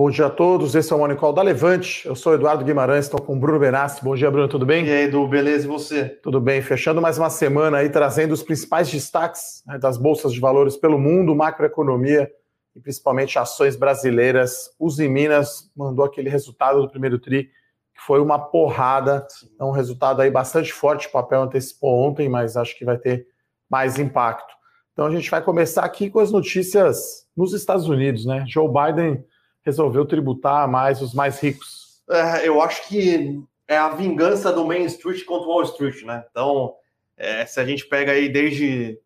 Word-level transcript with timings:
Bom 0.00 0.08
dia 0.08 0.28
a 0.28 0.30
todos, 0.30 0.74
esse 0.74 0.90
é 0.90 0.96
o 0.96 0.98
Monicol 0.98 1.30
da 1.30 1.42
Levante. 1.42 2.08
Eu 2.08 2.16
sou 2.16 2.32
Eduardo 2.32 2.64
Guimarães, 2.64 3.04
estou 3.04 3.20
com 3.20 3.36
o 3.36 3.38
Bruno 3.38 3.58
Benassi. 3.58 4.02
Bom 4.02 4.14
dia, 4.14 4.30
Bruno, 4.30 4.48
tudo 4.48 4.64
bem? 4.64 4.86
E 4.86 4.90
aí, 4.90 5.04
Edu, 5.04 5.28
beleza? 5.28 5.66
E 5.66 5.68
você? 5.68 6.08
Tudo 6.08 6.40
bem, 6.40 6.62
fechando 6.62 7.02
mais 7.02 7.18
uma 7.18 7.28
semana 7.28 7.76
aí, 7.76 7.90
trazendo 7.90 8.32
os 8.32 8.42
principais 8.42 8.90
destaques 8.90 9.62
né, 9.66 9.78
das 9.78 9.98
bolsas 9.98 10.32
de 10.32 10.40
valores 10.40 10.74
pelo 10.74 10.98
mundo, 10.98 11.36
macroeconomia 11.36 12.32
e 12.74 12.80
principalmente 12.80 13.38
ações 13.38 13.76
brasileiras. 13.76 14.70
Uzi 14.80 15.06
Minas 15.06 15.70
mandou 15.76 16.06
aquele 16.06 16.30
resultado 16.30 16.80
do 16.80 16.88
primeiro 16.88 17.18
TRI, 17.18 17.50
que 17.94 18.00
foi 18.06 18.22
uma 18.22 18.38
porrada, 18.38 19.26
é 19.60 19.64
um 19.64 19.70
resultado 19.70 20.22
aí 20.22 20.30
bastante 20.30 20.72
forte, 20.72 21.08
o 21.08 21.12
papel 21.12 21.42
antecipou 21.42 22.08
ontem, 22.08 22.26
mas 22.26 22.56
acho 22.56 22.74
que 22.78 22.86
vai 22.86 22.96
ter 22.96 23.26
mais 23.68 23.98
impacto. 23.98 24.54
Então 24.94 25.04
a 25.04 25.10
gente 25.10 25.30
vai 25.30 25.42
começar 25.42 25.84
aqui 25.84 26.08
com 26.08 26.20
as 26.20 26.32
notícias 26.32 27.26
nos 27.36 27.52
Estados 27.52 27.86
Unidos, 27.86 28.24
né? 28.24 28.46
Joe 28.48 28.66
Biden 28.66 29.22
resolveu 29.62 30.04
tributar 30.04 30.68
mais 30.68 31.00
os 31.00 31.14
mais 31.14 31.40
ricos? 31.40 32.02
É, 32.08 32.46
eu 32.48 32.60
acho 32.60 32.88
que 32.88 33.40
é 33.68 33.76
a 33.76 33.90
vingança 33.90 34.52
do 34.52 34.64
Main 34.64 34.84
Street 34.86 35.24
contra 35.24 35.46
o 35.46 35.50
Wall 35.50 35.62
Street, 35.62 36.02
né? 36.02 36.24
Então, 36.30 36.74
é, 37.16 37.46
se 37.46 37.60
a 37.60 37.64
gente 37.64 37.86
pega 37.86 38.12
aí 38.12 38.28
desde 38.28 38.98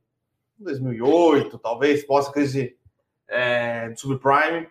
2008, 0.58 1.58
talvez, 1.58 2.04
pós 2.04 2.28
a 2.28 2.32
crise 2.32 2.76
é, 3.28 3.88
de 3.90 4.00
subprime, 4.00 4.66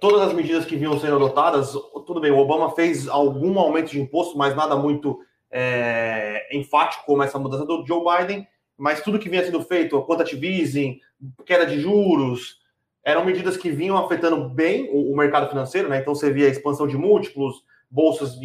todas 0.00 0.22
as 0.22 0.32
medidas 0.32 0.64
que 0.64 0.76
vinham 0.76 0.98
sendo 0.98 1.16
adotadas, 1.16 1.72
tudo 2.06 2.20
bem, 2.20 2.30
o 2.30 2.38
Obama 2.38 2.70
fez 2.74 3.06
algum 3.08 3.58
aumento 3.58 3.90
de 3.90 4.00
imposto, 4.00 4.36
mas 4.36 4.56
nada 4.56 4.76
muito 4.76 5.20
é, 5.50 6.48
enfático 6.56 7.04
como 7.06 7.22
essa 7.22 7.38
mudança 7.38 7.64
do 7.64 7.86
Joe 7.86 8.02
Biden, 8.04 8.46
mas 8.76 9.02
tudo 9.02 9.18
que 9.18 9.28
vinha 9.28 9.44
sendo 9.44 9.62
feito, 9.62 10.02
quantitative 10.02 10.60
easing, 10.60 10.98
queda 11.46 11.64
de 11.64 11.78
juros, 11.78 12.58
eram 13.04 13.24
medidas 13.24 13.56
que 13.56 13.70
vinham 13.70 13.96
afetando 13.96 14.48
bem 14.48 14.88
o, 14.90 15.12
o 15.12 15.16
mercado 15.16 15.48
financeiro, 15.48 15.88
né? 15.88 15.98
Então 15.98 16.14
você 16.14 16.32
via 16.32 16.46
a 16.46 16.50
expansão 16.50 16.86
de 16.86 16.96
múltiplos, 16.96 17.62
bolsas 17.90 18.36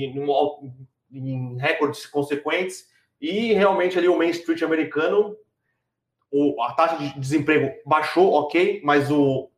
em, 1.11 1.57
recordes 1.57 2.05
consequentes, 2.05 2.88
e 3.21 3.53
realmente 3.53 3.97
ali 3.97 4.07
o 4.07 4.17
Main 4.17 4.29
Street 4.29 4.61
americano, 4.61 5.35
o, 6.31 6.61
a 6.61 6.73
taxa 6.73 6.97
de 6.97 7.19
desemprego 7.19 7.71
baixou, 7.85 8.33
ok, 8.33 8.81
mas 8.83 9.09
o, 9.09 9.49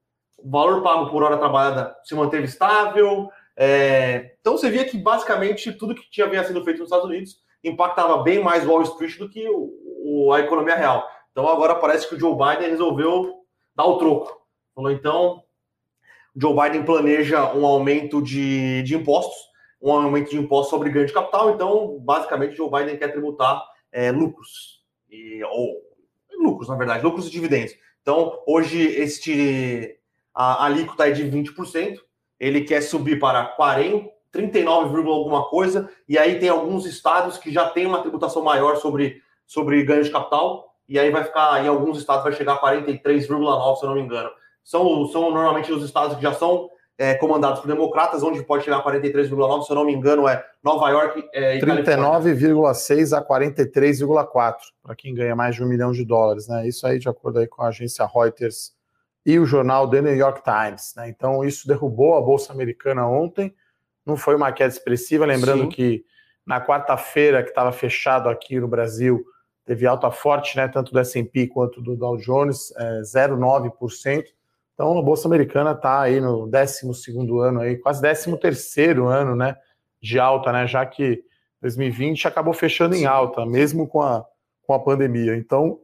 valor 0.43 0.81
pago 0.81 1.09
por 1.09 1.23
hora 1.23 1.37
trabalhada 1.37 1.95
se 2.03 2.15
manteve 2.15 2.45
estável. 2.45 3.29
É, 3.55 4.35
então 4.39 4.57
você 4.57 4.69
via 4.69 4.85
que 4.85 4.97
basicamente 4.97 5.71
tudo 5.73 5.95
que 5.95 6.09
tinha 6.09 6.27
vinha 6.27 6.43
sendo 6.43 6.63
feito 6.63 6.79
nos 6.79 6.87
Estados 6.87 7.05
Unidos 7.05 7.37
impactava 7.63 8.23
bem 8.23 8.41
mais 8.41 8.65
Wall 8.65 8.81
Street 8.83 9.17
do 9.17 9.29
que 9.29 9.47
o, 9.47 9.71
o, 10.03 10.33
a 10.33 10.39
economia 10.39 10.75
real. 10.75 11.07
Então 11.31 11.47
agora 11.47 11.75
parece 11.75 12.07
que 12.07 12.15
o 12.15 12.19
Joe 12.19 12.35
Biden 12.35 12.69
resolveu 12.69 13.41
dar 13.75 13.85
o 13.85 13.97
troco. 13.97 14.40
Falou, 14.81 14.91
então, 14.91 15.43
Joe 16.35 16.55
Biden 16.55 16.83
planeja 16.83 17.53
um 17.53 17.63
aumento 17.67 18.19
de, 18.19 18.81
de 18.81 18.95
impostos, 18.95 19.37
um 19.79 19.91
aumento 19.91 20.31
de 20.31 20.39
impostos 20.39 20.71
sobre 20.71 20.89
ganho 20.89 21.05
de 21.05 21.13
capital, 21.13 21.51
então, 21.51 21.99
basicamente, 21.99 22.55
Joe 22.55 22.69
Biden 22.71 22.97
quer 22.97 23.09
tributar 23.09 23.63
é, 23.91 24.11
lucros, 24.11 24.81
e, 25.07 25.43
ou 25.43 25.81
lucros, 26.39 26.67
na 26.67 26.75
verdade, 26.75 27.03
lucros 27.03 27.27
e 27.27 27.31
dividendos. 27.31 27.75
Então, 28.01 28.41
hoje, 28.47 28.81
este, 28.81 29.99
a, 30.33 30.63
a 30.63 30.65
alíquota 30.65 31.07
é 31.07 31.11
de 31.11 31.25
20%, 31.25 31.99
ele 32.39 32.61
quer 32.61 32.81
subir 32.81 33.19
para 33.19 33.45
40, 33.45 34.09
39, 34.31 34.97
alguma 35.11 35.47
coisa, 35.47 35.91
e 36.09 36.17
aí 36.17 36.39
tem 36.39 36.49
alguns 36.49 36.87
estados 36.87 37.37
que 37.37 37.51
já 37.51 37.69
têm 37.69 37.85
uma 37.85 38.01
tributação 38.01 38.43
maior 38.43 38.77
sobre, 38.77 39.21
sobre 39.45 39.83
ganho 39.83 40.03
de 40.03 40.09
capital, 40.09 40.73
e 40.89 40.97
aí 40.97 41.11
vai 41.11 41.23
ficar, 41.23 41.63
em 41.63 41.67
alguns 41.67 41.99
estados 41.99 42.23
vai 42.23 42.33
chegar 42.33 42.53
a 42.53 42.61
43,9, 42.61 43.75
se 43.75 43.83
eu 43.83 43.89
não 43.89 43.95
me 43.95 44.01
engano 44.01 44.31
são, 44.63 45.05
são 45.07 45.31
normalmente 45.31 45.71
os 45.71 45.83
estados 45.83 46.15
que 46.15 46.21
já 46.21 46.33
são 46.33 46.69
é, 46.97 47.15
comandados 47.15 47.59
por 47.61 47.67
democratas, 47.67 48.21
onde 48.21 48.43
pode 48.43 48.63
chegar 48.63 48.77
a 48.77 48.83
43,9, 48.83 49.63
se 49.63 49.71
eu 49.71 49.75
não 49.75 49.85
me 49.85 49.93
engano, 49.93 50.27
é 50.27 50.45
Nova 50.63 50.89
York 50.89 51.27
é, 51.33 51.57
e 51.57 51.61
39,6 51.61 53.17
a 53.17 53.25
43,4, 53.25 54.55
para 54.83 54.95
quem 54.95 55.13
ganha 55.13 55.35
mais 55.35 55.55
de 55.55 55.63
um 55.63 55.67
milhão 55.67 55.91
de 55.91 56.05
dólares, 56.05 56.47
né? 56.47 56.67
Isso 56.67 56.85
aí 56.85 56.99
de 56.99 57.09
acordo 57.09 57.39
aí 57.39 57.47
com 57.47 57.63
a 57.63 57.69
agência 57.69 58.05
Reuters 58.05 58.73
e 59.25 59.39
o 59.39 59.45
jornal 59.45 59.89
The 59.89 60.01
New 60.01 60.15
York 60.15 60.41
Times, 60.43 60.93
né? 60.95 61.09
Então 61.09 61.43
isso 61.43 61.67
derrubou 61.67 62.15
a 62.15 62.21
bolsa 62.21 62.53
americana 62.53 63.07
ontem, 63.07 63.53
não 64.05 64.15
foi 64.15 64.35
uma 64.35 64.51
queda 64.51 64.71
expressiva, 64.71 65.25
lembrando 65.25 65.63
Sim. 65.63 65.69
que 65.69 66.05
na 66.45 66.63
quarta-feira 66.63 67.41
que 67.43 67.49
estava 67.49 67.71
fechado 67.71 68.29
aqui 68.29 68.59
no 68.59 68.67
Brasil, 68.67 69.23
teve 69.65 69.87
alta 69.87 70.11
forte, 70.11 70.57
né, 70.57 70.67
tanto 70.67 70.91
do 70.91 70.99
S&P 70.99 71.47
quanto 71.47 71.81
do 71.81 71.95
Dow 71.95 72.17
Jones, 72.17 72.71
é, 72.77 73.01
0,9%. 73.01 74.25
Então 74.81 74.97
a 74.97 75.01
Bolsa 75.03 75.27
Americana 75.27 75.73
está 75.73 76.01
aí 76.01 76.19
no 76.19 76.47
12 76.47 76.87
ano, 77.39 77.61
aí, 77.61 77.77
quase 77.77 78.01
13 78.01 78.31
ano 79.07 79.35
né, 79.35 79.55
de 80.01 80.19
alta, 80.19 80.51
né, 80.51 80.65
já 80.65 80.83
que 80.83 81.23
2020 81.61 82.27
acabou 82.27 82.51
fechando 82.51 82.95
em 82.95 83.05
alta, 83.05 83.45
mesmo 83.45 83.87
com 83.87 84.01
a, 84.01 84.25
com 84.65 84.73
a 84.73 84.79
pandemia. 84.79 85.35
Então, 85.35 85.77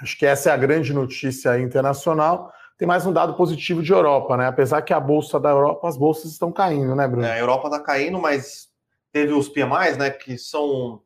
acho 0.00 0.16
que 0.16 0.24
essa 0.24 0.50
é 0.50 0.52
a 0.52 0.56
grande 0.56 0.94
notícia 0.94 1.58
internacional. 1.58 2.52
Tem 2.78 2.86
mais 2.86 3.04
um 3.04 3.12
dado 3.12 3.34
positivo 3.34 3.82
de 3.82 3.92
Europa, 3.92 4.36
né? 4.36 4.46
Apesar 4.46 4.80
que 4.82 4.92
a 4.92 5.00
Bolsa 5.00 5.40
da 5.40 5.50
Europa, 5.50 5.88
as 5.88 5.96
bolsas 5.96 6.30
estão 6.30 6.52
caindo, 6.52 6.94
né, 6.94 7.08
Bruno? 7.08 7.26
É, 7.26 7.32
a 7.32 7.38
Europa 7.40 7.66
está 7.66 7.80
caindo, 7.80 8.20
mas 8.20 8.68
teve 9.10 9.32
os 9.32 9.48
PMIs, 9.48 9.96
né, 9.98 10.08
que 10.08 10.38
são 10.38 11.02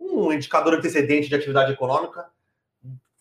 um 0.00 0.32
indicador 0.32 0.74
antecedente 0.74 1.28
de 1.28 1.36
atividade 1.36 1.70
econômica 1.70 2.26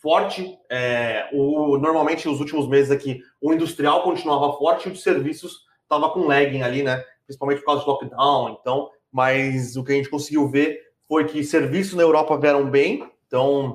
forte. 0.03 0.59
É, 0.69 1.29
o, 1.31 1.77
normalmente, 1.77 2.27
os 2.27 2.41
últimos 2.41 2.67
meses 2.67 2.91
aqui, 2.91 3.21
o 3.41 3.53
industrial 3.53 4.03
continuava 4.03 4.51
forte 4.57 4.87
e 4.87 4.91
o 4.91 4.93
de 4.93 4.99
serviços 4.99 5.61
estava 5.81 6.09
com 6.09 6.27
lagging 6.27 6.61
ali, 6.61 6.83
né? 6.83 7.01
Principalmente 7.25 7.59
por 7.59 7.67
causa 7.67 7.85
do 7.85 7.89
lockdown. 7.89 8.57
Então, 8.59 8.91
mas 9.09 9.77
o 9.77 9.83
que 9.83 9.93
a 9.93 9.95
gente 9.95 10.09
conseguiu 10.09 10.47
ver 10.49 10.81
foi 11.07 11.23
que 11.25 11.41
serviços 11.43 11.93
na 11.93 12.03
Europa 12.03 12.37
vieram 12.37 12.69
bem, 12.69 13.09
então 13.25 13.73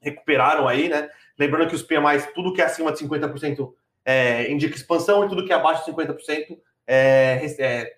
recuperaram 0.00 0.66
aí, 0.66 0.88
né? 0.88 1.08
Lembrando 1.38 1.68
que 1.68 1.76
os 1.76 1.82
PMIs, 1.82 2.26
tudo 2.34 2.52
que 2.52 2.60
é 2.60 2.64
acima 2.64 2.90
de 2.90 2.98
50% 2.98 3.72
é, 4.04 4.50
indica 4.50 4.74
expansão 4.74 5.24
e 5.24 5.28
tudo 5.28 5.44
que 5.46 5.52
é 5.52 5.56
abaixo 5.56 5.84
de 5.84 5.92
50% 5.92 6.58
é, 6.86 7.46
é 7.58 7.92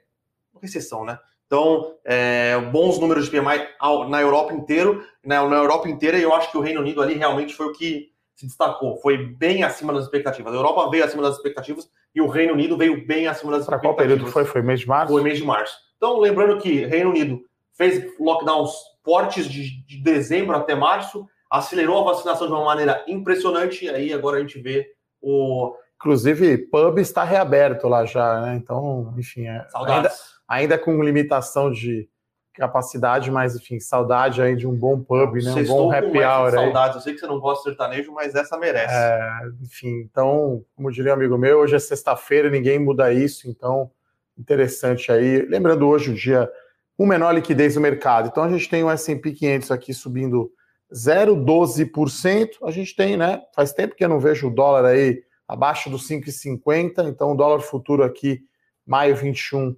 recessão, 0.61 1.05
né? 1.05 1.19
Então, 1.53 1.97
é, 2.03 2.59
bons 2.73 2.99
números 2.99 3.27
de 3.27 3.31
PMI 3.31 3.69
na 4.09 4.23
Europa 4.23 4.55
inteiro, 4.55 5.05
né, 5.23 5.39
na 5.39 5.57
Europa 5.57 5.87
inteira, 5.87 6.17
e 6.17 6.23
eu 6.23 6.35
acho 6.35 6.51
que 6.51 6.57
o 6.57 6.63
Reino 6.63 6.81
Unido 6.81 7.03
ali 7.03 7.13
realmente 7.13 7.55
foi 7.55 7.67
o 7.67 7.73
que 7.73 8.09
se 8.35 8.47
destacou. 8.47 8.97
Foi 9.03 9.19
bem 9.19 9.63
acima 9.63 9.93
das 9.93 10.05
expectativas. 10.05 10.51
A 10.55 10.57
Europa 10.57 10.89
veio 10.89 11.05
acima 11.05 11.23
das 11.23 11.37
expectativas 11.37 11.91
e 12.15 12.23
o 12.23 12.27
Reino 12.27 12.55
Unido 12.55 12.75
veio 12.79 13.07
bem 13.07 13.27
acima 13.27 13.53
das 13.53 13.67
pra 13.67 13.77
expectativas. 13.77 13.81
Para 13.81 13.81
qual 13.81 13.97
período 13.97 14.33
foi? 14.33 14.47
Foi 14.47 14.63
mês 14.63 14.81
de 14.81 14.89
março? 14.89 15.13
Foi 15.13 15.23
mês 15.23 15.37
de 15.37 15.45
março. 15.45 15.77
Então, 15.99 16.19
lembrando 16.19 16.57
que 16.57 16.87
Reino 16.87 17.11
Unido 17.11 17.43
fez 17.75 18.03
lockdowns 18.19 18.73
fortes 19.05 19.47
de, 19.47 19.85
de 19.85 20.03
dezembro 20.03 20.57
até 20.57 20.75
março, 20.75 21.29
acelerou 21.51 22.01
a 22.01 22.15
vacinação 22.15 22.47
de 22.47 22.53
uma 22.55 22.65
maneira 22.65 23.05
impressionante, 23.07 23.85
e 23.85 23.91
aí 23.91 24.11
agora 24.11 24.39
a 24.39 24.41
gente 24.41 24.59
vê 24.59 24.87
o... 25.21 25.75
Inclusive, 25.97 26.57
pub 26.57 26.99
está 26.99 27.23
reaberto 27.23 27.89
lá 27.89 28.07
já, 28.07 28.41
né? 28.41 28.57
Então, 28.57 29.15
enfim... 29.19 29.47
É... 29.47 29.67
Saudades. 29.69 29.97
Ainda 29.97 30.33
ainda 30.53 30.79
com 30.79 31.03
limitação 31.03 31.71
de 31.71 32.07
capacidade, 32.53 33.31
mas 33.31 33.57
enfim, 33.57 33.81
saudade 33.81 34.43
aí 34.43 34.55
de 34.55 34.67
um 34.67 34.77
bom 34.77 35.01
pub, 35.01 35.43
né? 35.43 35.51
Um 35.55 35.65
bom 35.65 35.91
happy 35.91 36.19
hour. 36.19 36.51
Saudade, 36.51 36.97
eu 36.97 37.01
sei 37.01 37.15
que 37.15 37.21
você 37.21 37.27
não 37.27 37.41
gosta 37.41 37.63
de 37.63 37.71
sertanejo, 37.71 38.13
mas 38.13 38.35
essa 38.35 38.59
merece. 38.59 38.93
É, 38.93 39.41
enfim, 39.63 40.03
então, 40.03 40.63
como 40.77 40.93
diria 40.93 41.13
um 41.13 41.15
amigo 41.15 41.39
meu, 41.39 41.61
hoje 41.61 41.75
é 41.75 41.79
sexta-feira, 41.79 42.51
ninguém 42.51 42.79
muda 42.79 43.11
isso, 43.11 43.49
então 43.49 43.91
interessante 44.37 45.11
aí. 45.11 45.41
Lembrando 45.47 45.89
hoje 45.89 46.11
o 46.11 46.15
dia 46.15 46.51
com 46.99 47.07
menor 47.07 47.33
liquidez 47.33 47.75
do 47.75 47.81
mercado. 47.81 48.29
Então 48.29 48.45
a 48.45 48.51
gente 48.51 48.69
tem 48.69 48.85
o 48.85 48.91
S&P 48.91 49.33
500 49.33 49.71
aqui 49.71 49.95
subindo 49.95 50.53
0,12%. 50.93 52.49
A 52.65 52.71
gente 52.71 52.95
tem, 52.95 53.17
né? 53.17 53.41
Faz 53.55 53.73
tempo 53.73 53.95
que 53.95 54.05
eu 54.05 54.09
não 54.11 54.21
vejo 54.21 54.49
o 54.49 54.55
dólar 54.55 54.85
aí 54.85 55.23
abaixo 55.49 55.89
dos 55.89 56.07
5,50, 56.07 57.09
então 57.09 57.33
o 57.33 57.35
dólar 57.35 57.61
futuro 57.61 58.03
aqui 58.03 58.41
maio 58.87 59.17
21 59.17 59.75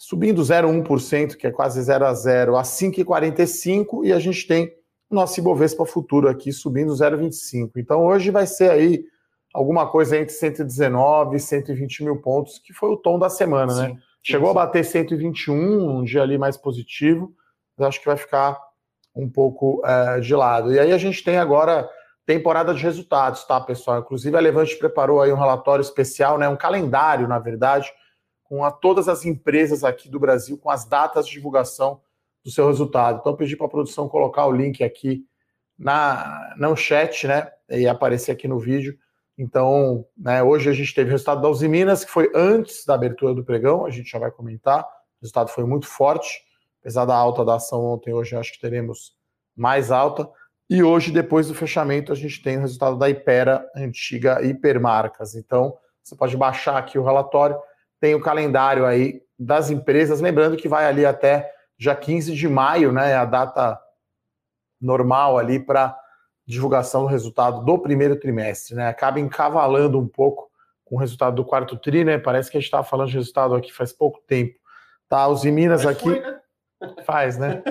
subindo 0.00 0.40
0,1%, 0.40 1.36
que 1.36 1.46
é 1.46 1.50
quase 1.50 1.82
0 1.82 2.06
a 2.06 2.14
0, 2.14 2.56
a 2.56 2.62
5,45 2.62 4.02
e 4.02 4.14
a 4.14 4.18
gente 4.18 4.46
tem 4.46 4.72
o 5.10 5.14
nosso 5.14 5.38
Ibovespa 5.38 5.84
futuro 5.84 6.26
aqui 6.26 6.54
subindo 6.54 6.90
0,25. 6.90 7.72
Então 7.76 8.06
hoje 8.06 8.30
vai 8.30 8.46
ser 8.46 8.70
aí 8.70 9.04
alguma 9.52 9.86
coisa 9.86 10.16
entre 10.16 10.32
119 10.32 11.36
e 11.36 11.40
120 11.40 12.04
mil 12.04 12.16
pontos, 12.16 12.58
que 12.58 12.72
foi 12.72 12.88
o 12.88 12.96
tom 12.96 13.18
da 13.18 13.28
semana, 13.28 13.74
né? 13.74 13.88
sim, 13.88 13.92
né? 13.92 13.94
Sim, 13.94 14.02
Chegou 14.22 14.50
a 14.50 14.54
bater 14.54 14.86
121, 14.86 15.98
um 15.98 16.02
dia 16.02 16.22
ali 16.22 16.38
mais 16.38 16.56
positivo, 16.56 17.34
mas 17.76 17.88
acho 17.88 18.00
que 18.00 18.06
vai 18.06 18.16
ficar 18.16 18.58
um 19.14 19.28
pouco 19.28 19.82
é, 19.84 20.18
de 20.20 20.34
lado. 20.34 20.72
E 20.72 20.78
aí 20.78 20.92
a 20.92 20.98
gente 20.98 21.22
tem 21.22 21.36
agora 21.36 21.86
temporada 22.24 22.72
de 22.72 22.82
resultados, 22.82 23.44
tá, 23.44 23.60
pessoal? 23.60 24.00
Inclusive 24.00 24.34
a 24.34 24.40
Levante 24.40 24.78
preparou 24.78 25.20
aí 25.20 25.30
um 25.30 25.38
relatório 25.38 25.82
especial, 25.82 26.38
né? 26.38 26.48
Um 26.48 26.56
calendário, 26.56 27.28
na 27.28 27.38
verdade, 27.38 27.92
com 28.50 28.64
a 28.64 28.72
todas 28.72 29.08
as 29.08 29.24
empresas 29.24 29.84
aqui 29.84 30.08
do 30.08 30.18
Brasil, 30.18 30.58
com 30.58 30.68
as 30.68 30.84
datas 30.84 31.24
de 31.24 31.34
divulgação 31.34 32.00
do 32.44 32.50
seu 32.50 32.66
resultado. 32.66 33.20
Então, 33.20 33.36
pedi 33.36 33.56
para 33.56 33.66
a 33.66 33.70
produção 33.70 34.08
colocar 34.08 34.44
o 34.46 34.50
link 34.50 34.82
aqui 34.82 35.24
na, 35.78 36.52
no 36.58 36.74
chat, 36.74 37.28
né? 37.28 37.48
E 37.70 37.86
aparecer 37.86 38.32
aqui 38.32 38.48
no 38.48 38.58
vídeo. 38.58 38.98
Então, 39.38 40.04
né, 40.18 40.42
hoje 40.42 40.68
a 40.68 40.72
gente 40.72 40.92
teve 40.92 41.10
o 41.10 41.12
resultado 41.12 41.40
da 41.40 41.48
Uzi 41.48 41.68
Minas, 41.68 42.04
que 42.04 42.10
foi 42.10 42.28
antes 42.34 42.84
da 42.84 42.94
abertura 42.94 43.32
do 43.32 43.44
pregão, 43.44 43.86
a 43.86 43.90
gente 43.90 44.10
já 44.10 44.18
vai 44.18 44.32
comentar. 44.32 44.82
O 44.82 45.22
resultado 45.22 45.48
foi 45.50 45.64
muito 45.64 45.86
forte, 45.86 46.42
apesar 46.80 47.04
da 47.04 47.14
alta 47.14 47.44
da 47.44 47.54
ação 47.54 47.84
ontem, 47.84 48.12
hoje 48.12 48.34
acho 48.34 48.52
que 48.52 48.60
teremos 48.60 49.14
mais 49.56 49.92
alta. 49.92 50.28
E 50.68 50.82
hoje, 50.82 51.12
depois 51.12 51.46
do 51.46 51.54
fechamento, 51.54 52.12
a 52.12 52.16
gente 52.16 52.42
tem 52.42 52.58
o 52.58 52.62
resultado 52.62 52.98
da 52.98 53.08
Ipera, 53.08 53.64
antiga 53.76 54.44
Hipermarcas. 54.44 55.36
Então, 55.36 55.78
você 56.02 56.16
pode 56.16 56.36
baixar 56.36 56.76
aqui 56.76 56.98
o 56.98 57.04
relatório, 57.04 57.56
tem 58.00 58.14
o 58.14 58.20
calendário 58.20 58.86
aí 58.86 59.22
das 59.38 59.70
empresas, 59.70 60.20
lembrando 60.20 60.56
que 60.56 60.68
vai 60.68 60.86
ali 60.86 61.04
até 61.04 61.50
já 61.78 61.94
15 61.94 62.34
de 62.34 62.48
maio, 62.48 62.92
né? 62.92 63.12
É 63.12 63.16
a 63.16 63.24
data 63.24 63.78
normal 64.80 65.38
ali 65.38 65.60
para 65.60 65.96
divulgação 66.46 67.02
do 67.02 67.08
resultado 67.08 67.64
do 67.64 67.78
primeiro 67.78 68.16
trimestre, 68.16 68.74
né? 68.74 68.88
Acaba 68.88 69.20
encavalando 69.20 69.98
um 69.98 70.06
pouco 70.06 70.50
com 70.84 70.96
o 70.96 70.98
resultado 70.98 71.36
do 71.36 71.44
quarto 71.44 71.76
tri, 71.76 72.04
né? 72.04 72.18
Parece 72.18 72.50
que 72.50 72.56
a 72.56 72.60
gente 72.60 72.66
estava 72.66 72.84
falando 72.84 73.08
de 73.08 73.16
resultado 73.16 73.54
aqui 73.54 73.72
faz 73.72 73.92
pouco 73.92 74.20
tempo. 74.26 74.58
Tá, 75.08 75.28
os 75.28 75.44
Minas 75.44 75.86
aqui. 75.86 76.02
Foi, 76.02 76.20
né? 76.20 76.40
Faz, 77.04 77.38
né? 77.38 77.62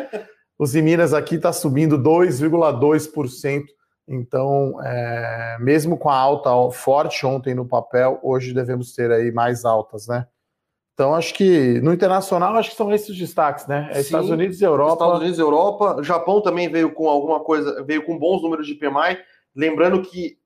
Os 0.57 0.73
Minas 0.73 1.13
aqui 1.13 1.35
está 1.35 1.51
subindo 1.51 1.97
2,2%. 1.97 3.65
Então, 4.11 4.81
é, 4.83 5.57
mesmo 5.59 5.95
com 5.95 6.09
a 6.09 6.17
alta 6.17 6.49
forte 6.71 7.23
ontem 7.27 7.53
no 7.53 7.67
papel, 7.67 8.19
hoje 8.23 8.55
devemos 8.55 8.91
ter 8.95 9.11
aí 9.11 9.31
mais 9.31 9.63
altas, 9.63 10.07
né? 10.07 10.27
Então, 10.95 11.13
acho 11.13 11.31
que 11.33 11.79
no 11.81 11.93
internacional, 11.93 12.55
acho 12.55 12.71
que 12.71 12.75
são 12.75 12.91
esses 12.91 13.15
destaques, 13.15 13.67
né? 13.67 13.87
É 13.91 13.93
Sim, 13.95 13.99
Estados 14.01 14.29
Unidos 14.31 14.59
e 14.59 14.65
Europa. 14.65 14.93
Estados 14.93 15.19
Unidos 15.19 15.37
e 15.37 15.41
Europa. 15.41 15.95
O 15.99 16.03
Japão 16.03 16.41
também 16.41 16.67
veio 16.67 16.91
com 16.91 17.07
alguma 17.07 17.39
coisa, 17.39 17.83
veio 17.83 18.03
com 18.03 18.17
bons 18.17 18.41
números 18.41 18.65
de 18.65 18.73
PMI. 18.73 19.19
Lembrando 19.55 20.01
que 20.01 20.39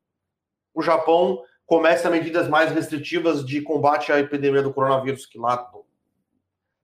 o 0.73 0.81
Japão 0.81 1.41
começa 1.65 2.09
medidas 2.09 2.49
mais 2.49 2.69
restritivas 2.71 3.45
de 3.45 3.61
combate 3.61 4.11
à 4.11 4.19
epidemia 4.19 4.61
do 4.61 4.73
coronavírus, 4.73 5.25
que 5.25 5.39
lá 5.39 5.71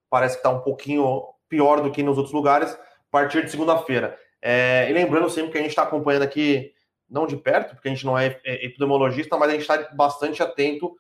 parece 0.10 0.36
que 0.36 0.40
está 0.40 0.50
um 0.50 0.62
pouquinho 0.62 1.26
pior 1.50 1.82
do 1.82 1.92
que 1.92 2.02
nos 2.02 2.18
outros 2.18 2.34
lugares, 2.34 2.72
a 2.72 3.12
partir 3.12 3.44
de 3.44 3.52
segunda-feira. 3.52 4.18
É, 4.42 4.90
e 4.90 4.94
lembrando 4.94 5.30
sempre 5.30 5.52
que 5.52 5.58
a 5.58 5.62
gente 5.62 5.72
está 5.72 5.84
acompanhando 5.84 6.24
aqui, 6.24 6.72
não 7.10 7.28
de 7.28 7.36
perto, 7.36 7.76
porque 7.76 7.90
a 7.90 7.92
gente 7.92 8.06
não 8.06 8.18
é, 8.18 8.40
é 8.46 8.66
epidemiologista, 8.66 9.38
mas 9.38 9.50
a 9.50 9.52
gente 9.54 9.62
está 9.62 9.78
bastante 9.94 10.42
atento 10.42 10.96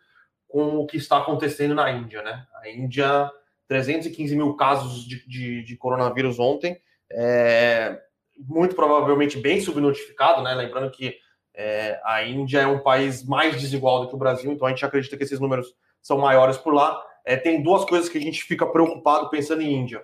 com 0.47 0.77
o 0.77 0.85
que 0.85 0.97
está 0.97 1.19
acontecendo 1.19 1.75
na 1.75 1.91
Índia, 1.91 2.21
né? 2.23 2.45
A 2.55 2.69
Índia, 2.69 3.31
315 3.67 4.35
mil 4.35 4.55
casos 4.55 5.05
de, 5.05 5.27
de, 5.27 5.63
de 5.63 5.77
coronavírus 5.77 6.39
ontem, 6.39 6.81
é, 7.11 7.99
muito 8.37 8.75
provavelmente 8.75 9.37
bem 9.37 9.61
subnotificado, 9.61 10.41
né? 10.41 10.53
Lembrando 10.55 10.89
que 10.91 11.17
é, 11.53 11.99
a 12.03 12.23
Índia 12.23 12.59
é 12.61 12.67
um 12.67 12.79
país 12.79 13.23
mais 13.23 13.59
desigual 13.61 14.01
do 14.01 14.07
que 14.07 14.15
o 14.15 14.19
Brasil, 14.19 14.51
então 14.51 14.67
a 14.67 14.71
gente 14.71 14.85
acredita 14.85 15.15
que 15.15 15.23
esses 15.23 15.39
números 15.39 15.67
são 16.01 16.17
maiores 16.17 16.57
por 16.57 16.73
lá. 16.73 16.99
É, 17.25 17.37
tem 17.37 17.61
duas 17.61 17.85
coisas 17.85 18.09
que 18.09 18.17
a 18.17 18.21
gente 18.21 18.43
fica 18.43 18.65
preocupado 18.65 19.29
pensando 19.29 19.61
em 19.61 19.71
Índia. 19.71 20.03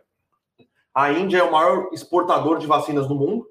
A 0.95 1.11
Índia 1.11 1.39
é 1.39 1.43
o 1.43 1.51
maior 1.51 1.89
exportador 1.91 2.57
de 2.57 2.65
vacinas 2.65 3.05
do 3.05 3.15
mundo. 3.15 3.45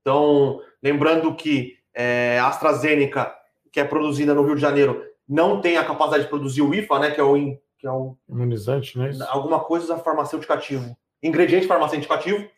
Então, 0.00 0.60
lembrando 0.82 1.32
que 1.32 1.76
é, 1.94 2.40
a 2.40 2.48
AstraZeneca, 2.48 3.32
que 3.70 3.78
é 3.78 3.84
produzida 3.84 4.34
no 4.34 4.42
Rio 4.42 4.56
de 4.56 4.60
Janeiro, 4.60 5.04
não 5.28 5.60
tem 5.60 5.76
a 5.76 5.84
capacidade 5.84 6.24
de 6.24 6.28
produzir 6.28 6.62
o 6.62 6.74
IFA, 6.74 6.98
né, 6.98 7.10
que 7.12 7.20
é 7.20 7.24
o, 7.24 7.34
que 7.78 7.86
é 7.86 7.90
o 7.90 8.16
imunizante, 8.28 8.98
né? 8.98 9.10
Alguma 9.28 9.60
coisa 9.60 9.96
farmacêutico 9.98 10.52
ativo. 10.52 10.96
Ingrediente 11.22 11.68
farmacêutico 11.68 12.12
ativo. 12.12 12.48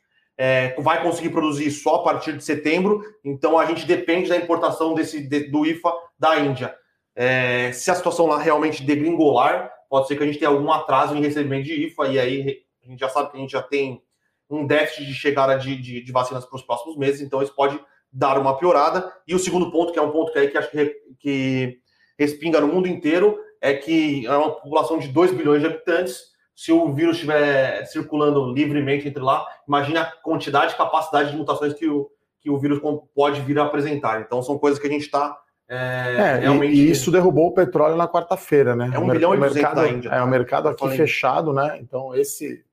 É, 0.40 0.80
vai 0.80 1.02
conseguir 1.02 1.30
produzir 1.30 1.70
só 1.70 1.96
a 1.96 2.02
partir 2.04 2.36
de 2.36 2.44
setembro, 2.44 3.02
então 3.24 3.58
a 3.58 3.66
gente 3.66 3.84
depende 3.84 4.28
da 4.28 4.36
importação 4.36 4.94
desse, 4.94 5.20
de, 5.20 5.50
do 5.50 5.66
IFA 5.66 5.92
da 6.16 6.38
Índia. 6.38 6.74
É, 7.14 7.72
se 7.72 7.90
a 7.90 7.94
situação 7.94 8.26
lá 8.26 8.38
realmente 8.38 8.84
degringolar, 8.84 9.70
pode 9.90 10.06
ser 10.06 10.16
que 10.16 10.22
a 10.22 10.26
gente 10.26 10.38
tenha 10.38 10.50
algum 10.50 10.70
atraso 10.70 11.16
em 11.16 11.20
recebimento 11.20 11.64
de 11.64 11.86
IFA, 11.86 12.06
e 12.06 12.18
aí 12.20 12.67
gente 12.90 13.00
já 13.00 13.08
sabe 13.08 13.30
que 13.30 13.36
a 13.36 13.40
gente 13.40 13.52
já 13.52 13.62
tem 13.62 14.02
um 14.50 14.66
déficit 14.66 15.06
de 15.06 15.14
chegada 15.14 15.56
de, 15.56 15.76
de, 15.76 16.02
de 16.02 16.12
vacinas 16.12 16.44
para 16.44 16.56
os 16.56 16.62
próximos 16.62 16.96
meses, 16.96 17.20
então 17.20 17.42
isso 17.42 17.54
pode 17.54 17.78
dar 18.12 18.38
uma 18.38 18.56
piorada. 18.56 19.12
E 19.26 19.34
o 19.34 19.38
segundo 19.38 19.70
ponto, 19.70 19.92
que 19.92 19.98
é 19.98 20.02
um 20.02 20.10
ponto 20.10 20.32
que, 20.32 20.38
aí 20.38 20.48
que 20.48 20.58
acho 20.58 20.70
que, 20.70 20.96
que 21.18 21.78
respinga 22.18 22.60
no 22.60 22.68
mundo 22.68 22.88
inteiro, 22.88 23.38
é 23.60 23.74
que 23.74 24.26
é 24.26 24.36
uma 24.36 24.52
população 24.52 24.98
de 24.98 25.08
2 25.08 25.32
bilhões 25.32 25.60
de 25.60 25.66
habitantes. 25.66 26.20
Se 26.54 26.72
o 26.72 26.92
vírus 26.92 27.16
estiver 27.16 27.84
circulando 27.86 28.52
livremente 28.52 29.06
entre 29.06 29.22
lá, 29.22 29.46
imagine 29.66 29.98
a 29.98 30.06
quantidade 30.06 30.72
e 30.72 30.76
capacidade 30.76 31.30
de 31.30 31.36
mutações 31.36 31.74
que 31.74 31.88
o, 31.88 32.10
que 32.40 32.50
o 32.50 32.58
vírus 32.58 32.80
pode 33.14 33.40
vir 33.42 33.58
a 33.58 33.64
apresentar. 33.64 34.20
Então, 34.20 34.42
são 34.42 34.58
coisas 34.58 34.80
que 34.80 34.86
a 34.86 34.90
gente 34.90 35.02
está 35.02 35.38
é, 35.68 36.16
é, 36.16 36.38
realmente... 36.38 36.74
E 36.74 36.90
isso 36.90 37.10
derrubou 37.10 37.48
o 37.48 37.54
petróleo 37.54 37.94
na 37.94 38.08
quarta-feira, 38.08 38.74
né? 38.74 38.90
É 38.92 38.98
um 38.98 39.06
bilhão 39.08 39.34
e 39.34 39.38
mercado, 39.38 39.76
da 39.76 39.88
Índia. 39.88 40.08
É 40.08 40.22
o 40.22 40.26
mercado 40.26 40.68
aqui 40.68 40.88
fechado, 40.96 41.52
né? 41.52 41.78
Então, 41.80 42.14
esse, 42.14 42.64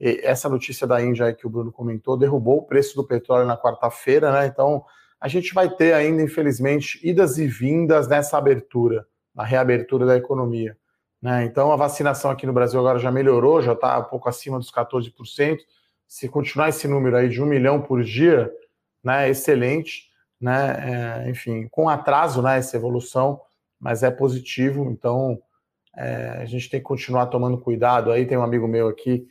essa 0.00 0.48
notícia 0.48 0.86
da 0.86 1.02
Índia 1.02 1.32
que 1.32 1.46
o 1.46 1.50
Bruno 1.50 1.72
comentou 1.72 2.16
derrubou 2.16 2.58
o 2.58 2.62
preço 2.62 2.94
do 2.94 3.04
petróleo 3.04 3.46
na 3.46 3.56
quarta-feira, 3.56 4.30
né? 4.32 4.46
Então, 4.46 4.84
a 5.20 5.26
gente 5.26 5.52
vai 5.52 5.68
ter 5.68 5.92
ainda, 5.92 6.22
infelizmente, 6.22 7.00
idas 7.02 7.38
e 7.38 7.46
vindas 7.46 8.06
nessa 8.06 8.38
abertura, 8.38 9.06
na 9.34 9.44
reabertura 9.44 10.06
da 10.06 10.16
economia. 10.16 10.76
Né? 11.20 11.44
Então, 11.44 11.72
a 11.72 11.76
vacinação 11.76 12.30
aqui 12.30 12.46
no 12.46 12.52
Brasil 12.52 12.78
agora 12.78 13.00
já 13.00 13.10
melhorou, 13.10 13.60
já 13.60 13.72
está 13.72 13.98
um 13.98 14.04
pouco 14.04 14.28
acima 14.28 14.58
dos 14.58 14.70
14%. 14.70 15.58
Se 16.06 16.28
continuar 16.28 16.68
esse 16.68 16.86
número 16.86 17.16
aí 17.16 17.28
de 17.28 17.42
um 17.42 17.46
milhão 17.46 17.82
por 17.82 18.04
dia, 18.04 18.50
né, 19.02 19.28
excelente. 19.28 20.08
Né? 20.40 21.24
É, 21.26 21.30
enfim, 21.30 21.66
com 21.68 21.88
atraso 21.88 22.40
né, 22.40 22.58
essa 22.58 22.76
evolução, 22.76 23.40
mas 23.80 24.04
é 24.04 24.10
positivo. 24.12 24.88
Então, 24.88 25.42
é, 25.96 26.38
a 26.40 26.44
gente 26.44 26.70
tem 26.70 26.78
que 26.78 26.86
continuar 26.86 27.26
tomando 27.26 27.58
cuidado. 27.58 28.12
Aí 28.12 28.24
tem 28.24 28.38
um 28.38 28.42
amigo 28.42 28.68
meu 28.68 28.86
aqui 28.86 29.26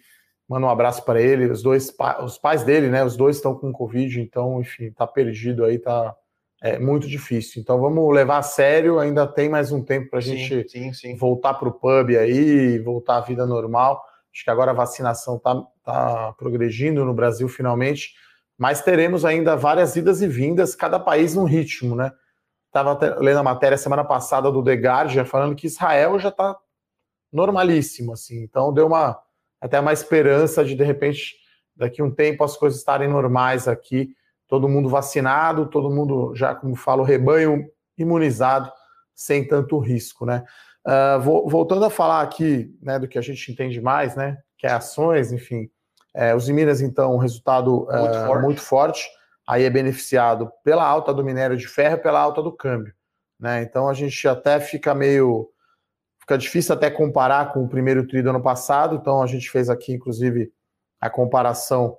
Manda 0.48 0.66
um 0.66 0.70
abraço 0.70 1.04
para 1.04 1.22
ele. 1.22 1.50
Os 1.50 1.62
dois, 1.62 1.94
os 2.24 2.38
pais 2.38 2.64
dele, 2.64 2.90
né? 2.90 3.04
Os 3.04 3.18
dois 3.18 3.36
estão 3.36 3.54
com 3.54 3.72
Covid, 3.72 4.22
então, 4.22 4.62
enfim, 4.62 4.92
tá 4.92 5.06
perdido 5.06 5.66
aí, 5.66 5.78
tá 5.78 6.16
é 6.62 6.80
muito 6.80 7.08
difícil. 7.08 7.62
Então 7.62 7.80
vamos 7.80 8.14
levar 8.14 8.40
a 8.40 8.44
sério. 8.44 9.00
Ainda 9.00 9.28
tem 9.28 9.50
mais 9.50 9.72
um 9.72 9.84
tempo 9.84 10.10
para 10.10 10.20
a 10.20 10.22
gente 10.22 10.68
sim, 10.70 10.92
sim. 10.94 11.16
voltar 11.16 11.54
para 11.54 11.70
o 11.70 11.74
pub 11.74 12.10
aí, 12.18 12.80
voltar 12.80 13.18
à 13.18 13.22
vida 13.22 13.46
normal. 13.46 14.04
Acho 14.34 14.44
que 14.44 14.50
agora 14.50 14.72
a 14.72 14.74
vacinação 14.74 15.40
tá, 15.40 15.56
tá 15.84 16.34
progredindo 16.38 17.04
no 17.06 17.14
Brasil 17.14 17.48
finalmente, 17.48 18.14
mas 18.58 18.82
teremos 18.82 19.26
ainda 19.26 19.56
várias 19.56 19.96
idas 19.96 20.22
e 20.22 20.28
vindas, 20.28 20.76
cada 20.76 21.00
país 21.00 21.36
num 21.36 21.46
ritmo, 21.46 21.96
né? 21.96 22.12
Estava 22.68 22.98
lendo 23.20 23.40
a 23.40 23.44
matéria 23.44 23.78
semana 23.78 24.04
passada 24.04 24.52
do 24.52 24.64
The 24.64 24.74
Guardian 24.74 25.26
falando 25.26 25.56
que 25.56 25.68
Israel 25.68 26.20
já 26.20 26.30
está 26.30 26.56
normalíssimo, 27.32 28.14
assim. 28.14 28.44
Então 28.44 28.74
deu 28.74 28.88
uma 28.88 29.20
até 29.60 29.80
uma 29.80 29.94
esperança 29.94 30.64
de, 30.64 30.76
de 30.76 30.84
repente, 30.84 31.36
daqui 31.76 32.02
a 32.02 32.06
um 32.06 32.12
tempo 32.12 32.44
as 32.44 32.56
coisas 32.56 32.80
estarem 32.80 33.08
normais 33.08 33.68
aqui, 33.68 34.16
todo 34.48 34.70
mundo 34.70 34.90
vacinado, 34.90 35.68
todo 35.68 35.90
mundo 35.90 36.34
já, 36.36 36.56
como 36.56 36.76
falo, 36.76 37.04
rebanho 37.04 37.66
imunizado, 37.98 38.72
sem 39.14 39.46
tanto 39.46 39.80
risco, 39.80 40.26
né? 40.26 40.44
Uh, 40.86 41.50
voltando 41.50 41.84
a 41.84 41.90
falar 41.90 42.22
aqui, 42.22 42.74
né, 42.82 42.98
do 42.98 43.08
que 43.10 43.18
a 43.18 43.22
gente 43.22 43.52
entende 43.52 43.82
mais, 43.82 44.16
né, 44.16 44.38
que 44.58 44.66
é 44.66 44.72
ações, 44.72 45.34
enfim, 45.34 45.70
é, 46.14 46.34
os 46.34 46.48
Minas, 46.48 46.80
então, 46.80 47.14
um 47.14 47.18
resultado 47.18 47.86
muito, 47.92 48.18
uh, 48.18 48.26
forte. 48.26 48.44
muito 48.44 48.62
forte, 48.62 49.10
aí 49.46 49.64
é 49.66 49.70
beneficiado 49.70 50.50
pela 50.64 50.86
alta 50.86 51.14
do 51.14 51.26
minério 51.26 51.58
de 51.58 51.68
ferro 51.68 51.96
e 51.96 52.02
pela 52.02 52.22
alta 52.22 52.42
do 52.42 52.54
câmbio, 52.54 52.94
né? 53.38 53.62
Então 53.62 53.90
a 53.90 53.94
gente 53.94 54.28
até 54.28 54.62
fica 54.62 54.96
meio 54.96 55.50
Fica 56.27 56.38
difícil 56.38 56.75
até 56.75 56.91
comparar 56.91 57.53
com 57.53 57.63
o 57.63 57.69
primeiro 57.69 58.05
tri 58.05 58.22
do 58.22 58.31
ano 58.31 58.43
passado, 58.43 58.98
então 58.98 59.22
a 59.22 59.25
gente 59.25 59.50
fez 59.50 59.69
aqui, 59.69 59.93
inclusive, 59.93 60.51
a 61.00 61.10
comparação 61.10 61.98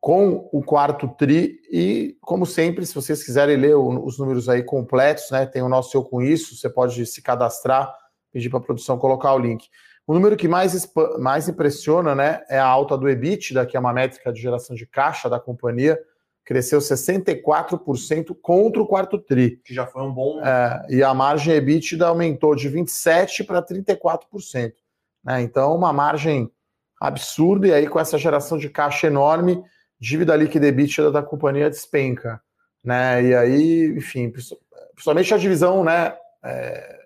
com 0.00 0.48
o 0.52 0.64
quarto 0.64 1.06
tri 1.16 1.60
e, 1.70 2.16
como 2.20 2.44
sempre, 2.44 2.84
se 2.84 2.92
vocês 2.92 3.22
quiserem 3.22 3.56
ler 3.56 3.76
os 3.76 4.18
números 4.18 4.48
aí 4.48 4.64
completos, 4.64 5.30
né, 5.30 5.46
tem 5.46 5.62
o 5.62 5.68
nosso 5.68 5.96
Eu 5.96 6.02
Com 6.02 6.20
Isso, 6.20 6.56
você 6.56 6.68
pode 6.68 7.06
se 7.06 7.22
cadastrar, 7.22 7.94
pedir 8.32 8.50
para 8.50 8.58
a 8.58 8.62
produção 8.62 8.98
colocar 8.98 9.32
o 9.34 9.38
link. 9.38 9.68
O 10.08 10.12
número 10.12 10.36
que 10.36 10.48
mais, 10.48 10.92
mais 11.20 11.48
impressiona 11.48 12.16
né, 12.16 12.42
é 12.48 12.58
a 12.58 12.66
alta 12.66 12.98
do 12.98 13.08
EBITDA, 13.08 13.64
que 13.64 13.76
é 13.76 13.80
uma 13.80 13.92
métrica 13.92 14.32
de 14.32 14.40
geração 14.40 14.74
de 14.74 14.86
caixa 14.86 15.30
da 15.30 15.38
companhia, 15.38 15.96
cresceu 16.48 16.78
64% 16.78 18.34
contra 18.40 18.80
o 18.80 18.86
quarto 18.86 19.18
TRI. 19.18 19.60
Que 19.62 19.74
já 19.74 19.86
foi 19.86 20.00
um 20.00 20.10
bom. 20.10 20.42
É, 20.42 20.86
e 20.88 21.02
a 21.02 21.12
margem 21.12 21.54
EBITDA 21.54 22.06
aumentou 22.06 22.54
de 22.56 22.70
27% 22.70 23.44
para 23.44 23.62
34%. 23.62 24.72
Né? 25.22 25.42
Então, 25.42 25.76
uma 25.76 25.92
margem 25.92 26.50
absurda, 26.98 27.68
e 27.68 27.74
aí 27.74 27.86
com 27.86 28.00
essa 28.00 28.16
geração 28.16 28.56
de 28.56 28.70
caixa 28.70 29.08
enorme, 29.08 29.62
dívida 30.00 30.34
líquida 30.34 30.68
EBITDA 30.68 31.10
da 31.10 31.22
companhia 31.22 31.68
despenca. 31.68 32.40
Né? 32.82 33.24
E 33.24 33.34
aí, 33.34 33.94
enfim, 33.98 34.32
principalmente 34.94 35.34
a 35.34 35.36
divisão 35.36 35.84
né, 35.84 36.16
é, 36.42 37.00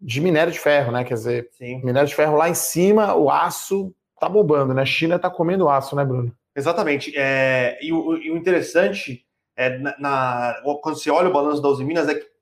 de 0.00 0.20
minério 0.20 0.52
de 0.52 0.60
ferro, 0.60 0.92
né? 0.92 1.02
Quer 1.02 1.14
dizer, 1.14 1.50
Sim. 1.58 1.84
minério 1.84 2.08
de 2.08 2.14
ferro 2.14 2.36
lá 2.36 2.48
em 2.48 2.54
cima, 2.54 3.12
o 3.16 3.28
aço 3.28 3.92
tá 4.20 4.28
bobando, 4.28 4.72
né? 4.72 4.86
China 4.86 5.18
tá 5.18 5.28
comendo 5.28 5.68
aço, 5.68 5.96
né, 5.96 6.04
Bruno? 6.04 6.32
Exatamente. 6.54 7.12
É, 7.16 7.78
e, 7.82 7.92
o, 7.92 8.16
e, 8.16 8.30
o, 8.30 8.36
interessante 8.36 9.24
é 9.56 9.78
na, 9.78 9.98
na, 9.98 10.62
quando 10.82 10.96
você 10.96 11.10
olha 11.10 11.28
o 11.28 11.32
balanço 11.32 11.62
da 11.62 11.68
Uzi 11.68 11.84
Minas 11.84 12.08
é 12.08 12.14
que 12.14 12.32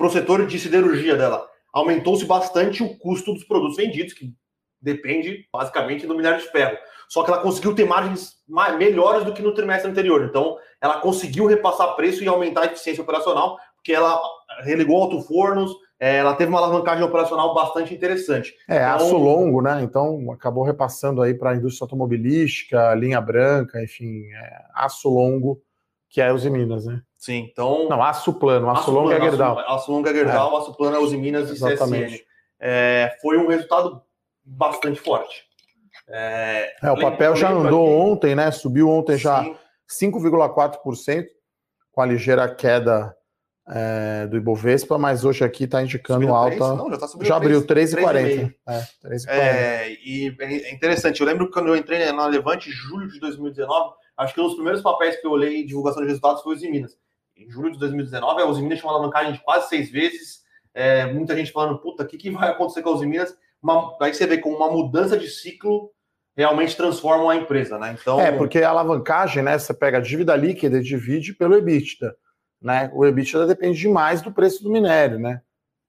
para 0.00 0.06
o 0.06 0.10
setor 0.10 0.46
de 0.46 0.58
siderurgia 0.58 1.14
dela. 1.14 1.46
Aumentou-se 1.72 2.24
bastante 2.24 2.82
o 2.82 2.96
custo 2.96 3.34
dos 3.34 3.44
produtos 3.44 3.76
vendidos, 3.76 4.14
que 4.14 4.32
depende 4.80 5.46
basicamente 5.52 6.06
do 6.06 6.16
minério 6.16 6.40
de 6.40 6.50
ferro. 6.50 6.78
Só 7.06 7.22
que 7.22 7.30
ela 7.30 7.42
conseguiu 7.42 7.74
ter 7.74 7.84
margens 7.84 8.36
melhores 8.78 9.24
do 9.24 9.34
que 9.34 9.42
no 9.42 9.52
trimestre 9.52 9.90
anterior. 9.90 10.24
Então, 10.24 10.56
ela 10.80 11.00
conseguiu 11.00 11.44
repassar 11.44 11.94
preço 11.96 12.24
e 12.24 12.28
aumentar 12.28 12.62
a 12.62 12.66
eficiência 12.66 13.02
operacional, 13.02 13.58
porque 13.76 13.92
ela 13.92 14.18
religou 14.62 15.02
alto-fornos, 15.02 15.70
é, 16.00 16.16
ela 16.16 16.34
teve 16.34 16.48
uma 16.48 16.58
alavancagem 16.58 17.04
operacional 17.04 17.52
bastante 17.52 17.92
interessante. 17.92 18.56
É, 18.66 18.76
então, 18.76 18.94
aço 18.94 19.16
longo, 19.18 19.60
né? 19.60 19.82
Então 19.82 20.32
acabou 20.32 20.64
repassando 20.64 21.20
aí 21.20 21.34
para 21.34 21.50
a 21.50 21.56
indústria 21.56 21.84
automobilística, 21.84 22.94
linha 22.94 23.20
branca, 23.20 23.82
enfim, 23.82 24.24
é, 24.32 24.64
aço 24.74 25.10
longo, 25.10 25.62
que 26.08 26.22
é 26.22 26.32
Uzi 26.32 26.48
Minas, 26.48 26.86
né? 26.86 27.02
Sim, 27.18 27.46
então. 27.52 27.86
Não, 27.86 28.02
aço 28.02 28.32
plano, 28.32 28.70
aço, 28.70 28.80
aço 28.80 28.90
longo 28.90 29.08
plano, 29.10 29.24
é 29.24 29.28
Gerdau. 29.28 29.58
Aço, 29.58 29.70
aço 29.70 29.92
longo 29.92 30.08
é 30.08 30.14
Gerdau, 30.14 30.54
é. 30.54 30.58
aço 30.58 30.74
plano 30.74 30.96
é 30.96 30.98
Uzi 31.00 31.18
Minas 31.18 31.50
e 31.50 31.52
Exatamente. 31.52 32.14
CSN. 32.14 32.24
É, 32.60 33.16
foi 33.20 33.36
um 33.36 33.48
resultado 33.48 34.02
bastante 34.42 34.98
forte. 34.98 35.44
É, 36.08 36.72
é 36.82 36.90
o 36.90 36.98
papel 36.98 37.36
já 37.36 37.50
andou 37.50 37.84
aqui, 37.84 38.10
ontem, 38.10 38.34
né? 38.34 38.50
Subiu 38.50 38.88
ontem 38.88 39.18
já 39.18 39.44
5,4%, 39.86 41.26
com 41.92 42.00
a 42.00 42.06
ligeira 42.06 42.48
queda 42.52 43.14
é, 43.68 44.26
do 44.26 44.36
Ibovespa, 44.36 44.98
mas 44.98 45.24
hoje 45.24 45.44
aqui 45.44 45.64
está 45.64 45.82
indicando 45.82 46.22
subiu 46.22 46.34
alta. 46.34 46.56
3? 46.56 46.78
Não, 46.78 46.90
já, 46.90 46.98
tá 46.98 47.06
já 47.20 47.36
abriu 47.36 47.66
3,40. 47.66 48.54
É, 48.66 48.82
é, 49.28 49.92
e 50.04 50.36
é 50.40 50.72
interessante, 50.72 51.20
eu 51.20 51.26
lembro 51.26 51.46
que 51.46 51.52
quando 51.52 51.68
eu 51.68 51.76
entrei 51.76 52.10
na 52.12 52.26
Levante, 52.26 52.68
em 52.68 52.72
julho 52.72 53.08
de 53.08 53.20
2019, 53.20 53.94
acho 54.16 54.34
que 54.34 54.40
um 54.40 54.44
dos 54.44 54.54
primeiros 54.54 54.82
papéis 54.82 55.20
que 55.20 55.26
eu 55.26 55.30
olhei 55.30 55.60
em 55.60 55.66
divulgação 55.66 56.02
de 56.02 56.08
resultados 56.08 56.42
foi 56.42 56.54
os 56.56 56.62
Minas. 56.62 56.96
Em 57.36 57.48
julho 57.48 57.72
de 57.72 57.78
2019, 57.78 58.42
a 58.42 58.46
Minas 58.60 58.78
tinha 58.78 58.90
uma 58.90 58.98
alavancagem 58.98 59.32
de 59.32 59.40
quase 59.40 59.68
seis 59.68 59.90
vezes. 59.90 60.40
É, 60.74 61.06
muita 61.06 61.34
gente 61.36 61.52
falando, 61.52 61.78
puta, 61.78 62.02
o 62.02 62.06
que, 62.06 62.16
que 62.16 62.30
vai 62.30 62.50
acontecer 62.50 62.82
com 62.82 62.90
a 62.90 63.00
Minas? 63.00 63.34
Uma, 63.62 63.96
aí 64.00 64.12
você 64.12 64.26
vê 64.26 64.38
como 64.38 64.56
uma 64.56 64.70
mudança 64.70 65.16
de 65.16 65.28
ciclo 65.28 65.90
realmente 66.36 66.76
transformam 66.76 67.28
a 67.28 67.36
empresa, 67.36 67.78
né? 67.78 67.96
Então... 68.00 68.20
É, 68.20 68.32
porque 68.32 68.58
a 68.58 68.70
alavancagem, 68.70 69.42
né? 69.42 69.58
Você 69.58 69.74
pega 69.74 69.98
a 69.98 70.00
dívida 70.00 70.34
líquida 70.34 70.78
e 70.78 70.82
divide 70.82 71.34
pelo 71.34 71.54
EBITDA 71.54 72.14
né? 72.60 72.90
O 72.92 73.04
EBITDA 73.04 73.46
depende 73.46 73.78
demais 73.78 74.20
do 74.22 74.32
preço 74.32 74.62
do 74.62 74.70
minério, 74.70 75.18
né? 75.18 75.40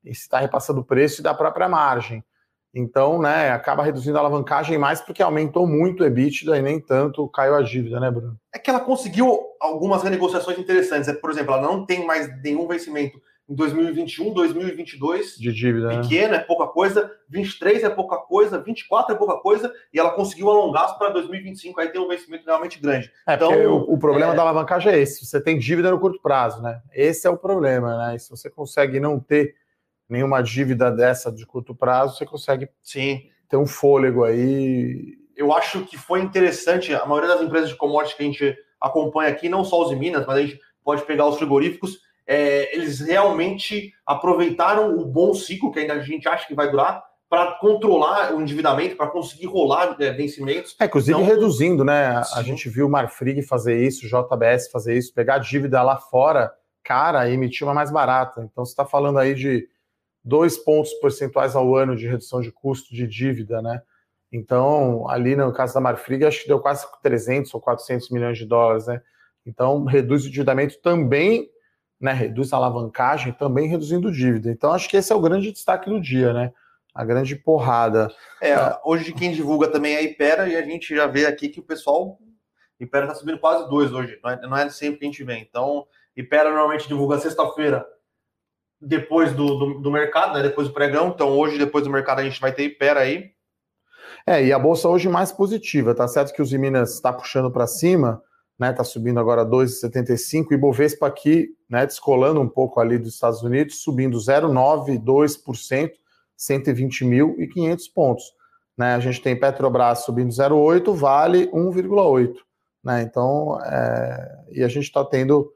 E 0.04 0.14
se 0.16 0.22
está 0.22 0.40
repassando 0.40 0.82
o 0.82 0.86
preço 0.86 1.22
e 1.22 1.24
da 1.24 1.34
própria 1.34 1.70
margem. 1.70 2.24
Então, 2.74 3.22
né, 3.22 3.52
acaba 3.52 3.84
reduzindo 3.84 4.18
a 4.18 4.22
alavancagem 4.22 4.78
mais 4.78 5.02
porque 5.02 5.22
aumentou 5.22 5.68
muito 5.68 6.04
o 6.04 6.06
EBITDA 6.06 6.58
e 6.58 6.62
nem 6.62 6.80
tanto 6.80 7.28
caiu 7.28 7.56
a 7.56 7.62
dívida, 7.62 8.00
né, 8.00 8.10
Bruno? 8.10 8.40
É 8.54 8.58
que 8.58 8.70
ela 8.70 8.80
conseguiu 8.80 9.38
algumas 9.60 10.02
renegociações 10.02 10.58
interessantes. 10.58 11.10
É, 11.10 11.14
por 11.14 11.30
exemplo, 11.30 11.54
ela 11.54 11.62
não 11.62 11.86
tem 11.86 12.06
mais 12.06 12.30
nenhum 12.42 12.68
vencimento 12.68 13.22
em 13.50 13.56
2021, 13.56 14.34
2022. 14.34 15.38
De 15.38 15.52
dívida. 15.52 15.88
Né? 15.88 16.02
Pequena, 16.02 16.36
é 16.38 16.40
pouca 16.40 16.68
coisa. 16.68 17.12
23 17.30 17.84
é 17.84 17.90
pouca 17.90 18.18
coisa. 18.18 18.60
24 18.60 19.14
é 19.14 19.18
pouca 19.18 19.38
coisa. 19.38 19.74
E 19.94 20.00
ela 20.00 20.12
conseguiu 20.12 20.50
alongar 20.50 20.98
para 20.98 21.10
2025. 21.10 21.80
Aí 21.80 21.90
tem 21.90 22.00
um 22.00 22.08
vencimento 22.08 22.46
realmente 22.46 22.80
grande. 22.80 23.12
É, 23.28 23.34
então, 23.34 23.52
o, 23.52 23.94
o, 23.94 24.00
problema 24.00 24.34
é... 24.34 24.36
da 24.36 24.42
alavancagem 24.42 24.94
é 24.94 25.00
esse. 25.00 25.26
Você 25.26 25.42
tem 25.42 25.60
dívida 25.60 25.92
no 25.92 26.00
curto 26.00 26.22
prazo, 26.22 26.62
né? 26.62 26.82
Esse 26.94 27.28
é 27.28 27.30
o 27.30 27.38
problema, 27.38 27.98
né? 27.98 28.16
E 28.16 28.20
se 28.20 28.30
você 28.30 28.50
consegue 28.50 29.00
não 29.00 29.20
ter 29.20 29.56
nenhuma 30.08 30.42
dívida 30.42 30.92
dessa 30.92 31.32
de 31.32 31.46
curto 31.46 31.76
prazo, 31.76 32.18
você 32.18 32.26
consegue 32.26 32.70
Sim. 32.84 33.22
ter 33.50 33.58
um 33.58 33.66
fôlego 33.66 34.24
aí. 34.24 35.18
Eu 35.36 35.54
acho 35.54 35.86
que 35.86 35.98
foi 35.98 36.22
interessante. 36.22 36.94
A 36.94 37.06
maioria 37.06 37.30
das 37.30 37.42
empresas 37.42 37.70
de 37.70 37.76
commodities 37.76 38.16
que 38.16 38.24
a 38.24 38.26
gente 38.26 38.58
acompanha 38.80 39.30
aqui, 39.30 39.50
não 39.50 39.64
só 39.64 39.82
os 39.82 39.98
Minas, 39.98 40.26
mas 40.26 40.38
a 40.38 40.42
gente 40.42 40.60
pode 40.84 41.04
pegar 41.04 41.28
os 41.28 41.38
frigoríficos 41.38 42.00
é, 42.28 42.76
eles 42.76 43.00
realmente 43.00 43.94
aproveitaram 44.06 44.98
o 44.98 45.06
bom 45.06 45.34
ciclo 45.34 45.72
que 45.72 45.80
ainda 45.80 45.94
a 45.94 46.00
gente 46.00 46.28
acha 46.28 46.48
que 46.48 46.56
vai 46.56 46.70
durar 46.70 47.04
para 47.30 47.54
controlar 47.54 48.34
o 48.34 48.42
endividamento, 48.42 48.98
para 48.98 49.08
conseguir 49.08 49.46
rolar 49.46 49.96
é, 50.02 50.12
vencimentos. 50.12 50.76
É, 50.78 50.86
inclusive 50.86 51.18
então, 51.18 51.26
reduzindo, 51.26 51.84
né? 51.86 52.22
Sim. 52.24 52.40
A 52.40 52.44
gente 52.44 52.68
viu 52.68 52.88
o 52.88 52.90
Marfrig 52.90 53.42
fazer 53.42 53.82
isso, 53.82 54.06
o 54.06 54.10
JBS 54.10 54.70
fazer 54.70 54.98
isso, 54.98 55.14
pegar 55.14 55.36
a 55.36 55.40
dívida 55.40 55.82
lá 55.82 55.96
fora, 55.96 56.52
cara, 56.84 57.30
e 57.30 57.34
emitir 57.34 57.66
uma 57.66 57.74
mais 57.74 57.90
barata. 57.90 58.42
Então 58.52 58.66
você 58.66 58.74
está 58.74 58.86
falando 58.86 59.18
aí 59.18 59.34
de 59.34 59.66
dois 60.24 60.58
pontos 60.58 60.94
percentuais 60.96 61.56
ao 61.56 61.74
ano 61.74 61.96
de 61.96 62.06
redução 62.06 62.42
de 62.42 62.52
custo 62.52 62.94
de 62.94 63.08
dívida, 63.08 63.62
né? 63.62 63.82
Então, 64.30 65.10
ali 65.10 65.34
no 65.34 65.52
caso 65.52 65.74
da 65.74 65.82
Marfrig, 65.82 66.26
acho 66.26 66.42
que 66.42 66.48
deu 66.48 66.60
quase 66.60 66.86
300 67.02 67.54
ou 67.54 67.62
400 67.62 68.10
milhões 68.10 68.38
de 68.38 68.46
dólares, 68.46 68.88
né? 68.88 69.02
Então, 69.46 69.84
reduz 69.86 70.24
o 70.24 70.28
endividamento 70.28 70.80
também 70.82 71.50
né, 72.02 72.12
reduz 72.12 72.52
a 72.52 72.58
alavancagem, 72.58 73.32
também 73.32 73.68
reduzindo 73.68 74.12
dívida. 74.12 74.50
Então, 74.50 74.74
acho 74.74 74.90
que 74.90 74.98
esse 74.98 75.14
é 75.14 75.16
o 75.16 75.22
grande 75.22 75.52
destaque 75.52 75.90
do 75.90 76.02
dia, 76.02 76.34
né? 76.34 76.52
A 76.94 77.06
grande 77.06 77.36
porrada. 77.36 78.12
É, 78.42 78.56
hoje 78.84 79.14
quem 79.14 79.32
divulga 79.32 79.68
também 79.68 79.94
é 79.94 80.00
a 80.00 80.02
Ipera 80.02 80.50
e 80.50 80.56
a 80.58 80.62
gente 80.64 80.96
já 80.96 81.06
vê 81.06 81.26
aqui 81.28 81.48
que 81.48 81.60
o 81.60 81.64
pessoal. 81.64 82.18
Ipera 82.80 83.06
está 83.06 83.16
subindo 83.16 83.38
quase 83.38 83.70
dois 83.70 83.94
hoje, 83.94 84.20
não 84.24 84.32
é, 84.32 84.42
não 84.42 84.58
é, 84.58 84.70
sempre 84.72 85.00
que 85.00 85.06
a 85.06 85.08
gente 85.08 85.24
vê. 85.24 85.38
Então, 85.38 85.86
Ipera 86.18 86.50
normalmente 86.50 86.88
divulga 86.88 87.20
sexta-feira 87.20 87.86
depois 88.82 89.34
do, 89.34 89.60
do, 89.60 89.80
do, 89.80 89.92
mercado, 89.92 90.34
né? 90.34 90.42
Depois 90.42 90.68
do 90.68 90.74
pregão. 90.74 91.10
Então, 91.10 91.30
hoje, 91.30 91.60
depois 91.60 91.84
do 91.84 91.92
mercado, 91.92 92.20
a 92.20 92.24
gente 92.24 92.42
vai 92.42 92.52
ter 92.52 92.64
Ipera 92.64 93.02
aí. 93.02 93.32
É, 94.26 94.44
e 94.44 94.52
a 94.52 94.58
bolsa 94.58 94.90
hoje 94.90 95.08
mais 95.08 95.32
positiva, 95.32 95.94
tá 95.94 96.08
certo 96.08 96.34
que 96.34 96.42
os 96.42 96.52
Minas 96.52 96.96
está 96.96 97.14
puxando 97.14 97.52
para 97.52 97.68
cima, 97.68 98.22
né? 98.62 98.72
Tá 98.72 98.84
subindo 98.84 99.20
agora 99.20 99.44
2,75 99.44 100.52
e 100.52 100.58
Bovespa 100.58 101.08
aqui, 101.08 101.50
né, 101.68 101.84
descolando 101.84 102.40
um 102.40 102.48
pouco 102.48 102.80
ali 102.80 103.00
dos 103.00 103.16
Estados 103.16 103.42
Unidos, 103.42 103.82
subindo 103.82 104.16
0,92%, 104.20 105.94
120.500 106.38 107.80
pontos. 107.92 108.24
Né? 108.78 108.94
A 108.94 109.00
gente 109.00 109.20
tem 109.20 109.36
Petrobras 109.36 110.06
subindo 110.06 110.30
0,8, 110.30 110.94
Vale 110.94 111.48
1,8. 111.48 112.36
Né? 112.84 113.02
Então, 113.02 113.60
é... 113.66 114.46
e 114.52 114.64
a 114.64 114.68
gente 114.68 114.84
está 114.84 115.04
tendo 115.04 115.52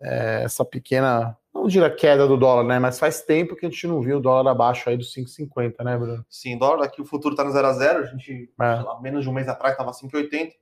é, 0.00 0.44
essa 0.44 0.64
pequena, 0.64 1.36
não 1.54 1.66
diria 1.66 1.90
queda 1.90 2.26
do 2.26 2.38
dólar, 2.38 2.64
né? 2.64 2.78
Mas 2.78 2.98
faz 2.98 3.20
tempo 3.20 3.54
que 3.54 3.66
a 3.66 3.68
gente 3.68 3.86
não 3.86 4.00
viu 4.00 4.16
o 4.16 4.20
dólar 4.20 4.50
abaixo 4.50 4.88
aí 4.88 4.96
dos 4.96 5.14
5,50, 5.14 5.84
né, 5.84 5.98
Bruno? 5.98 6.24
Sim, 6.30 6.56
dólar 6.56 6.86
aqui 6.86 7.02
o 7.02 7.04
futuro 7.04 7.34
está 7.34 7.44
no 7.44 7.50
0 7.50 7.66
a 7.66 7.72
0 7.74 7.98
a 7.98 8.06
gente, 8.06 8.50
é. 8.58 8.64
lá, 8.64 8.98
menos 9.02 9.24
de 9.24 9.28
um 9.28 9.32
mês 9.34 9.46
atrás 9.46 9.74
estava 9.74 9.90
5,80. 9.90 10.52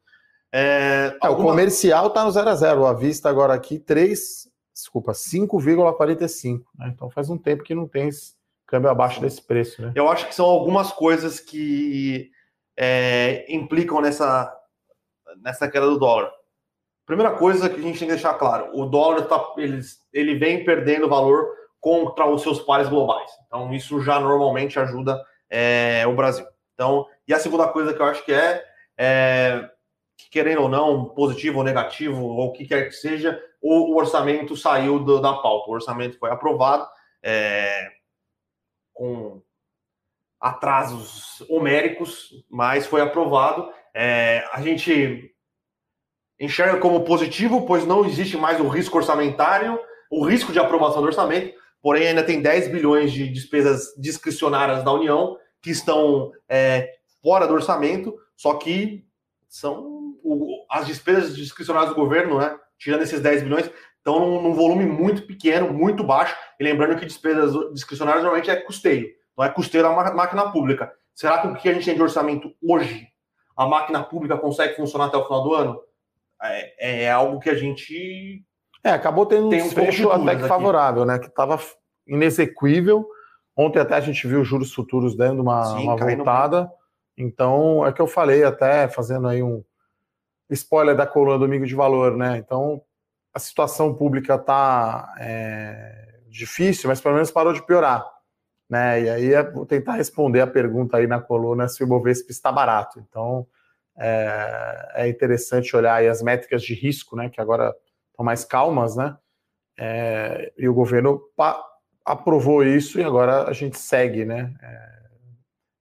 É, 0.53 1.15
é, 1.15 1.19
alguma... 1.21 1.49
O 1.49 1.51
comercial 1.51 2.09
está 2.09 2.25
no 2.25 2.31
0 2.31 2.49
a 2.49 2.55
0 2.55 2.87
A 2.87 2.93
vista 2.93 3.29
agora 3.29 3.55
aqui, 3.55 3.79
3, 3.79 4.49
desculpa, 4.73 5.13
5,45. 5.13 6.63
Né? 6.79 6.93
Então 6.95 7.11
faz 7.11 7.29
um 7.29 7.39
tempo 7.39 7.63
que 7.63 7.75
não 7.75 7.87
tem 7.87 8.09
câmbio 8.67 8.91
abaixo 8.91 9.21
desse 9.21 9.43
preço. 9.43 9.83
Né? 9.83 9.93
Eu 9.95 10.09
acho 10.09 10.27
que 10.27 10.35
são 10.35 10.47
algumas 10.47 10.93
coisas 10.93 11.41
que 11.41 12.31
é, 12.77 13.45
implicam 13.53 14.01
nessa, 14.01 14.55
nessa 15.43 15.69
queda 15.69 15.87
do 15.87 15.99
dólar. 15.99 16.31
Primeira 17.05 17.33
coisa 17.33 17.71
que 17.71 17.81
a 17.81 17.83
gente 17.83 17.99
tem 17.99 18.09
que 18.09 18.15
deixar 18.15 18.35
claro: 18.35 18.71
o 18.75 18.85
dólar 18.85 19.23
tá, 19.23 19.55
ele, 19.57 19.81
ele 20.13 20.35
vem 20.35 20.65
perdendo 20.65 21.09
valor 21.09 21.49
contra 21.81 22.27
os 22.27 22.43
seus 22.43 22.61
pares 22.61 22.89
globais. 22.89 23.31
Então, 23.47 23.73
isso 23.73 24.01
já 24.03 24.21
normalmente 24.21 24.79
ajuda 24.79 25.25
é, 25.49 26.07
o 26.07 26.15
Brasil. 26.15 26.47
Então, 26.75 27.07
e 27.27 27.33
a 27.33 27.39
segunda 27.41 27.67
coisa 27.69 27.95
que 27.95 28.01
eu 28.01 28.07
acho 28.07 28.25
que 28.25 28.33
é, 28.33 28.63
é 28.97 29.71
que, 30.19 30.29
querendo 30.29 30.63
ou 30.63 30.69
não, 30.69 31.05
positivo 31.11 31.59
ou 31.59 31.65
negativo, 31.65 32.25
ou 32.25 32.49
o 32.49 32.53
que 32.53 32.67
quer 32.67 32.89
que 32.89 32.93
seja, 32.93 33.41
o, 33.63 33.97
orçamento 33.97 34.57
saiu 34.57 34.99
do, 34.99 35.21
da 35.21 35.33
pauta. 35.35 35.71
O 35.71 35.75
orçamento 35.75 36.19
foi 36.19 36.31
aprovado 36.31 36.87
é, 37.23 37.89
com 38.93 39.41
atrasos 40.41 41.41
homéricos, 41.49 42.31
mas 42.51 42.87
foi 42.87 43.01
aprovado. 43.01 43.73
É, 43.95 44.45
a 44.53 44.61
gente 44.61 45.33
enxerga 46.41 46.79
como 46.79 47.05
positivo, 47.05 47.65
pois 47.65 47.87
não 47.87 48.05
existe 48.05 48.37
mais 48.37 48.61
o 48.61 48.69
risco 48.69 48.97
orçamentário, 48.97 49.79
o 50.11 50.25
risco 50.25 50.53
de 50.53 50.59
aprovação 50.59 51.01
do 51.01 51.07
orçamento, 51.07 51.55
porém 51.81 52.09
ainda 52.09 52.25
tem 52.25 52.43
10 52.43 52.69
bilhões 52.69 53.13
de 53.13 53.29
despesas 53.29 53.95
discricionárias 53.97 54.85
da 54.85 54.93
União 54.93 55.37
que 55.61 55.71
estão 55.71 56.33
é, 56.49 56.99
fora 57.21 57.47
do 57.47 57.55
orçamento, 57.55 58.17
só 58.37 58.55
que 58.55 59.05
são 59.49 59.98
o, 60.23 60.67
as 60.71 60.87
despesas 60.87 61.35
discricionárias 61.35 61.91
do 61.91 62.01
governo, 62.01 62.39
né, 62.39 62.57
tirando 62.79 63.03
esses 63.03 63.21
10 63.21 63.43
bilhões, 63.43 63.71
estão 63.97 64.21
num, 64.21 64.43
num, 64.43 64.55
volume 64.55 64.87
muito 64.87 65.23
pequeno, 65.23 65.73
muito 65.73 66.05
baixo. 66.05 66.37
E 66.59 66.65
lembrando 66.65 66.99
que 66.99 67.07
despesas 67.07 67.53
discricionárias 67.73 68.23
normalmente 68.23 68.51
é 68.51 68.57
custeio, 68.57 69.09
não 69.37 69.45
é 69.45 69.49
custeio 69.49 69.85
da 69.85 69.91
máquina 69.91 70.51
pública. 70.51 70.93
Será 71.15 71.39
que 71.39 71.49
o 71.49 71.55
que 71.55 71.69
a 71.69 71.75
gente 71.75 71.85
tem 71.85 71.95
de 71.95 72.03
orçamento 72.03 72.53
hoje, 72.63 73.09
a 73.57 73.67
máquina 73.67 74.03
pública 74.03 74.37
consegue 74.37 74.77
funcionar 74.77 75.07
até 75.07 75.17
o 75.17 75.25
final 75.25 75.43
do 75.43 75.55
ano? 75.55 75.81
É, 76.41 77.05
é 77.05 77.11
algo 77.11 77.41
que 77.41 77.51
a 77.51 77.55
gente. 77.55 78.45
É, 78.85 78.91
acabou 78.91 79.27
tendo 79.27 79.49
tem 79.49 79.61
um 79.61 79.65
desfecho 79.65 80.11
até 80.11 80.37
que 80.37 80.47
favorável, 80.47 81.05
né? 81.05 81.19
Que 81.19 81.27
estava 81.27 81.59
inexequível. 82.07 83.05
Ontem 83.57 83.81
até 83.81 83.97
a 83.97 84.01
gente 84.01 84.25
viu 84.29 84.41
os 84.41 84.47
juros 84.47 84.73
futuros 84.73 85.17
dando 85.17 85.43
uma, 85.43 85.65
Sim, 85.65 85.83
uma 85.83 85.97
voltada. 85.97 86.71
Então, 87.17 87.85
é 87.85 87.93
que 87.93 88.01
eu 88.01 88.07
falei 88.07 88.45
até, 88.45 88.87
fazendo 88.87 89.27
aí 89.27 89.43
um, 89.43 89.65
spoiler 90.55 90.97
da 90.97 91.07
coluna 91.07 91.39
Domingo 91.39 91.67
de 91.67 91.75
Valor, 91.75 92.17
né? 92.17 92.39
Então, 92.39 92.83
a 93.33 93.39
situação 93.39 93.95
pública 93.95 94.35
está 94.35 95.15
é, 95.19 96.21
difícil, 96.29 96.89
mas 96.89 97.01
pelo 97.01 97.15
menos 97.15 97.31
parou 97.31 97.53
de 97.53 97.65
piorar. 97.65 98.05
Né? 98.69 99.03
E 99.03 99.11
aí 99.11 99.33
é, 99.33 99.43
vou 99.43 99.65
tentar 99.65 99.93
responder 99.93 100.41
a 100.41 100.47
pergunta 100.47 100.99
aí 100.99 101.07
na 101.07 101.21
coluna 101.21 101.69
se 101.69 101.83
o 101.83 101.87
Ibovespa 101.87 102.31
está 102.31 102.53
barato. 102.53 103.01
Então 103.01 103.47
é, 103.97 104.93
é 104.95 105.09
interessante 105.09 105.75
olhar 105.77 105.95
aí 105.95 106.09
as 106.09 106.23
métricas 106.23 106.63
de 106.63 106.75
risco, 106.75 107.17
né? 107.17 107.29
Que 107.29 107.41
agora 107.41 107.75
estão 108.11 108.25
mais 108.25 108.45
calmas, 108.45 108.97
né? 108.97 109.17
É, 109.79 110.53
e 110.59 110.69
o 110.69 110.75
governo 110.75 111.23
aprovou 112.05 112.65
isso 112.65 112.99
e 112.99 113.05
agora 113.05 113.49
a 113.49 113.53
gente 113.53 113.79
segue, 113.79 114.25
né? 114.25 114.55
É, 114.63 114.99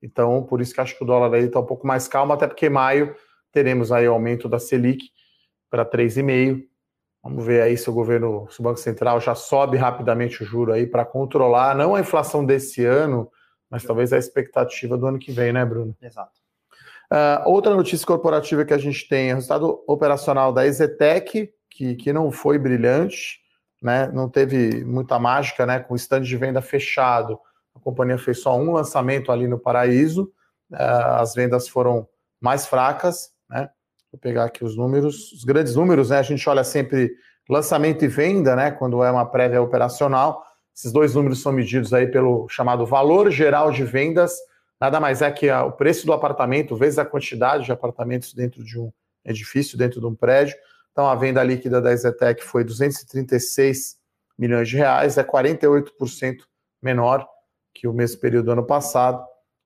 então, 0.02 0.44
por 0.44 0.62
isso 0.62 0.74
que 0.74 0.82
acho 0.82 0.96
que 0.96 1.04
o 1.04 1.08
dólar 1.08 1.34
aí 1.34 1.46
está 1.46 1.60
um 1.60 1.66
pouco 1.66 1.86
mais 1.86 2.08
calmo, 2.08 2.34
até 2.34 2.48
porque 2.48 2.70
maio 2.70 3.16
teremos 3.51 3.92
aí 3.92 4.08
o 4.08 4.13
aumento 4.13 4.48
da 4.50 4.60
Selic 4.60 5.10
para 5.70 5.86
3,5. 5.86 6.63
Vamos 7.24 7.46
ver 7.46 7.62
aí 7.62 7.77
se 7.77 7.89
o 7.89 7.94
governo, 7.94 8.48
se 8.50 8.60
o 8.60 8.63
Banco 8.63 8.80
Central 8.80 9.20
já 9.20 9.36
sobe 9.36 9.75
rapidamente 9.75 10.44
o 10.44 10.46
juro 10.46 10.72
aí 10.72 10.88
para 10.88 11.04
controlar, 11.04 11.75
não 11.75 11.96
a 11.96 12.00
inflação 12.00 12.46
desse 12.46 12.86
ano, 12.86 13.30
mas 13.70 13.84
talvez 13.84 14.13
a 14.13 14.18
expectativa 14.18 14.98
do 14.98 15.08
ano 15.08 15.20
que 15.20 15.32
vem, 15.32 15.51
né, 15.51 15.66
Bruno? 15.66 15.96
Exato. 16.01 16.39
Uh, 17.12 17.50
outra 17.50 17.74
notícia 17.74 18.06
corporativa 18.06 18.66
que 18.66 18.74
a 18.74 18.77
gente 18.77 19.08
tem 19.08 19.30
é 19.30 19.34
o 19.34 19.36
resultado 19.36 19.84
operacional 19.88 20.51
da 20.51 20.66
Ezetec, 20.66 21.51
que, 21.70 21.96
que 21.96 22.13
não 22.13 22.32
foi 22.32 22.58
brilhante, 22.58 23.39
né? 23.82 24.12
não 24.13 24.30
teve 24.30 24.84
muita 24.84 25.18
mágica, 25.18 25.66
né? 25.66 25.80
com 25.80 25.94
o 25.94 25.98
stand 25.98 26.22
de 26.22 26.36
venda 26.36 26.62
fechado. 26.62 27.39
A 27.75 27.80
companhia 27.80 28.18
fez 28.18 28.42
só 28.42 28.58
um 28.58 28.74
lançamento 28.74 29.32
ali 29.32 29.48
no 29.48 29.60
Paraíso, 29.60 30.32
uh, 30.72 31.20
as 31.20 31.34
vendas 31.34 31.68
foram 31.68 32.08
mais 32.42 32.66
fracas? 32.66 33.32
Vou 34.12 34.20
pegar 34.20 34.46
aqui 34.46 34.64
os 34.64 34.76
números, 34.76 35.32
os 35.34 35.44
grandes 35.44 35.76
números, 35.76 36.10
né? 36.10 36.20
A 36.20 36.24
gente 36.24 36.48
olha 36.50 36.64
sempre 36.64 37.12
lançamento 37.50 38.04
e 38.04 38.08
venda, 38.08 38.56
né? 38.56 38.72
Quando 38.72 39.04
é 39.04 39.12
uma 39.12 39.26
prévia 39.26 39.62
operacional. 39.62 40.44
Esses 40.76 40.92
dois 40.92 41.16
números 41.16 41.42
são 41.42 41.52
medidos 41.52 41.94
aí 41.94 42.08
pelo 42.08 42.48
chamado 42.50 42.86
valor 42.86 43.32
geral 43.32 43.72
de 43.72 43.84
vendas. 43.84 44.34
Nada 44.80 45.00
mais 45.00 45.22
é 45.22 45.32
que 45.32 45.50
o 45.52 45.72
preço 45.72 46.06
do 46.06 46.14
apartamento 46.14 46.76
vezes 46.76 47.00
a 47.00 47.06
quantidade 47.06 47.66
de 47.66 47.72
apartamentos 47.72 48.34
dentro 48.34 48.64
de 48.64 48.80
um 48.80 48.92
edifício, 49.26 49.78
dentro 49.78 50.00
de 50.00 50.06
um 50.06 50.16
prédio. 50.16 50.56
Então 50.92 51.08
a 51.08 51.16
venda 51.16 51.44
líquida 51.44 51.82
da 51.82 51.96
Zetec 51.96 52.44
foi 52.44 52.64
236 52.64 53.98
milhões 54.38 54.70
de 54.70 54.78
reais, 54.78 55.18
é 55.18 55.24
48% 55.24 56.38
menor 56.82 57.28
que 57.74 57.88
o 57.88 57.94
mesmo 57.94 58.20
período 58.22 58.46
do 58.46 58.52
ano 58.52 58.66
passado 58.66 59.24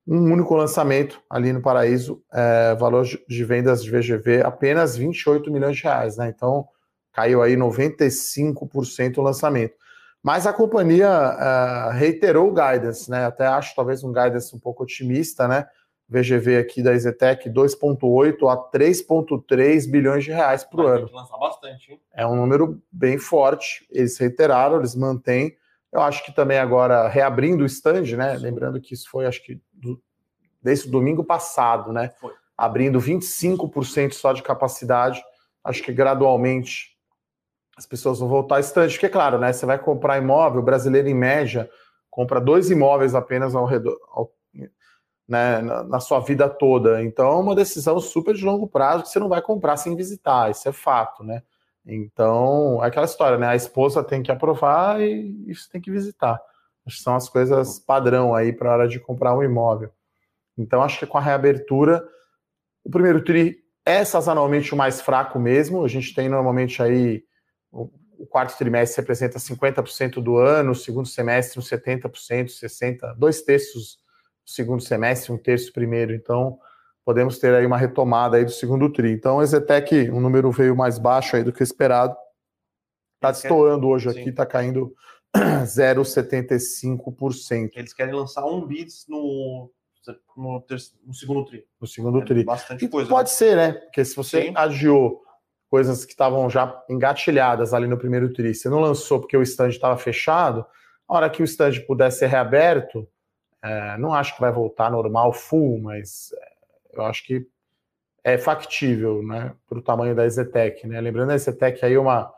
um 0.07 0.31
único 0.31 0.55
lançamento 0.55 1.21
ali 1.29 1.53
no 1.53 1.61
Paraíso, 1.61 2.21
é, 2.33 2.75
valor 2.75 3.05
de 3.05 3.43
vendas 3.45 3.83
de 3.83 3.91
VGV 3.91 4.41
apenas 4.41 4.97
28 4.97 5.51
milhões 5.51 5.77
de 5.77 5.83
reais, 5.83 6.17
né? 6.17 6.31
Então 6.35 6.67
caiu 7.13 7.41
aí 7.41 7.55
95% 7.55 9.17
o 9.17 9.21
lançamento. 9.21 9.75
Mas 10.23 10.45
a 10.45 10.53
companhia 10.53 11.07
é, 11.07 11.93
reiterou 11.93 12.49
o 12.49 12.53
guidance, 12.53 13.09
né? 13.09 13.25
Até 13.25 13.45
acho 13.45 13.75
talvez 13.75 14.03
um 14.03 14.13
guidance 14.13 14.55
um 14.55 14.59
pouco 14.59 14.83
otimista, 14.83 15.47
né? 15.47 15.67
VGV 16.11 16.57
aqui 16.57 16.83
da 16.83 16.93
Ezetec 16.93 17.49
2,8 17.49 18.51
a 18.51 18.57
3,3 18.77 19.89
bilhões 19.89 20.25
de 20.25 20.31
reais 20.31 20.63
por 20.63 20.85
ano. 20.85 21.09
Lançar 21.11 21.37
bastante, 21.37 21.93
hein? 21.93 22.01
É 22.13 22.27
um 22.27 22.35
número 22.35 22.81
bem 22.91 23.17
forte. 23.17 23.87
Eles 23.89 24.17
reiteraram, 24.17 24.79
eles 24.79 24.93
mantêm. 24.93 25.55
Eu 25.91 26.01
acho 26.01 26.23
que 26.23 26.31
também 26.33 26.57
agora 26.57 27.07
reabrindo 27.07 27.63
o 27.63 27.65
stand, 27.65 28.15
né? 28.15 28.37
Sim. 28.37 28.43
Lembrando 28.43 28.79
que 28.79 28.93
isso 28.93 29.09
foi, 29.09 29.25
acho 29.25 29.43
que 29.43 29.61
do, 29.73 30.01
desde 30.61 30.87
o 30.87 30.91
domingo 30.91 31.23
passado, 31.23 31.91
né? 31.91 32.09
Foi. 32.19 32.33
Abrindo 32.57 32.99
25% 32.99 34.13
só 34.13 34.33
de 34.33 34.43
capacidade. 34.43 35.21
Acho 35.63 35.83
que 35.83 35.91
gradualmente 35.91 36.97
as 37.77 37.85
pessoas 37.85 38.19
vão 38.19 38.27
voltar 38.27 38.55
ao 38.55 38.61
stand, 38.61 38.89
porque, 38.89 39.09
claro, 39.09 39.39
né? 39.39 39.51
Você 39.51 39.65
vai 39.65 39.79
comprar 39.79 40.17
imóvel, 40.17 40.61
o 40.61 40.65
brasileiro 40.65 41.07
em 41.07 41.15
média 41.15 41.69
compra 42.09 42.39
dois 42.39 42.69
imóveis 42.69 43.15
apenas 43.15 43.55
ao 43.55 43.65
redor, 43.65 43.97
ao, 44.09 44.31
né, 45.27 45.61
na, 45.61 45.83
na, 45.83 45.99
sua 45.99 46.19
vida 46.19 46.49
toda. 46.49 47.01
Então, 47.01 47.27
é 47.27 47.35
uma 47.35 47.55
decisão 47.55 47.99
super 47.99 48.35
de 48.35 48.43
longo 48.43 48.67
prazo 48.67 49.03
que 49.03 49.09
você 49.09 49.19
não 49.19 49.29
vai 49.29 49.41
comprar 49.41 49.77
sem 49.77 49.95
visitar, 49.95 50.51
isso 50.51 50.67
é 50.67 50.73
fato, 50.73 51.23
né? 51.23 51.41
Então, 51.85 52.83
é 52.83 52.87
aquela 52.87 53.05
história, 53.05 53.37
né? 53.37 53.47
A 53.47 53.55
esposa 53.55 54.03
tem 54.03 54.21
que 54.21 54.31
aprovar 54.31 55.01
e 55.01 55.43
isso 55.47 55.69
tem 55.69 55.81
que 55.81 55.91
visitar. 55.91 56.39
Acho 56.85 56.97
que 56.97 57.03
são 57.03 57.15
as 57.15 57.27
coisas 57.27 57.79
padrão 57.79 58.35
aí 58.35 58.53
para 58.53 58.69
a 58.69 58.73
hora 58.73 58.87
de 58.87 58.99
comprar 58.99 59.35
um 59.35 59.43
imóvel. 59.43 59.91
Então, 60.57 60.81
acho 60.81 60.99
que 60.99 61.07
com 61.07 61.17
a 61.17 61.21
reabertura, 61.21 62.07
o 62.83 62.89
primeiro 62.89 63.23
tri 63.23 63.63
é 63.85 64.03
sazonalmente 64.05 64.73
o 64.73 64.77
mais 64.77 65.01
fraco 65.01 65.39
mesmo. 65.39 65.83
A 65.83 65.87
gente 65.87 66.13
tem 66.13 66.29
normalmente 66.29 66.81
aí 66.81 67.23
o 67.71 68.25
quarto 68.27 68.55
trimestre 68.55 69.01
representa 69.01 69.39
50% 69.39 70.21
do 70.21 70.37
ano, 70.37 70.71
o 70.71 70.75
segundo 70.75 71.07
semestre 71.07 71.59
uns 71.59 71.67
70%, 71.67 72.49
60%, 72.49 73.15
dois 73.17 73.41
terços 73.41 73.97
do 74.45 74.51
segundo 74.51 74.83
semestre, 74.83 75.31
um 75.31 75.37
terço 75.37 75.73
primeiro. 75.73 76.13
Então, 76.13 76.59
podemos 77.05 77.39
ter 77.39 77.53
aí 77.53 77.65
uma 77.65 77.77
retomada 77.77 78.35
aí 78.37 78.45
do 78.45 78.51
segundo 78.51 78.91
tri. 78.91 79.11
Então, 79.11 79.37
o 79.37 79.41
Exetec, 79.41 80.09
o 80.09 80.19
número 80.19 80.51
veio 80.51 80.75
mais 80.75 80.99
baixo 80.99 81.35
aí 81.35 81.43
do 81.43 81.53
que 81.53 81.63
esperado. 81.63 82.15
Está 83.15 83.31
destoando 83.31 83.87
hoje 83.87 84.09
aqui, 84.09 84.29
está 84.29 84.45
caindo 84.45 84.93
0,75%. 85.35 87.71
Eles 87.75 87.93
querem 87.93 88.13
lançar 88.13 88.45
um 88.45 88.65
bits 88.65 89.05
no, 89.07 89.71
no, 90.35 90.65
no 91.05 91.13
segundo 91.13 91.45
tri. 91.45 91.65
No 91.79 91.87
segundo 91.87 92.21
é 92.21 92.25
tri. 92.25 92.43
Bastante 92.43 92.85
coisa. 92.87 93.09
Pode 93.09 93.29
né? 93.29 93.35
ser, 93.35 93.55
né? 93.55 93.73
Porque 93.73 94.03
se 94.03 94.15
você 94.15 94.47
Sim. 94.47 94.53
adiou 94.55 95.21
coisas 95.69 96.03
que 96.03 96.11
estavam 96.11 96.49
já 96.49 96.83
engatilhadas 96.89 97.73
ali 97.73 97.87
no 97.87 97.97
primeiro 97.97 98.33
tri, 98.33 98.53
você 98.53 98.69
não 98.69 98.79
lançou 98.79 99.21
porque 99.21 99.37
o 99.37 99.41
stand 99.41 99.69
estava 99.69 99.97
fechado, 99.97 100.65
a 101.07 101.15
hora 101.15 101.29
que 101.29 101.41
o 101.41 101.45
stand 101.45 101.79
puder 101.87 102.11
ser 102.11 102.27
reaberto, 102.27 103.07
é, 103.63 103.97
não 103.97 104.13
acho 104.13 104.35
que 104.35 104.41
vai 104.41 104.51
voltar 104.51 104.91
normal 104.91 105.31
full, 105.31 105.79
mas 105.79 106.33
é, 106.33 106.50
eu 106.93 107.03
acho 107.03 107.25
que 107.25 107.45
é 108.23 108.37
factível, 108.37 109.23
né, 109.23 109.55
para 109.67 109.79
o 109.79 109.81
tamanho 109.81 110.15
da 110.15 110.25
Ezetec, 110.25 110.87
né? 110.87 111.01
Lembrando 111.01 111.31
a 111.31 111.35
Ezetec 111.35 111.83
aí 111.83 111.93
é 111.93 111.99
uma 111.99 112.31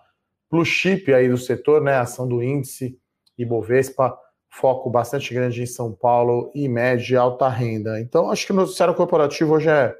blue 0.49 0.65
chip 0.65 1.13
aí 1.13 1.27
do 1.27 1.37
setor, 1.37 1.81
né, 1.81 1.95
ação 1.95 2.27
do 2.27 2.41
índice 2.41 2.97
Ibovespa, 3.37 4.17
foco 4.49 4.89
bastante 4.89 5.33
grande 5.33 5.63
em 5.63 5.65
São 5.65 5.91
Paulo 5.91 6.51
e 6.53 6.69
média 6.69 7.15
e 7.15 7.17
alta 7.17 7.49
renda. 7.49 7.99
Então, 7.99 8.29
acho 8.29 8.45
que 8.45 8.51
o 8.51 8.55
noticiário 8.55 8.93
corporativo 8.93 9.53
hoje 9.53 9.69
é 9.69 9.95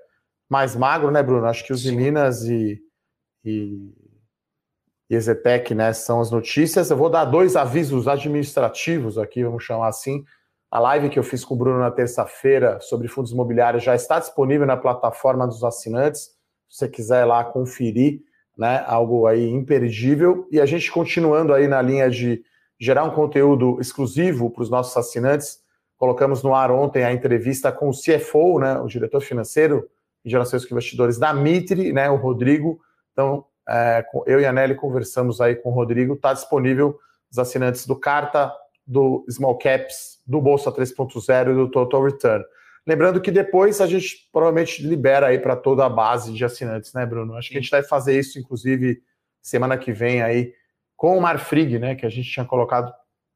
mais 0.48 0.76
magro, 0.76 1.10
né, 1.10 1.24
Bruno? 1.24 1.48
Acho 1.48 1.66
que 1.66 1.74
os 1.74 1.82
Sim. 1.82 1.96
Minas 1.96 2.44
e, 2.44 2.80
e, 3.44 3.92
e 5.10 5.16
Ezetec, 5.16 5.74
né, 5.74 5.92
são 5.92 6.22
as 6.22 6.30
notícias. 6.30 6.92
Eu 6.92 6.98
vou 6.98 7.10
dar 7.10 7.26
dois 7.26 7.56
avisos 7.56 8.08
administrativos 8.08 9.18
aqui, 9.18 9.44
vamos 9.44 9.64
chamar 9.64 9.88
assim, 9.88 10.24
a 10.74 10.80
live 10.80 11.08
que 11.08 11.20
eu 11.20 11.24
fiz 11.24 11.46
com 11.46 11.54
o 11.54 11.58
Bruno 11.58 11.78
na 11.78 11.92
terça-feira 11.92 12.80
sobre 12.82 13.08
fundos 13.08 13.32
imobiliários 13.32 13.84
já 13.84 13.94
está 13.94 14.18
disponível 14.18 14.66
na 14.66 14.76
plataforma 14.76 15.46
dos 15.46 15.64
assinantes. 15.64 16.32
Se 16.68 16.80
você 16.80 16.90
quiser 16.90 17.26
lá 17.26 17.44
conferir, 17.44 18.22
né, 18.58 18.84
algo 18.88 19.28
aí 19.28 19.48
imperdível. 19.52 20.48
E 20.52 20.60
a 20.60 20.66
gente 20.66 20.92
continuando 20.92 21.54
aí 21.54 21.68
na 21.68 21.80
linha 21.80 22.10
de 22.10 22.44
gerar 22.80 23.04
um 23.04 23.12
conteúdo 23.12 23.80
exclusivo 23.80 24.50
para 24.50 24.64
os 24.64 24.70
nossos 24.72 24.98
assinantes, 24.98 25.60
colocamos 25.96 26.42
no 26.42 26.56
ar 26.56 26.72
ontem 26.72 27.04
a 27.04 27.14
entrevista 27.14 27.72
com 27.72 27.90
o 27.90 27.94
CFO, 27.94 28.58
né, 28.58 28.80
o 28.80 28.88
diretor 28.88 29.22
financeiro 29.22 29.88
de 30.26 30.32
relações 30.32 30.66
com 30.66 30.74
investidores 30.74 31.20
da 31.20 31.32
Mitre, 31.36 31.94
né, 31.94 32.10
o 32.10 32.16
Rodrigo. 32.16 32.80
Então, 33.12 33.46
é, 33.70 34.04
eu 34.26 34.40
e 34.40 34.46
a 34.48 34.52
Nelly 34.52 34.74
conversamos 34.74 35.40
aí 35.40 35.56
com 35.56 35.70
o 35.70 35.74
Rodrigo. 35.74 36.16
Está 36.16 36.34
disponível 36.34 36.98
os 37.30 37.38
assinantes 37.38 37.86
do 37.86 37.96
Carta, 37.96 38.52
do 38.86 39.26
Small 39.30 39.58
Caps, 39.58 40.22
do 40.26 40.42
Bolsa 40.42 40.72
3.0 40.72 41.52
e 41.52 41.56
do 41.56 41.70
Total 41.70 42.04
Return. 42.04 42.44
Lembrando 42.86 43.22
que 43.22 43.32
depois 43.32 43.80
a 43.80 43.88
gente 43.88 44.30
provavelmente 44.32 44.86
libera 44.86 45.28
aí 45.28 45.40
para 45.40 45.56
toda 45.56 45.86
a 45.86 45.90
base 45.90 46.34
de 46.34 46.44
assinantes, 46.44 46.94
né, 46.94 47.06
Bruno? 47.06 47.36
Acho 47.36 47.50
que 47.50 47.58
a 47.58 47.62
gente 47.62 47.72
vai 47.72 47.82
fazer 47.82 48.20
isso, 48.20 48.38
inclusive, 48.38 49.02
semana 49.42 49.78
que 49.78 49.94
vem 49.94 50.22
aí, 50.22 50.54
com 50.96 51.18
o 51.18 51.22
Marfrig, 51.22 51.80
né, 51.80 51.96
que 51.96 52.06
a 52.06 52.10
gente 52.10 52.30
tinha 52.30 52.46
colocado 52.46 52.94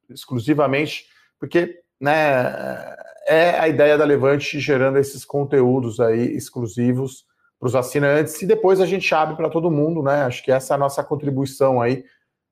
exclusivamente, 0.09 1.05
porque 1.39 1.79
né, 1.99 2.95
é 3.27 3.59
a 3.59 3.67
ideia 3.67 3.97
da 3.97 4.05
Levante 4.05 4.59
gerando 4.59 4.97
esses 4.97 5.25
conteúdos 5.25 5.99
aí 5.99 6.35
exclusivos 6.35 7.25
para 7.59 7.67
os 7.67 7.75
assinantes 7.75 8.41
e 8.41 8.45
depois 8.45 8.79
a 8.79 8.85
gente 8.85 9.13
abre 9.13 9.35
para 9.35 9.49
todo 9.49 9.71
mundo, 9.71 10.03
né? 10.03 10.23
Acho 10.23 10.43
que 10.43 10.51
essa 10.51 10.73
é 10.73 10.75
a 10.75 10.77
nossa 10.77 11.03
contribuição 11.03 11.81
aí 11.81 12.03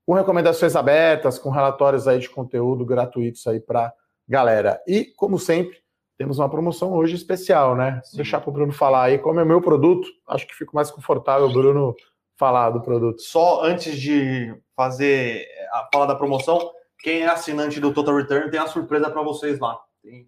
com 0.06 0.14
recomendações 0.14 0.76
abertas, 0.76 1.40
com 1.40 1.50
relatórios 1.50 2.08
aí 2.08 2.20
de 2.20 2.30
conteúdo 2.30 2.86
gratuitos 2.86 3.46
aí 3.48 3.60
para 3.60 3.92
galera. 4.28 4.82
E, 4.88 5.06
como 5.06 5.40
sempre, 5.40 5.78
temos 6.18 6.38
uma 6.38 6.50
promoção 6.50 6.94
hoje 6.94 7.16
especial, 7.16 7.76
né? 7.76 8.02
Vou 8.12 8.18
deixar 8.18 8.40
para 8.40 8.50
o 8.50 8.54
Bruno 8.54 8.72
falar 8.72 9.04
aí 9.04 9.18
como 9.18 9.40
é 9.40 9.44
o 9.44 9.48
meu 9.48 9.62
produto. 9.62 10.08
Acho 10.28 10.48
que 10.48 10.56
fico 10.56 10.76
mais 10.76 10.92
confortável, 10.92 11.52
Bruno, 11.52 11.96
falar 12.38 12.70
do 12.70 12.82
produto. 12.82 13.22
Só 13.22 13.64
antes 13.64 14.00
de 14.00 14.56
fazer 14.76 15.46
a 15.72 15.90
fala 15.92 16.06
da 16.06 16.16
promoção, 16.16 16.72
quem 17.00 17.22
é 17.22 17.28
assinante 17.28 17.80
do 17.80 17.94
Total 17.94 18.16
Return 18.16 18.50
tem 18.50 18.60
a 18.60 18.68
surpresa 18.68 19.10
para 19.10 19.22
vocês 19.24 19.60
lá. 19.60 19.80
Tem 20.02 20.28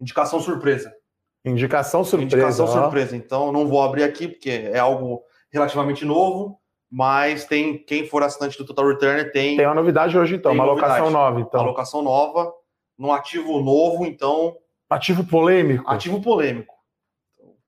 indicação 0.00 0.40
surpresa. 0.40 0.94
Indicação 1.44 2.04
surpresa. 2.04 2.36
Indicação 2.36 2.66
ó. 2.66 2.82
surpresa. 2.82 3.16
Então, 3.16 3.50
não 3.52 3.66
vou 3.66 3.82
abrir 3.82 4.04
aqui 4.04 4.28
porque 4.28 4.50
é 4.50 4.78
algo 4.78 5.22
relativamente 5.50 6.04
novo 6.04 6.57
Mas 6.90 7.44
tem 7.44 7.76
quem 7.76 8.06
for 8.06 8.22
assinante 8.22 8.56
do 8.56 8.64
Total 8.64 8.86
Return 8.86 9.30
tem. 9.30 9.56
Tem 9.56 9.66
uma 9.66 9.74
novidade 9.74 10.16
hoje, 10.16 10.36
então, 10.36 10.52
uma 10.52 10.64
novidade. 10.64 10.92
alocação 10.92 11.10
nova. 11.10 11.40
Então. 11.40 11.60
Uma 11.60 11.68
alocação 11.68 12.02
nova, 12.02 12.52
num 12.98 13.12
ativo 13.12 13.60
novo, 13.60 14.06
então. 14.06 14.56
Ativo 14.88 15.24
polêmico. 15.24 15.88
Ativo 15.88 16.22
polêmico. 16.22 16.74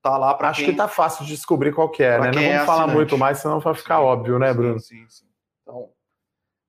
Tá 0.03 0.17
lá 0.17 0.33
para 0.33 0.49
Acho 0.49 0.63
quem... 0.63 0.71
que 0.71 0.77
tá 0.77 0.89
fácil 0.89 1.27
de 1.27 1.35
descobrir 1.35 1.75
qual 1.75 1.91
que 1.91 2.03
é, 2.03 2.17
pra 2.17 2.27
né? 2.27 2.33
Não 2.33 2.43
vamos 2.43 2.63
é 2.63 2.65
falar 2.65 2.87
muito 2.87 3.19
mais, 3.19 3.39
senão 3.39 3.61
vai 3.61 3.75
ficar 3.75 3.99
sim, 3.99 4.05
óbvio, 4.05 4.39
né, 4.39 4.55
Bruno? 4.55 4.81
Sim, 4.81 4.97
sim, 5.01 5.09
sim. 5.09 5.27
Então, 5.63 5.91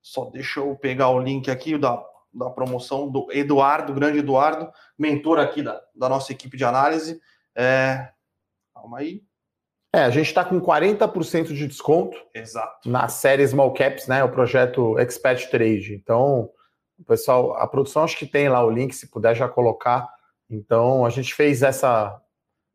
só 0.01 0.25
deixa 0.25 0.59
eu 0.59 0.75
pegar 0.75 1.09
o 1.09 1.19
link 1.19 1.49
aqui 1.49 1.77
da, 1.77 2.03
da 2.33 2.49
promoção 2.49 3.09
do 3.09 3.31
Eduardo, 3.31 3.93
grande 3.93 4.19
Eduardo, 4.19 4.69
mentor 4.99 5.39
aqui 5.39 5.63
da, 5.63 5.81
da 5.95 6.09
nossa 6.09 6.33
equipe 6.33 6.57
de 6.57 6.65
análise. 6.65 7.21
É... 7.55 8.09
Calma 8.73 8.99
aí. 8.99 9.23
É, 9.93 10.03
a 10.03 10.09
gente 10.09 10.27
está 10.27 10.45
com 10.45 10.61
40% 10.61 11.47
de 11.47 11.67
desconto 11.67 12.17
Exato. 12.33 12.89
na 12.89 13.09
série 13.09 13.45
Small 13.45 13.73
Caps, 13.73 14.07
né? 14.07 14.23
O 14.23 14.29
projeto 14.29 14.97
Expert 14.97 15.49
Trade. 15.49 15.93
Então, 15.93 16.49
pessoal, 17.05 17.53
a 17.57 17.67
produção 17.67 18.03
acho 18.03 18.17
que 18.17 18.25
tem 18.25 18.47
lá 18.47 18.63
o 18.63 18.69
link, 18.69 18.93
se 18.95 19.11
puder 19.11 19.35
já 19.35 19.49
colocar. 19.49 20.07
Então, 20.49 21.05
a 21.05 21.09
gente 21.09 21.33
fez 21.33 21.61
essa 21.61 22.17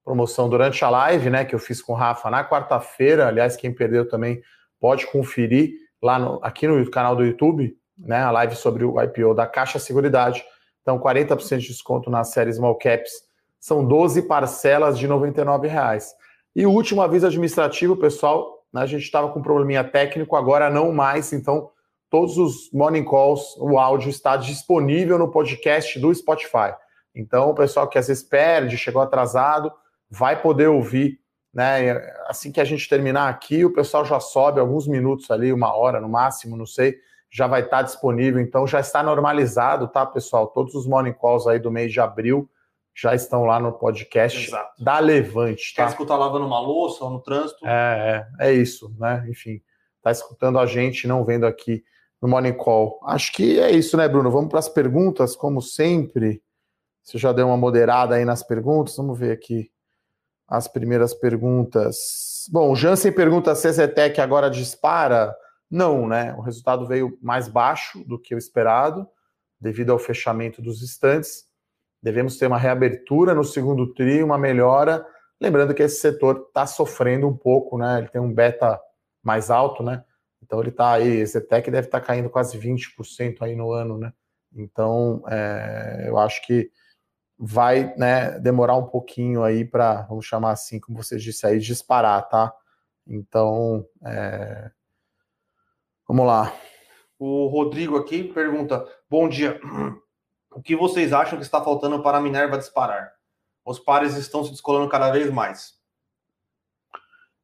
promoção 0.05 0.49
durante 0.49 0.85
a 0.85 0.91
live, 0.91 1.31
né? 1.31 1.47
Que 1.47 1.55
eu 1.55 1.59
fiz 1.59 1.81
com 1.81 1.95
o 1.95 1.97
Rafa 1.97 2.31
na 2.31 2.47
quarta-feira. 2.47 3.27
Aliás, 3.29 3.57
quem 3.57 3.73
perdeu 3.73 4.07
também 4.07 4.43
pode 4.79 5.07
conferir 5.07 5.73
lá 6.03 6.19
no, 6.19 6.39
aqui 6.43 6.69
no 6.69 6.91
canal 6.91 7.17
do 7.17 7.25
YouTube, 7.25 7.75
né? 7.97 8.19
A 8.19 8.31
live 8.31 8.55
sobre 8.57 8.85
o 8.85 9.01
IPO 9.01 9.33
da 9.35 9.47
Caixa 9.47 9.79
Seguridade. 9.79 10.45
Então, 10.83 10.99
40% 10.99 11.59
de 11.59 11.69
desconto 11.69 12.11
na 12.11 12.25
série 12.25 12.53
Small 12.53 12.77
Caps. 12.77 13.11
São 13.59 13.87
12 13.87 14.23
parcelas 14.23 14.99
de 14.99 15.09
99 15.09 15.67
reais. 15.67 16.15
E 16.57 16.65
o 16.65 16.71
último 16.71 17.03
aviso 17.03 17.27
administrativo, 17.27 17.95
pessoal, 17.99 18.65
né, 18.73 18.81
a 18.81 18.87
gente 18.87 19.03
estava 19.03 19.29
com 19.29 19.41
um 19.41 19.43
probleminha 19.43 19.85
técnico, 19.85 20.37
agora 20.37 20.71
não 20.71 20.91
mais, 20.91 21.31
então 21.35 21.69
todos 22.09 22.39
os 22.39 22.73
morning 22.73 23.05
calls, 23.05 23.55
o 23.59 23.79
áudio 23.79 24.09
está 24.09 24.39
disponível 24.39 25.19
no 25.19 25.31
podcast 25.31 26.01
do 26.01 26.15
Spotify. 26.15 26.73
Então, 27.15 27.51
o 27.51 27.55
pessoal 27.55 27.87
que 27.87 27.99
às 27.99 28.09
vezes 28.09 28.23
perde, 28.23 28.79
chegou 28.79 29.03
atrasado, 29.03 29.71
vai 30.09 30.41
poder 30.41 30.69
ouvir, 30.69 31.21
né? 31.53 31.93
Assim 32.27 32.51
que 32.51 32.61
a 32.61 32.65
gente 32.65 32.89
terminar 32.89 33.29
aqui, 33.29 33.63
o 33.63 33.75
pessoal 33.75 34.07
já 34.07 34.19
sobe 34.19 34.59
alguns 34.59 34.89
minutos 34.89 35.31
ali, 35.31 35.53
uma 35.53 35.77
hora 35.77 36.01
no 36.01 36.09
máximo, 36.09 36.57
não 36.57 36.65
sei, 36.65 36.97
já 37.31 37.47
vai 37.47 37.65
estar 37.65 37.83
disponível. 37.83 38.41
Então, 38.41 38.67
já 38.67 38.81
está 38.81 39.03
normalizado, 39.03 39.89
tá, 39.89 40.07
pessoal? 40.07 40.47
Todos 40.47 40.75
os 40.75 40.87
morning 40.87 41.13
calls 41.13 41.47
aí 41.47 41.59
do 41.59 41.71
mês 41.71 41.93
de 41.93 42.01
abril 42.01 42.49
já 42.97 43.15
estão 43.15 43.45
lá 43.45 43.61
no 43.61 43.73
podcast 43.73 44.49
Exato. 44.49 44.83
da 44.83 44.99
Levante. 44.99 45.75
Tá? 45.75 45.83
Quer 45.83 45.91
escutar 45.91 46.17
lavando 46.17 46.47
uma 46.47 46.59
louça 46.59 47.05
ou 47.05 47.11
no 47.11 47.21
trânsito? 47.21 47.67
É, 47.67 48.27
é, 48.41 48.49
é 48.49 48.53
isso, 48.55 48.91
né? 48.99 49.27
Enfim, 49.29 49.61
tá 50.01 50.11
escutando 50.11 50.59
a 50.59 50.65
gente, 50.65 51.07
não 51.07 51.23
vendo 51.23 51.45
aqui 51.45 51.85
no 52.23 52.27
Morning 52.27 52.55
Call. 52.55 52.99
Acho 53.05 53.35
que 53.35 53.61
é 53.61 53.71
isso, 53.71 53.99
né, 53.99 54.09
Bruno? 54.09 54.31
Vamos 54.31 54.49
para 54.49 54.61
as 54.61 54.69
perguntas, 54.69 55.37
como 55.37 55.61
sempre. 55.61 56.43
Você 57.03 57.19
já 57.19 57.33
deu 57.33 57.49
uma 57.49 57.57
moderada 57.59 58.15
aí 58.15 58.25
nas 58.25 58.43
perguntas? 58.43 58.97
Vamos 58.97 59.19
ver 59.19 59.33
aqui 59.33 59.71
as 60.49 60.67
primeiras 60.67 61.13
perguntas. 61.13 62.47
Bom, 62.51 62.73
o 62.73 62.77
Jansen 62.77 63.13
pergunta 63.13 63.55
se 63.55 63.69
a 63.69 63.73
Zetec 63.73 64.19
agora 64.23 64.49
dispara. 64.49 65.37
Não, 65.71 66.09
né? 66.09 66.35
O 66.39 66.41
resultado 66.41 66.87
veio 66.87 67.19
mais 67.21 67.47
baixo 67.47 68.03
do 68.07 68.19
que 68.19 68.35
o 68.35 68.39
esperado, 68.39 69.07
devido 69.61 69.91
ao 69.93 69.99
fechamento 69.99 70.63
dos 70.63 70.81
estantes 70.81 71.46
devemos 72.07 72.39
ter 72.39 72.47
uma 72.47 72.57
reabertura 72.57 73.35
no 73.35 73.43
segundo 73.43 73.93
TRI, 73.93 74.23
uma 74.23 74.39
melhora. 74.39 75.05
Lembrando 75.41 75.75
que 75.75 75.83
esse 75.83 75.99
setor 75.99 76.45
está 76.47 76.65
sofrendo 76.65 77.27
um 77.27 77.37
pouco, 77.37 77.77
né? 77.77 77.99
Ele 77.99 78.09
tem 78.09 78.21
um 78.21 78.33
beta 78.33 78.81
mais 79.21 79.51
alto, 79.51 79.83
né? 79.83 80.05
Então 80.41 80.61
ele 80.61 80.69
está 80.69 80.93
aí, 80.93 81.17
esse 81.17 81.41
tech 81.41 81.69
deve 81.69 81.89
estar 81.89 81.99
tá 81.99 82.07
caindo 82.07 82.31
quase 82.31 82.57
20% 82.57 83.39
aí 83.41 83.57
no 83.57 83.73
ano, 83.73 83.99
né? 83.99 84.13
Então 84.55 85.21
é, 85.29 86.05
eu 86.07 86.17
acho 86.17 86.47
que 86.47 86.71
vai 87.37 87.93
né, 87.97 88.39
demorar 88.39 88.77
um 88.77 88.87
pouquinho 88.87 89.43
aí 89.43 89.65
para, 89.65 90.03
vamos 90.03 90.25
chamar 90.27 90.53
assim, 90.53 90.79
como 90.79 91.03
você 91.03 91.17
disse 91.17 91.45
aí, 91.45 91.59
disparar, 91.59 92.29
tá? 92.29 92.55
Então, 93.05 93.85
é... 94.05 94.71
vamos 96.07 96.25
lá. 96.25 96.55
O 97.19 97.49
Rodrigo 97.49 97.97
aqui 97.97 98.23
pergunta: 98.23 98.87
Bom 99.11 99.29
dia. 99.29 99.61
O 100.57 100.63
que 100.63 100.75
vocês 100.75 101.13
acham 101.13 101.39
que 101.39 101.45
está 101.45 101.63
faltando 101.63 102.03
para 102.03 102.17
a 102.17 102.21
Minerva 102.21 102.57
disparar? 102.57 103.13
Os 103.63 103.79
pares 103.79 104.17
estão 104.17 104.43
se 104.43 104.51
descolando 104.53 104.89
cada 104.89 105.11
vez 105.11 105.31
mais. 105.31 105.75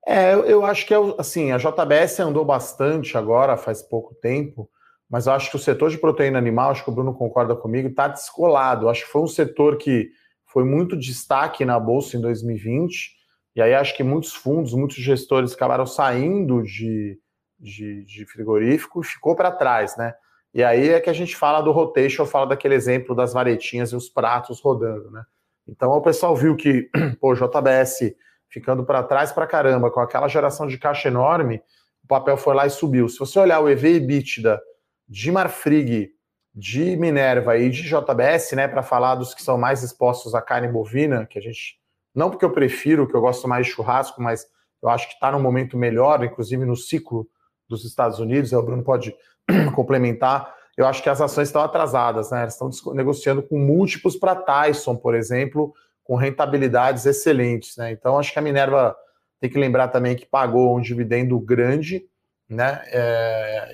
É, 0.07 0.33
eu 0.33 0.65
acho 0.65 0.87
que 0.87 0.95
é 0.95 0.97
assim, 1.19 1.53
a 1.53 1.59
JBS 1.59 2.21
andou 2.21 2.43
bastante 2.43 3.19
agora, 3.19 3.59
faz 3.59 3.83
pouco 3.83 4.15
tempo, 4.15 4.67
mas 5.11 5.27
eu 5.27 5.35
acho 5.35 5.51
que 5.51 5.57
o 5.57 5.59
setor 5.59 5.91
de 5.91 5.99
proteína 5.99 6.39
animal, 6.39 6.71
acho 6.71 6.83
que 6.83 6.89
o 6.89 6.95
Bruno 6.95 7.13
concorda 7.13 7.55
comigo, 7.55 7.87
está 7.87 8.09
descolado. 8.09 8.89
Acho 8.89 9.05
que 9.05 9.13
foi 9.13 9.21
um 9.21 9.29
setor 9.29 9.77
que 9.77 10.11
foi 10.47 10.65
muito 10.65 10.97
destaque 10.97 11.67
na 11.67 11.79
bolsa 11.79 12.17
em 12.17 12.21
2020, 12.23 13.15
e 13.55 13.61
aí 13.61 13.75
acho 13.75 13.95
que 13.95 14.03
muitos 14.03 14.33
fundos, 14.33 14.73
muitos 14.73 14.97
gestores 14.97 15.53
acabaram 15.53 15.85
saindo 15.85 16.63
de, 16.63 17.21
de, 17.61 18.07
de 18.07 18.25
frigorífico 18.25 19.03
e 19.03 19.05
ficou 19.05 19.37
para 19.37 19.53
trás, 19.53 19.99
né? 19.99 20.15
E 20.55 20.63
aí 20.63 20.91
é 20.91 21.01
que 21.01 21.09
a 21.09 21.15
gente 21.15 21.35
fala 21.35 21.61
do 21.61 21.73
rotation, 21.73 22.27
fala 22.27 22.47
daquele 22.47 22.75
exemplo 22.75 23.15
das 23.15 23.33
varetinhas 23.33 23.91
e 23.91 23.97
os 23.97 24.09
pratos 24.09 24.61
rodando, 24.61 25.11
né? 25.11 25.25
Então 25.67 25.91
o 25.91 26.03
pessoal 26.03 26.37
viu 26.37 26.57
que, 26.57 26.91
pô, 27.21 27.35
JBS 27.35 28.15
ficando 28.49 28.85
para 28.85 29.03
trás 29.03 29.33
para 29.33 29.47
caramba, 29.47 29.91
com 29.91 30.01
aquela 30.01 30.29
geração 30.29 30.67
de 30.67 30.77
caixa 30.77 31.09
enorme, 31.09 31.63
o 32.05 32.07
papel 32.07 32.37
foi 32.37 32.55
lá 32.55 32.67
e 32.67 32.71
subiu. 32.71 33.09
Se 33.09 33.19
você 33.19 33.39
olhar 33.39 33.61
o 33.61 33.69
EV 33.69 33.97
EBITDA 33.97 34.61
de 35.09 35.33
Marfrig, 35.33 36.11
de 36.55 36.97
Minerva 36.97 37.57
e 37.57 37.71
de 37.71 37.83
JBS, 37.83 38.53
né, 38.53 38.69
para 38.69 38.83
falar 38.83 39.15
dos 39.15 39.33
que 39.33 39.43
são 39.43 39.57
mais 39.57 39.83
expostos 39.83 40.35
à 40.35 40.43
carne 40.43 40.69
bovina, 40.69 41.25
que 41.25 41.39
a 41.39 41.43
gente, 41.43 41.79
não 42.15 42.29
porque 42.29 42.45
eu 42.45 42.53
prefiro, 42.53 43.09
que 43.09 43.15
eu 43.15 43.23
gosto 43.23 43.49
mais 43.49 43.67
de 43.67 43.73
churrasco, 43.73 44.21
mas 44.21 44.47
eu 44.83 44.91
acho 44.91 45.09
que 45.09 45.15
está 45.15 45.33
num 45.33 45.41
momento 45.41 45.79
melhor, 45.79 46.23
inclusive 46.23 46.67
no 46.67 46.77
ciclo 46.77 47.27
dos 47.69 47.87
Estados 47.87 48.19
Unidos, 48.19 48.53
o 48.53 48.63
Bruno 48.63 48.83
pode 48.83 49.15
complementar, 49.75 50.55
eu 50.77 50.87
acho 50.87 51.03
que 51.03 51.09
as 51.09 51.21
ações 51.21 51.49
estão 51.49 51.63
atrasadas, 51.63 52.31
né? 52.31 52.43
Elas 52.43 52.55
estão 52.55 52.95
negociando 52.95 53.43
com 53.43 53.59
múltiplos 53.59 54.17
para 54.17 54.35
Tyson, 54.35 54.97
por 54.97 55.15
exemplo, 55.15 55.75
com 56.03 56.17
rentabilidades 56.17 57.05
excelentes, 57.05 57.77
né? 57.77 57.93
Então, 57.93 58.19
acho 58.19 58.33
que 58.33 58.39
a 58.39 58.43
Minerva 58.43 58.97
tem 59.41 59.51
que 59.51 59.59
lembrar 59.59 59.89
também 59.89 60.17
que 60.17 60.25
pagou 60.25 60.77
um 60.77 60.81
dividendo 60.81 61.39
grande, 61.39 62.05
né? 62.49 62.83
É, 62.87 63.73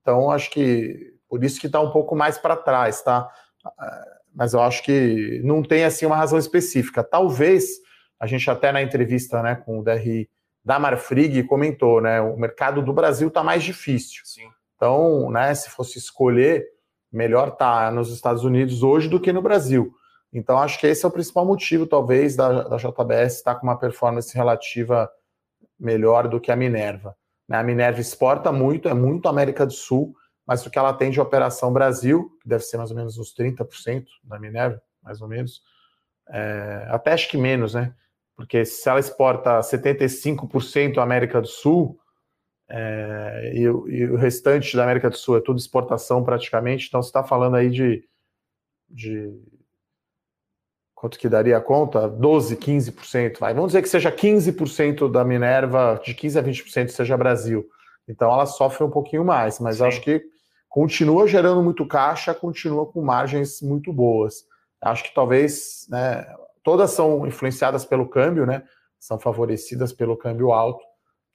então, 0.00 0.30
acho 0.30 0.50
que 0.50 1.14
por 1.28 1.42
isso 1.44 1.60
que 1.60 1.66
está 1.66 1.80
um 1.80 1.90
pouco 1.90 2.14
mais 2.16 2.38
para 2.38 2.56
trás, 2.56 3.02
tá? 3.02 3.28
Mas 4.34 4.54
eu 4.54 4.60
acho 4.60 4.82
que 4.82 5.40
não 5.44 5.62
tem 5.62 5.84
assim 5.84 6.06
uma 6.06 6.16
razão 6.16 6.38
específica. 6.38 7.02
Talvez 7.02 7.66
a 8.20 8.26
gente 8.26 8.50
até 8.50 8.72
na 8.72 8.82
entrevista, 8.82 9.42
né, 9.42 9.54
com 9.54 9.78
o 9.78 9.84
DRI 9.84 10.28
da 10.64 10.78
Marfrig 10.78 11.44
comentou, 11.44 12.00
né? 12.00 12.20
O 12.20 12.36
mercado 12.36 12.82
do 12.82 12.92
Brasil 12.92 13.28
está 13.28 13.42
mais 13.42 13.62
difícil. 13.62 14.22
Sim. 14.24 14.48
Então, 14.78 15.28
né, 15.28 15.52
se 15.56 15.68
fosse 15.70 15.98
escolher, 15.98 16.64
melhor 17.10 17.48
estar 17.48 17.86
tá 17.86 17.90
nos 17.90 18.12
Estados 18.12 18.44
Unidos 18.44 18.84
hoje 18.84 19.08
do 19.08 19.20
que 19.20 19.32
no 19.32 19.42
Brasil. 19.42 19.92
Então, 20.32 20.56
acho 20.56 20.78
que 20.78 20.86
esse 20.86 21.04
é 21.04 21.08
o 21.08 21.10
principal 21.10 21.44
motivo, 21.44 21.84
talvez, 21.84 22.36
da, 22.36 22.62
da 22.62 22.76
JBS 22.76 23.36
estar 23.36 23.56
com 23.56 23.66
uma 23.66 23.76
performance 23.76 24.32
relativa 24.32 25.10
melhor 25.76 26.28
do 26.28 26.40
que 26.40 26.52
a 26.52 26.56
Minerva. 26.56 27.16
Né? 27.48 27.56
A 27.56 27.62
Minerva 27.64 28.00
exporta 28.00 28.52
muito, 28.52 28.88
é 28.88 28.94
muito 28.94 29.28
América 29.28 29.66
do 29.66 29.72
Sul, 29.72 30.14
mas 30.46 30.64
o 30.64 30.70
que 30.70 30.78
ela 30.78 30.92
tem 30.92 31.10
de 31.10 31.20
operação 31.20 31.72
Brasil, 31.72 32.30
que 32.40 32.48
deve 32.48 32.62
ser 32.62 32.76
mais 32.76 32.90
ou 32.90 32.96
menos 32.96 33.18
uns 33.18 33.34
30% 33.34 34.04
da 34.22 34.38
Minerva, 34.38 34.80
mais 35.02 35.20
ou 35.20 35.26
menos, 35.26 35.60
é, 36.28 36.86
até 36.90 37.12
acho 37.12 37.28
que 37.28 37.36
menos, 37.36 37.74
né? 37.74 37.92
Porque 38.36 38.64
se 38.64 38.88
ela 38.88 39.00
exporta 39.00 39.58
75% 39.58 40.98
América 40.98 41.40
do 41.40 41.48
Sul, 41.48 41.98
é, 42.70 43.52
e, 43.54 43.62
e, 43.62 44.10
o 44.10 44.16
restante 44.16 44.76
da 44.76 44.82
América 44.82 45.08
do 45.08 45.16
Sul 45.16 45.38
é 45.38 45.40
tudo 45.40 45.58
exportação 45.58 46.22
praticamente, 46.22 46.86
então 46.86 47.02
você 47.02 47.08
está 47.08 47.24
falando 47.24 47.56
aí 47.56 47.70
de, 47.70 48.04
de 48.90 49.32
quanto 50.94 51.18
que 51.18 51.28
daria 51.28 51.56
a 51.56 51.62
conta? 51.62 52.06
12, 52.08 52.56
15%, 52.56 53.38
vai. 53.38 53.54
Vamos 53.54 53.70
dizer 53.70 53.82
que 53.82 53.88
seja 53.88 54.12
15% 54.12 55.10
da 55.10 55.24
Minerva, 55.24 55.98
de 56.04 56.12
15 56.12 56.38
a 56.38 56.42
20% 56.42 56.88
seja 56.88 57.16
Brasil. 57.16 57.66
Então 58.06 58.30
ela 58.30 58.44
sofre 58.44 58.84
um 58.84 58.90
pouquinho 58.90 59.24
mais, 59.24 59.58
mas 59.58 59.80
acho 59.80 60.02
que 60.02 60.22
continua 60.68 61.26
gerando 61.26 61.62
muito 61.62 61.86
caixa, 61.86 62.34
continua 62.34 62.84
com 62.84 63.00
margens 63.00 63.62
muito 63.62 63.92
boas. 63.92 64.44
Acho 64.80 65.04
que 65.04 65.14
talvez, 65.14 65.86
né, 65.88 66.26
todas 66.62 66.90
são 66.90 67.26
influenciadas 67.26 67.84
pelo 67.84 68.08
câmbio, 68.08 68.44
né? 68.44 68.62
São 68.98 69.18
favorecidas 69.18 69.92
pelo 69.92 70.16
câmbio 70.16 70.52
alto 70.52 70.87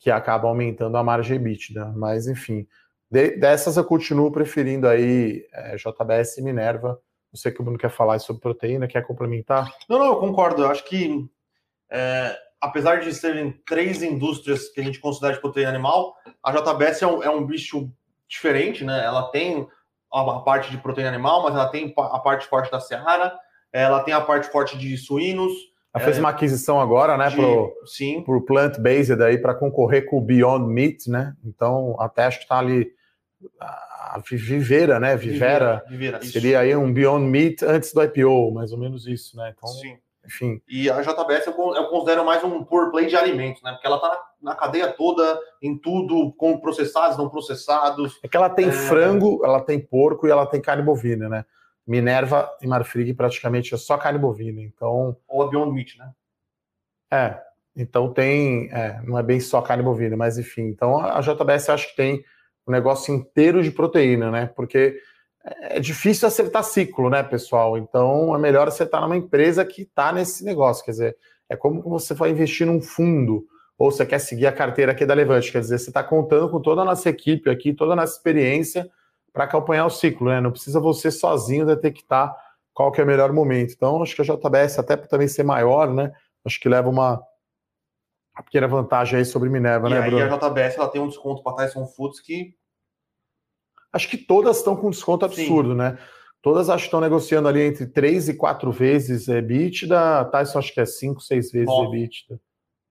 que 0.03 0.11
acaba 0.11 0.49
aumentando 0.49 0.97
a 0.97 1.03
margem 1.03 1.37
EBITDA. 1.37 1.93
Mas, 1.95 2.27
enfim, 2.27 2.67
de, 3.09 3.37
dessas 3.37 3.77
eu 3.77 3.85
continuo 3.85 4.29
preferindo 4.33 4.85
aí 4.85 5.47
é, 5.53 5.77
JBS 5.77 6.37
e 6.37 6.41
Minerva. 6.41 6.99
Não 7.31 7.39
sei 7.39 7.53
que 7.53 7.61
o 7.61 7.63
Bruno 7.63 7.79
quer 7.79 7.89
falar 7.89 8.19
sobre 8.19 8.41
proteína, 8.41 8.85
quer 8.85 9.07
complementar? 9.07 9.73
Não, 9.87 9.97
não, 9.97 10.07
eu 10.07 10.17
concordo. 10.17 10.61
Eu 10.61 10.69
acho 10.69 10.83
que 10.83 11.25
é, 11.89 12.37
apesar 12.59 12.99
de 12.99 13.13
serem 13.13 13.53
três 13.65 14.03
indústrias 14.03 14.67
que 14.67 14.81
a 14.81 14.83
gente 14.83 14.99
considera 14.99 15.35
de 15.35 15.39
proteína 15.39 15.69
animal, 15.69 16.17
a 16.43 16.51
JBS 16.51 17.01
é 17.01 17.07
um, 17.07 17.23
é 17.23 17.29
um 17.29 17.45
bicho 17.45 17.89
diferente, 18.27 18.83
né? 18.83 19.05
Ela 19.05 19.31
tem 19.31 19.65
a 20.11 20.39
parte 20.41 20.69
de 20.69 20.77
proteína 20.79 21.09
animal, 21.09 21.43
mas 21.43 21.55
ela 21.55 21.69
tem 21.69 21.93
a 21.97 22.19
parte 22.19 22.45
forte 22.47 22.69
da 22.69 22.81
Seara, 22.81 23.39
ela 23.71 24.03
tem 24.03 24.13
a 24.13 24.19
parte 24.19 24.51
forte 24.51 24.77
de 24.77 24.97
suínos. 24.97 25.53
Ela 25.93 26.03
é, 26.03 26.05
fez 26.05 26.17
uma 26.17 26.29
aquisição 26.29 26.81
agora, 26.81 27.15
né, 27.17 27.29
sim. 27.85 28.23
pro 28.23 28.41
plant-based 28.41 29.21
aí 29.21 29.37
para 29.37 29.53
concorrer 29.53 30.07
com 30.07 30.17
o 30.17 30.21
Beyond 30.21 30.65
Meat, 30.65 31.07
né? 31.07 31.35
Então, 31.45 31.95
até 31.99 32.25
acho 32.25 32.39
que 32.39 32.45
está 32.45 32.57
ali 32.57 32.91
a 33.59 34.19
Vivera, 34.19 34.99
né? 34.99 35.15
Vivera, 35.15 35.83
Vivera, 35.87 36.19
Vivera 36.19 36.21
seria 36.23 36.59
aí 36.59 36.75
um 36.75 36.91
Beyond 36.91 37.25
Meat 37.25 37.63
antes 37.63 37.93
do 37.93 38.03
IPO, 38.03 38.51
mais 38.51 38.71
ou 38.71 38.79
menos 38.79 39.05
isso, 39.05 39.37
né? 39.37 39.53
Então, 39.55 39.69
sim. 39.69 39.97
enfim. 40.25 40.61
E 40.67 40.89
a 40.89 41.01
JBS 41.01 41.47
eu 41.47 41.53
considero 41.89 42.25
mais 42.25 42.43
um 42.43 42.63
pure 42.63 42.89
play 42.89 43.05
de 43.05 43.15
alimentos, 43.15 43.61
né? 43.61 43.71
Porque 43.73 43.85
ela 43.85 43.97
está 43.97 44.19
na 44.41 44.55
cadeia 44.55 44.91
toda, 44.91 45.39
em 45.61 45.77
tudo, 45.77 46.33
com 46.33 46.59
processados, 46.59 47.17
não 47.17 47.29
processados. 47.29 48.19
É 48.23 48.27
que 48.27 48.35
ela 48.35 48.49
tem 48.49 48.69
é... 48.69 48.71
frango, 48.71 49.41
ela 49.43 49.61
tem 49.61 49.79
porco 49.79 50.27
e 50.27 50.31
ela 50.31 50.45
tem 50.45 50.59
carne 50.59 50.81
bovina, 50.81 51.29
né? 51.29 51.45
Minerva 51.85 52.49
e 52.61 52.67
Marfrig 52.67 53.13
praticamente 53.13 53.73
é 53.73 53.77
só 53.77 53.97
carne 53.97 54.19
bovina, 54.19 54.61
então... 54.61 55.17
Ou 55.27 55.43
a 55.43 55.47
Beyond 55.47 55.73
Meat, 55.73 55.97
né? 55.97 56.11
É, 57.11 57.39
então 57.75 58.13
tem... 58.13 58.69
É, 58.71 59.01
não 59.03 59.17
é 59.19 59.23
bem 59.23 59.39
só 59.39 59.61
carne 59.61 59.83
bovina, 59.83 60.15
mas 60.15 60.37
enfim. 60.37 60.63
Então 60.63 60.97
a 60.99 61.19
JBS 61.21 61.69
acho 61.69 61.89
que 61.89 61.95
tem 61.95 62.23
um 62.67 62.71
negócio 62.71 63.13
inteiro 63.13 63.61
de 63.61 63.71
proteína, 63.71 64.31
né? 64.31 64.45
Porque 64.45 64.97
é 65.43 65.79
difícil 65.79 66.27
acertar 66.27 66.63
ciclo, 66.63 67.09
né, 67.09 67.21
pessoal? 67.21 67.77
Então 67.77 68.33
é 68.33 68.39
melhor 68.39 68.67
acertar 68.67 69.01
numa 69.01 69.17
empresa 69.17 69.65
que 69.65 69.81
está 69.81 70.11
nesse 70.13 70.43
negócio. 70.45 70.85
Quer 70.85 70.91
dizer, 70.91 71.17
é 71.49 71.55
como 71.55 71.81
você 71.81 72.13
vai 72.13 72.29
investir 72.29 72.65
num 72.65 72.81
fundo 72.81 73.45
ou 73.77 73.91
você 73.91 74.05
quer 74.05 74.19
seguir 74.19 74.47
a 74.47 74.51
carteira 74.51 74.93
aqui 74.93 75.05
da 75.05 75.13
Levante. 75.13 75.51
Quer 75.51 75.59
dizer, 75.59 75.79
você 75.79 75.89
está 75.89 76.01
contando 76.01 76.49
com 76.49 76.61
toda 76.61 76.81
a 76.81 76.85
nossa 76.85 77.09
equipe 77.09 77.49
aqui, 77.49 77.73
toda 77.73 77.93
a 77.93 77.95
nossa 77.95 78.15
experiência 78.15 78.89
para 79.33 79.45
acompanhar 79.45 79.85
o 79.87 79.89
ciclo, 79.89 80.29
né? 80.29 80.39
Não 80.39 80.51
precisa 80.51 80.79
você 80.79 81.09
sozinho 81.09 81.65
detectar 81.65 82.33
qual 82.71 82.91
que 82.91 83.01
é 83.01 83.03
o 83.03 83.07
melhor 83.07 83.33
momento. 83.33 83.73
Então, 83.73 84.01
acho 84.01 84.15
que 84.15 84.21
a 84.21 84.25
JBS, 84.25 84.77
até 84.77 84.95
para 84.95 85.07
também 85.07 85.27
ser 85.27 85.43
maior, 85.43 85.91
né? 85.91 86.13
Acho 86.45 86.59
que 86.59 86.69
leva 86.69 86.87
uma, 86.87 87.21
uma 88.35 88.43
pequena 88.43 88.67
vantagem 88.67 89.17
aí 89.17 89.25
sobre 89.25 89.49
Minerva, 89.49 89.87
e 89.87 89.91
né, 89.91 89.99
aí 90.01 90.09
Bruno? 90.09 90.35
a 90.35 90.37
JBS 90.37 90.77
ela 90.77 90.87
tem 90.87 91.01
um 91.01 91.07
desconto 91.07 91.41
para 91.41 91.55
Tyson 91.55 91.85
Foods 91.87 92.19
que. 92.19 92.55
Acho 93.91 94.07
que 94.07 94.17
todas 94.17 94.57
estão 94.57 94.75
com 94.75 94.89
desconto 94.89 95.25
absurdo, 95.25 95.71
Sim. 95.71 95.77
né? 95.77 95.97
Todas 96.41 96.69
acho 96.69 96.83
que 96.83 96.87
estão 96.87 96.99
negociando 96.99 97.47
ali 97.47 97.61
entre 97.61 97.85
3 97.85 98.29
e 98.29 98.33
4 98.35 98.71
vezes 98.71 99.27
EBITDA. 99.27 100.25
Tyson 100.25 100.59
acho 100.59 100.73
que 100.73 100.81
é 100.81 100.85
5, 100.85 101.21
6 101.21 101.51
vezes 101.51 101.67
nove. 101.67 101.97
EBITDA. 101.97 102.39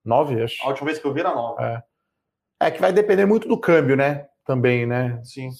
9, 0.04 0.42
acho. 0.42 0.62
A 0.64 0.68
última 0.68 0.86
vez 0.86 0.98
que 0.98 1.06
eu 1.06 1.12
vi 1.12 1.20
era 1.20 1.34
9. 1.34 1.62
É. 1.62 1.82
é 2.60 2.70
que 2.70 2.80
vai 2.80 2.92
depender 2.92 3.26
muito 3.26 3.46
do 3.46 3.58
câmbio, 3.58 3.96
né? 3.96 4.28
Também, 4.44 4.86
né? 4.86 5.20
Sim 5.22 5.50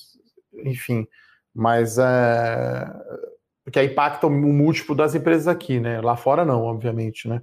enfim, 0.64 1.06
mas 1.54 1.98
é, 1.98 2.86
porque 3.64 3.78
aí 3.78 3.86
impacta 3.86 4.26
o 4.26 4.30
múltiplo 4.30 4.94
das 4.94 5.14
empresas 5.14 5.46
aqui, 5.46 5.78
né? 5.78 6.00
Lá 6.00 6.16
fora 6.16 6.44
não, 6.44 6.62
obviamente, 6.62 7.28
né? 7.28 7.42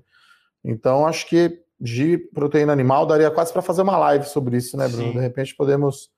Então 0.63 1.07
acho 1.07 1.27
que 1.27 1.63
de 1.79 2.17
proteína 2.17 2.73
animal 2.73 3.05
daria 3.05 3.31
quase 3.31 3.53
para 3.53 3.61
fazer 3.61 3.83
uma 3.83 3.97
live 3.97 4.25
sobre 4.25 4.57
isso, 4.57 4.75
né, 4.75 4.87
Bruno? 4.87 5.07
Sim. 5.07 5.13
De 5.13 5.19
repente 5.19 5.55
podemos. 5.55 6.09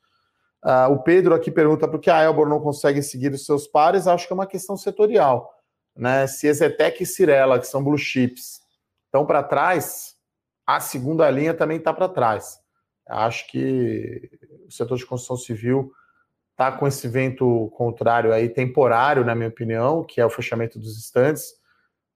Uh, 0.64 0.92
o 0.92 1.00
Pedro 1.02 1.34
aqui 1.34 1.50
pergunta 1.50 1.88
por 1.88 2.00
que 2.00 2.10
a 2.10 2.22
Elbor 2.22 2.48
não 2.48 2.60
consegue 2.60 3.02
seguir 3.02 3.32
os 3.32 3.46
seus 3.46 3.68
pares. 3.68 4.08
Acho 4.08 4.28
que 4.28 4.34
é 4.34 4.36
uma 4.36 4.48
questão 4.48 4.76
setorial, 4.76 5.52
né? 5.96 6.26
Se 6.28 6.48
Ezetec 6.48 7.02
e 7.04 7.06
Cirela, 7.06 7.60
que 7.60 7.68
são 7.68 7.84
blue 7.84 7.98
chips, 7.98 8.62
estão 9.06 9.26
para 9.26 9.44
trás, 9.44 10.16
a 10.66 10.80
segunda 10.80 11.30
linha 11.30 11.54
também 11.54 11.78
está 11.78 11.94
para 11.94 12.10
trás. 12.10 12.60
Acho 13.08 13.48
que 13.48 14.30
o 14.68 14.72
setor 14.72 14.98
de 14.98 15.06
construção 15.06 15.38
civil 15.38 15.92
está 16.62 16.71
com 16.71 16.88
esse 16.88 17.08
vento 17.08 17.71
contrário 17.76 18.32
aí, 18.32 18.47
temporário, 18.47 19.26
na 19.26 19.34
minha 19.34 19.50
opinião, 19.50 20.04
que 20.04 20.21
é 20.21 20.26
o 20.26 20.30
fechamento 20.30 20.78
dos 20.78 20.95
estantes. 20.95 21.54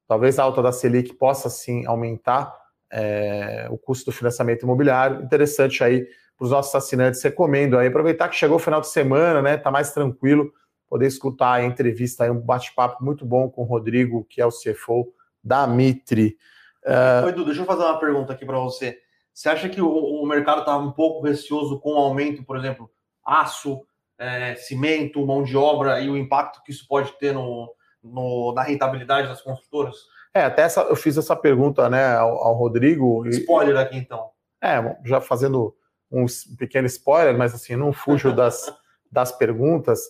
Talvez 0.08 0.38
a 0.38 0.44
alta 0.44 0.62
da 0.62 0.72
Selic 0.72 1.16
possa 1.16 1.50
sim 1.50 1.84
aumentar 1.88 2.56
é, 2.92 3.68
o 3.72 3.78
custo 3.78 4.12
do 4.12 4.16
financiamento 4.16 4.62
imobiliário. 4.62 5.24
Interessante 5.24 5.84
aí 5.84 6.08
para 6.38 6.46
os 6.46 6.52
nossos 6.52 6.76
assinantes, 6.76 7.24
recomendo 7.24 7.76
aí, 7.76 7.88
aproveitar 7.88 8.30
que 8.30 8.36
chegou 8.36 8.58
o 8.58 8.60
final 8.60 8.82
de 8.82 8.88
semana, 8.88 9.42
né? 9.42 9.58
Tá 9.58 9.72
mais 9.72 9.92
tranquilo, 9.94 10.54
poder 10.88 11.08
escutar 11.08 11.54
a 11.54 11.64
entrevista 11.64 12.26
aí, 12.26 12.30
um 12.30 12.40
bate-papo 12.40 13.04
muito 13.04 13.26
bom 13.26 13.50
com 13.50 13.64
o 13.64 13.66
Rodrigo, 13.66 14.26
que 14.30 14.42
é 14.42 14.46
o 14.46 14.52
CFO 14.52 15.12
da 15.44 15.66
Mitre. 15.66 16.38
Uh... 16.86 17.30
Edu, 17.30 17.46
deixa 17.46 17.62
eu 17.62 17.66
fazer 17.66 17.84
uma 17.84 18.00
pergunta 18.00 18.34
aqui 18.34 18.46
para 18.46 18.60
você. 18.60 19.00
Você 19.34 19.50
acha 19.50 19.68
que 19.70 19.82
o, 19.82 19.90
o 19.90 20.26
mercado 20.28 20.60
está 20.60 20.78
um 20.78 20.92
pouco 20.92 21.26
receoso 21.26 21.80
com 21.80 21.94
o 21.94 21.98
aumento, 21.98 22.44
por 22.44 22.58
exemplo, 22.58 22.92
aço, 23.26 23.82
é, 24.18 24.56
cimento, 24.56 25.26
mão 25.26 25.44
de 25.44 25.56
obra 25.56 26.00
e 26.00 26.10
o 26.10 26.18
impacto 26.18 26.62
que 26.64 26.72
isso 26.72 26.88
pode 26.88 27.12
ter 27.20 27.34
no, 27.34 27.74
no, 28.04 28.54
na 28.54 28.64
rentabilidade 28.64 29.28
das 29.28 29.42
construtoras? 29.42 29.96
É, 30.34 30.44
até 30.44 30.64
essa, 30.64 30.82
eu 30.82 30.96
fiz 30.96 31.18
essa 31.18 31.36
pergunta 31.36 31.90
né, 31.90 32.16
ao, 32.16 32.36
ao 32.38 32.54
Rodrigo. 32.56 33.26
Spoiler 33.30 33.78
aqui 33.78 33.98
então. 33.98 34.30
É, 34.62 34.78
já 35.06 35.22
fazendo 35.22 35.76
um 36.12 36.26
pequeno 36.58 36.88
spoiler, 36.88 37.38
mas 37.38 37.54
assim, 37.54 37.76
não 37.76 37.94
fujo 37.94 38.32
das, 38.36 38.74
das 39.12 39.32
perguntas. 39.32 40.02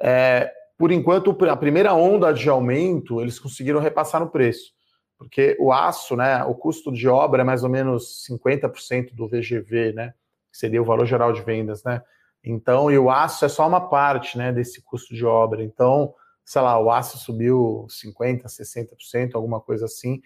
É, 0.00 0.50
por 0.76 0.90
enquanto, 0.90 1.36
a 1.48 1.56
primeira 1.56 1.94
onda 1.94 2.32
de 2.32 2.48
aumento, 2.48 3.20
eles 3.20 3.38
conseguiram 3.38 3.80
repassar 3.80 4.20
no 4.20 4.30
preço. 4.30 4.72
Porque 5.16 5.56
o 5.60 5.72
aço, 5.72 6.16
né, 6.16 6.42
o 6.44 6.54
custo 6.54 6.92
de 6.92 7.08
obra 7.08 7.42
é 7.42 7.44
mais 7.44 7.62
ou 7.62 7.70
menos 7.70 8.26
50% 8.28 9.14
do 9.14 9.28
VGV, 9.28 9.92
né? 9.92 10.14
Que 10.50 10.58
seria 10.58 10.82
o 10.82 10.84
valor 10.84 11.06
geral 11.06 11.32
de 11.32 11.42
vendas, 11.42 11.84
né? 11.84 12.02
Então, 12.44 12.90
e 12.90 12.98
o 12.98 13.10
aço 13.10 13.44
é 13.44 13.48
só 13.48 13.66
uma 13.66 13.88
parte 13.88 14.36
né, 14.36 14.52
desse 14.52 14.82
custo 14.82 15.14
de 15.14 15.24
obra. 15.24 15.64
Então, 15.64 16.14
sei 16.44 16.60
lá, 16.60 16.78
o 16.78 16.90
aço 16.90 17.16
subiu 17.16 17.86
50%, 17.88 18.44
60%, 18.44 19.30
alguma 19.34 19.60
coisa 19.60 19.86
assim. 19.86 20.20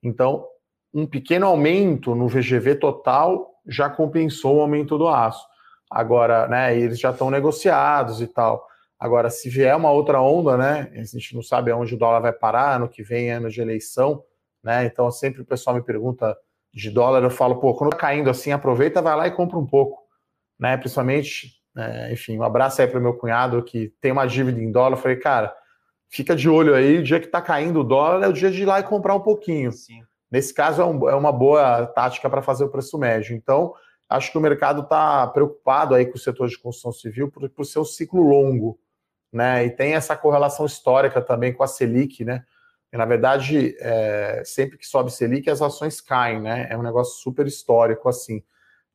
Então, 0.00 0.46
um 0.92 1.04
pequeno 1.04 1.46
aumento 1.46 2.14
no 2.14 2.28
VGV 2.28 2.76
total 2.76 3.50
já 3.66 3.90
compensou 3.90 4.58
o 4.58 4.60
aumento 4.60 4.96
do 4.96 5.08
aço. 5.08 5.44
Agora, 5.90 6.46
né, 6.46 6.78
eles 6.78 7.00
já 7.00 7.10
estão 7.10 7.30
negociados 7.30 8.20
e 8.20 8.28
tal. 8.28 8.64
Agora, 8.98 9.28
se 9.28 9.50
vier 9.50 9.76
uma 9.76 9.90
outra 9.90 10.20
onda, 10.20 10.56
né, 10.56 10.92
a 10.94 11.04
gente 11.04 11.34
não 11.34 11.42
sabe 11.42 11.72
aonde 11.72 11.94
o 11.94 11.98
dólar 11.98 12.20
vai 12.20 12.32
parar, 12.32 12.76
ano 12.76 12.88
que 12.88 13.02
vem 13.02 13.30
é 13.30 13.34
ano 13.34 13.50
de 13.50 13.60
eleição, 13.60 14.24
né, 14.62 14.86
então 14.86 15.10
sempre 15.10 15.42
o 15.42 15.44
pessoal 15.44 15.76
me 15.76 15.82
pergunta 15.82 16.36
de 16.72 16.90
dólar, 16.90 17.22
eu 17.22 17.30
falo, 17.30 17.60
pô, 17.60 17.74
quando 17.74 17.90
tá 17.90 17.96
caindo 17.96 18.30
assim, 18.30 18.52
aproveita, 18.52 19.02
vai 19.02 19.16
lá 19.16 19.26
e 19.26 19.32
compra 19.32 19.58
um 19.58 19.66
pouco, 19.66 19.98
né, 20.58 20.76
principalmente 20.76 21.63
é, 21.76 22.12
enfim, 22.12 22.38
um 22.38 22.42
abraço 22.42 22.80
aí 22.80 22.88
para 22.88 22.98
o 22.98 23.02
meu 23.02 23.14
cunhado 23.14 23.62
que 23.62 23.92
tem 24.00 24.12
uma 24.12 24.26
dívida 24.26 24.60
em 24.60 24.70
dólar. 24.70 24.96
Eu 24.96 25.02
falei, 25.02 25.16
cara, 25.16 25.54
fica 26.08 26.36
de 26.36 26.48
olho 26.48 26.74
aí, 26.74 26.98
o 26.98 27.02
dia 27.02 27.18
que 27.18 27.26
está 27.26 27.42
caindo 27.42 27.80
o 27.80 27.84
dólar 27.84 28.24
é 28.24 28.28
o 28.28 28.32
dia 28.32 28.50
de 28.50 28.62
ir 28.62 28.66
lá 28.66 28.80
e 28.80 28.84
comprar 28.84 29.14
um 29.14 29.20
pouquinho. 29.20 29.72
Sim. 29.72 30.02
Nesse 30.30 30.52
caso, 30.54 30.82
é, 30.82 30.84
um, 30.84 31.08
é 31.08 31.14
uma 31.14 31.32
boa 31.32 31.86
tática 31.86 32.28
para 32.30 32.42
fazer 32.42 32.64
o 32.64 32.68
preço 32.68 32.98
médio. 32.98 33.36
Então, 33.36 33.74
acho 34.08 34.30
que 34.30 34.38
o 34.38 34.40
mercado 34.40 34.82
está 34.82 35.26
preocupado 35.26 35.94
aí 35.94 36.06
com 36.06 36.16
o 36.16 36.20
setor 36.20 36.48
de 36.48 36.58
construção 36.58 36.92
civil 36.92 37.30
por, 37.30 37.48
por 37.50 37.64
ser 37.64 37.78
um 37.78 37.84
ciclo 37.84 38.22
longo, 38.22 38.78
né? 39.32 39.64
E 39.64 39.70
tem 39.70 39.94
essa 39.94 40.16
correlação 40.16 40.66
histórica 40.66 41.20
também 41.20 41.52
com 41.52 41.62
a 41.62 41.66
Selic, 41.66 42.24
né? 42.24 42.44
E, 42.92 42.96
na 42.96 43.04
verdade, 43.04 43.76
é, 43.80 44.42
sempre 44.44 44.78
que 44.78 44.86
sobe 44.86 45.12
Selic, 45.12 45.50
as 45.50 45.60
ações 45.60 46.00
caem, 46.00 46.40
né? 46.40 46.68
É 46.70 46.76
um 46.76 46.82
negócio 46.82 47.20
super 47.22 47.46
histórico 47.46 48.08
assim. 48.08 48.42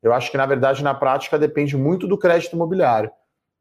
Eu 0.02 0.12
acho 0.12 0.30
que, 0.30 0.36
na 0.36 0.46
verdade, 0.46 0.82
na 0.82 0.94
prática, 0.94 1.38
depende 1.38 1.76
muito 1.76 2.06
do 2.06 2.18
crédito 2.18 2.54
imobiliário. 2.54 3.10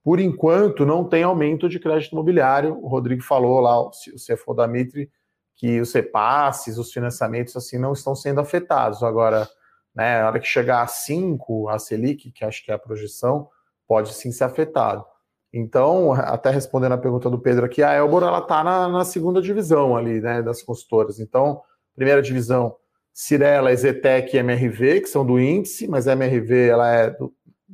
Por 0.03 0.19
enquanto, 0.19 0.85
não 0.85 1.03
tem 1.03 1.23
aumento 1.23 1.67
de 1.67 1.79
crédito 1.79 2.13
imobiliário. 2.13 2.77
O 2.81 2.87
Rodrigo 2.87 3.21
falou 3.21 3.59
lá, 3.59 3.79
o 3.79 3.91
CFO 3.91 4.53
da 4.53 4.67
Mitre, 4.67 5.11
que 5.55 5.81
os 5.81 5.93
repasses, 5.93 6.77
os 6.77 6.91
financiamentos, 6.91 7.55
assim, 7.55 7.77
não 7.77 7.91
estão 7.91 8.15
sendo 8.15 8.39
afetados. 8.39 9.03
Agora, 9.03 9.47
né, 9.93 10.21
na 10.21 10.27
hora 10.27 10.39
que 10.39 10.47
chegar 10.47 10.81
a 10.81 10.87
5, 10.87 11.67
a 11.67 11.77
Selic, 11.77 12.31
que 12.31 12.45
acho 12.45 12.63
que 12.63 12.71
é 12.71 12.75
a 12.75 12.79
projeção, 12.79 13.49
pode 13.87 14.13
sim 14.13 14.31
ser 14.31 14.45
afetado. 14.45 15.05
Então, 15.51 16.13
até 16.13 16.51
respondendo 16.51 16.93
a 16.93 16.97
pergunta 16.97 17.29
do 17.29 17.39
Pedro 17.39 17.65
aqui, 17.65 17.81
a 17.81 17.93
Elbor 17.93 18.23
ela 18.23 18.39
está 18.39 18.63
na, 18.63 18.87
na, 18.87 19.03
segunda 19.03 19.41
divisão 19.41 19.97
ali, 19.97 20.21
né, 20.21 20.41
das 20.43 20.61
consultoras. 20.61 21.19
Então, 21.19 21.61
primeira 21.95 22.21
divisão 22.21 22.75
Cirela, 23.13 23.71
Ezetec 23.71 24.35
e 24.35 24.39
MRV, 24.39 25.01
que 25.01 25.07
são 25.07 25.25
do 25.25 25.39
índice, 25.39 25.87
mas 25.87 26.07
a 26.07 26.13
MRV 26.13 26.67
ela 26.67 26.91
é 26.93 27.09
do, 27.09 27.33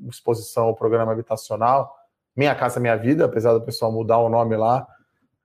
exposição 0.09 0.65
ao 0.65 0.75
programa 0.75 1.11
habitacional. 1.11 1.93
Minha 2.35 2.53
Casa 2.55 2.79
Minha 2.79 2.95
Vida, 2.95 3.25
apesar 3.25 3.53
do 3.53 3.61
pessoal 3.61 3.91
mudar 3.91 4.17
o 4.17 4.29
nome 4.29 4.57
lá, 4.57 4.85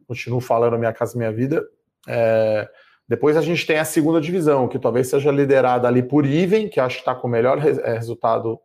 continuo 0.07 0.41
falando 0.41 0.79
Minha 0.79 0.93
Casa 0.93 1.17
Minha 1.17 1.33
Vida. 1.33 1.65
É, 2.09 2.69
depois 3.07 3.37
a 3.37 3.43
gente 3.43 3.67
tem 3.67 3.79
a 3.79 3.85
segunda 3.85 4.21
divisão, 4.21 4.69
que 4.69 4.79
talvez 4.79 5.09
seja 5.09 5.31
liderada 5.31 5.87
ali 5.87 6.03
por 6.03 6.27
Iven, 6.27 6.69
que 6.69 6.81
acho 6.81 6.97
que 6.97 7.03
está 7.03 7.15
com 7.15 7.29
o 7.29 7.31
melhor 7.31 7.59
é, 7.59 7.95
resultado 7.95 8.61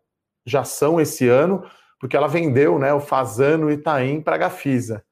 já 0.46 0.64
são 0.64 1.02
esse 1.02 1.28
ano, 1.28 1.64
porque 2.00 2.16
ela 2.16 2.28
vendeu 2.28 2.78
né, 2.78 2.94
o 2.94 3.00
Fazano 3.00 3.70
e 3.70 3.74
Itaim 3.74 4.22
para 4.22 4.36
a 4.36 4.40
Gafisa. 4.40 5.04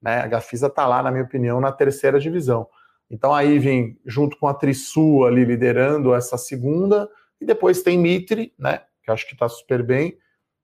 Né? 0.00 0.20
A 0.20 0.26
Gafisa 0.26 0.68
está 0.68 0.86
lá, 0.86 1.02
na 1.02 1.10
minha 1.10 1.24
opinião, 1.24 1.60
na 1.60 1.72
terceira 1.72 2.18
divisão. 2.18 2.66
Então 3.10 3.34
aí 3.34 3.58
vem 3.58 3.98
junto 4.04 4.36
com 4.38 4.46
a 4.46 4.54
Trisul 4.54 5.26
ali 5.26 5.44
liderando 5.44 6.14
essa 6.14 6.36
segunda, 6.36 7.08
e 7.40 7.46
depois 7.46 7.82
tem 7.82 7.98
Mitre, 7.98 8.52
né? 8.58 8.82
Que 9.02 9.10
acho 9.10 9.26
que 9.26 9.34
está 9.34 9.48
super 9.48 9.82
bem. 9.82 10.18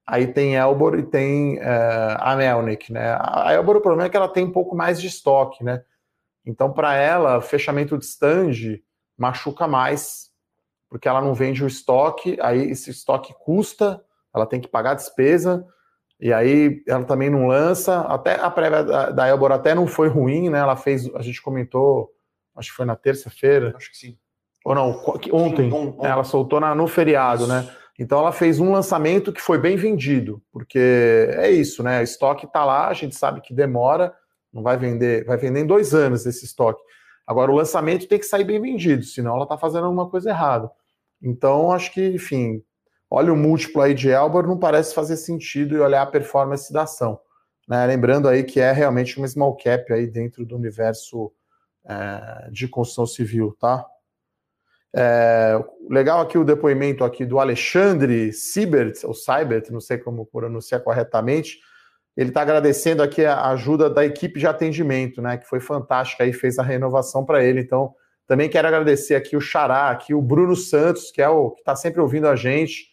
Aí 0.07 0.27
tem 0.27 0.57
Elbor 0.57 0.99
e 0.99 1.03
tem 1.03 1.59
uh, 1.59 2.17
a 2.19 2.37
Melnick, 2.37 2.93
né? 2.93 3.17
A 3.19 3.55
Elbor, 3.55 3.77
o 3.77 3.81
problema 3.81 4.07
é 4.07 4.11
que 4.11 4.17
ela 4.17 4.29
tem 4.29 4.45
um 4.45 4.53
pouco 4.53 4.77
mais 4.77 5.01
de 5.01 5.07
estoque, 5.07 5.65
né? 5.65 5.83
Então, 6.45 6.71
para 6.71 6.95
ela, 6.95 7.41
fechamento 7.41 7.97
de 7.97 8.05
stand 8.05 8.81
machuca 9.17 9.67
mais, 9.67 10.31
porque 10.91 11.09
ela 11.09 11.23
não 11.23 11.33
vende 11.33 11.65
o 11.65 11.67
estoque, 11.67 12.37
aí 12.43 12.71
esse 12.71 12.91
estoque 12.91 13.35
custa, 13.41 14.05
ela 14.35 14.45
tem 14.45 14.61
que 14.61 14.69
pagar 14.69 14.91
a 14.91 14.95
despesa, 14.95 15.67
e 16.21 16.33
aí 16.33 16.83
ela 16.87 17.05
também 17.05 17.31
não 17.31 17.47
lança. 17.47 18.01
Até 18.03 18.35
a 18.35 18.51
prévia 18.51 18.85
da 18.85 19.27
Elbor 19.27 19.53
até 19.53 19.75
não 19.75 19.87
foi 19.87 20.09
ruim, 20.09 20.51
né? 20.51 20.59
Ela 20.59 20.77
fez, 20.77 21.13
a 21.15 21.23
gente 21.23 21.41
comentou, 21.41 22.11
acho 22.57 22.71
que 22.71 22.77
foi 22.77 22.87
na 22.87 22.97
terça-feira. 22.97 23.75
Acho 23.77 23.91
que 23.91 23.97
sim. 23.97 24.19
Ou 24.65 24.75
não, 24.75 24.91
ontem. 25.33 25.71
Sim, 25.71 25.77
ontem. 25.77 26.07
Ela 26.07 26.25
soltou 26.25 26.61
na, 26.61 26.75
no 26.75 26.87
feriado, 26.87 27.47
né? 27.47 27.69
Então 27.99 28.19
ela 28.19 28.33
fez 28.33 28.59
um 28.59 28.73
lançamento 28.73 29.33
que 29.33 29.41
foi 29.41 29.59
bem 29.59 29.77
vendido, 29.77 30.43
porque 30.51 31.29
é 31.33 31.51
isso, 31.51 31.83
né? 31.83 32.01
O 32.01 32.03
estoque 32.03 32.47
está 32.47 32.65
lá, 32.65 32.89
a 32.89 32.93
gente 32.93 33.15
sabe 33.15 33.41
que 33.41 33.55
demora, 33.55 34.13
não 34.53 34.63
vai 34.63 34.77
vender, 34.77 35.25
vai 35.25 35.37
vender 35.37 35.61
em 35.61 35.67
dois 35.67 35.95
anos 35.95 36.27
esse 36.27 36.45
estoque. 36.45 36.83
Agora 37.27 37.53
o 37.53 37.55
lançamento 37.55 38.09
tem 38.09 38.19
que 38.19 38.27
sair 38.27 38.45
bem 38.45 38.61
vendido, 38.61 39.05
senão 39.05 39.35
ela 39.35 39.45
está 39.45 39.57
fazendo 39.57 39.85
alguma 39.85 40.09
coisa 40.09 40.31
errada. 40.31 40.71
Então 41.23 41.71
acho 41.71 41.93
que, 41.93 42.05
enfim, 42.09 42.63
olha 43.09 43.33
o 43.33 43.37
múltiplo 43.37 43.81
aí 43.81 43.95
de 43.95 44.11
Elbor, 44.11 44.47
não 44.47 44.59
parece 44.59 44.95
fazer 44.95 45.17
sentido 45.17 45.77
e 45.77 45.81
olhar 45.81 46.03
a 46.03 46.07
performance 46.07 46.73
da 46.73 46.83
ação. 46.83 47.19
Né? 47.69 47.87
Lembrando 47.87 48.29
aí 48.29 48.43
que 48.43 48.61
é 48.61 48.73
realmente 48.73 49.17
uma 49.19 49.29
small 49.29 49.57
cap 49.57 49.91
aí 49.93 50.07
dentro 50.07 50.45
do 50.45 50.57
universo 50.57 51.33
é, 51.87 52.49
de 52.51 52.69
construção 52.69 53.07
civil, 53.07 53.57
tá? 53.61 53.85
É, 54.97 55.59
legal 55.91 56.21
aqui 56.21 56.39
o 56.39 56.45
depoimento 56.45 57.03
aqui 57.03 57.27
do 57.27 57.41
Alexandre 57.41 58.33
Siebert, 58.33 59.01
ou 59.03 59.13
Seibert, 59.13 59.71
não 59.73 59.81
sei 59.81 59.99
como 59.99 60.25
pronunciar 60.25 60.81
corretamente. 60.83 61.59
Ele 62.17 62.29
está 62.29 62.43
agradecendo 62.43 63.03
aqui 63.03 63.25
a 63.25 63.49
ajuda 63.51 63.91
da 63.91 64.07
equipe 64.07 64.39
de 64.39 64.47
atendimento, 64.47 65.21
né? 65.21 65.37
Que 65.37 65.49
foi 65.49 65.59
fantástica 65.59 66.25
e 66.25 66.33
fez 66.33 66.61
a 66.61 66.63
renovação 66.63 67.25
para 67.25 67.43
ele. 67.43 67.61
Então, 67.61 67.93
também 68.25 68.49
quero 68.49 68.69
agradecer 68.69 69.17
aqui 69.17 69.37
o 69.37 69.41
Xará, 69.41 69.91
aqui 69.91 70.15
o 70.15 70.23
Bruno 70.23 70.55
Santos, 70.55 71.11
que 71.11 71.21
é 71.21 71.29
o 71.29 71.51
que 71.51 71.61
está 71.61 71.75
sempre 71.75 72.01
ouvindo 72.01 72.29
a 72.29 72.37
gente, 72.37 72.87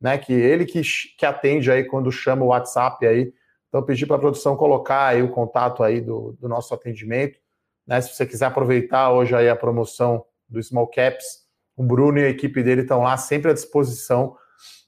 né? 0.00 0.18
Que 0.18 0.32
ele 0.32 0.66
que, 0.66 0.82
que 1.16 1.24
atende 1.24 1.70
aí 1.70 1.84
quando 1.84 2.10
chama 2.10 2.44
o 2.44 2.48
WhatsApp 2.48 3.06
aí. 3.06 3.32
Então, 3.68 3.80
pedi 3.80 4.04
para 4.06 4.16
a 4.16 4.20
produção 4.20 4.56
colocar 4.56 5.06
aí 5.06 5.22
o 5.22 5.30
contato 5.30 5.84
aí 5.84 6.00
do, 6.00 6.36
do 6.40 6.48
nosso 6.48 6.74
atendimento. 6.74 7.38
Né, 7.86 8.00
se 8.00 8.14
você 8.14 8.26
quiser 8.26 8.46
aproveitar 8.46 9.12
hoje 9.12 9.34
aí 9.34 9.48
a 9.48 9.56
promoção 9.56 10.24
do 10.48 10.62
Small 10.62 10.88
Caps, 10.88 11.44
o 11.76 11.82
Bruno 11.82 12.18
e 12.18 12.24
a 12.24 12.28
equipe 12.28 12.62
dele 12.62 12.82
estão 12.82 13.02
lá 13.02 13.16
sempre 13.16 13.50
à 13.50 13.54
disposição 13.54 14.36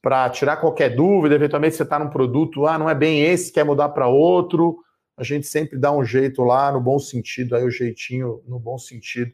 para 0.01 0.31
tirar 0.31 0.59
qualquer 0.59 0.95
dúvida. 0.95 1.35
Eventualmente 1.35 1.75
você 1.77 1.83
está 1.83 1.99
num 1.99 2.09
produto, 2.09 2.67
ah, 2.67 2.79
não 2.79 2.89
é 2.89 2.95
bem 2.95 3.25
esse, 3.25 3.53
quer 3.53 3.65
mudar 3.65 3.89
para 3.91 4.07
outro. 4.07 4.79
A 5.17 5.25
gente 5.25 5.47
sempre 5.47 5.79
dá 5.79 5.91
um 5.91 6.05
jeito 6.05 6.45
lá, 6.45 6.71
no 6.71 6.81
bom 6.81 6.99
sentido, 6.99 7.57
aí 7.57 7.65
o 7.65 7.71
jeitinho 7.71 8.43
no 8.47 8.59
bom 8.59 8.77
sentido. 8.79 9.33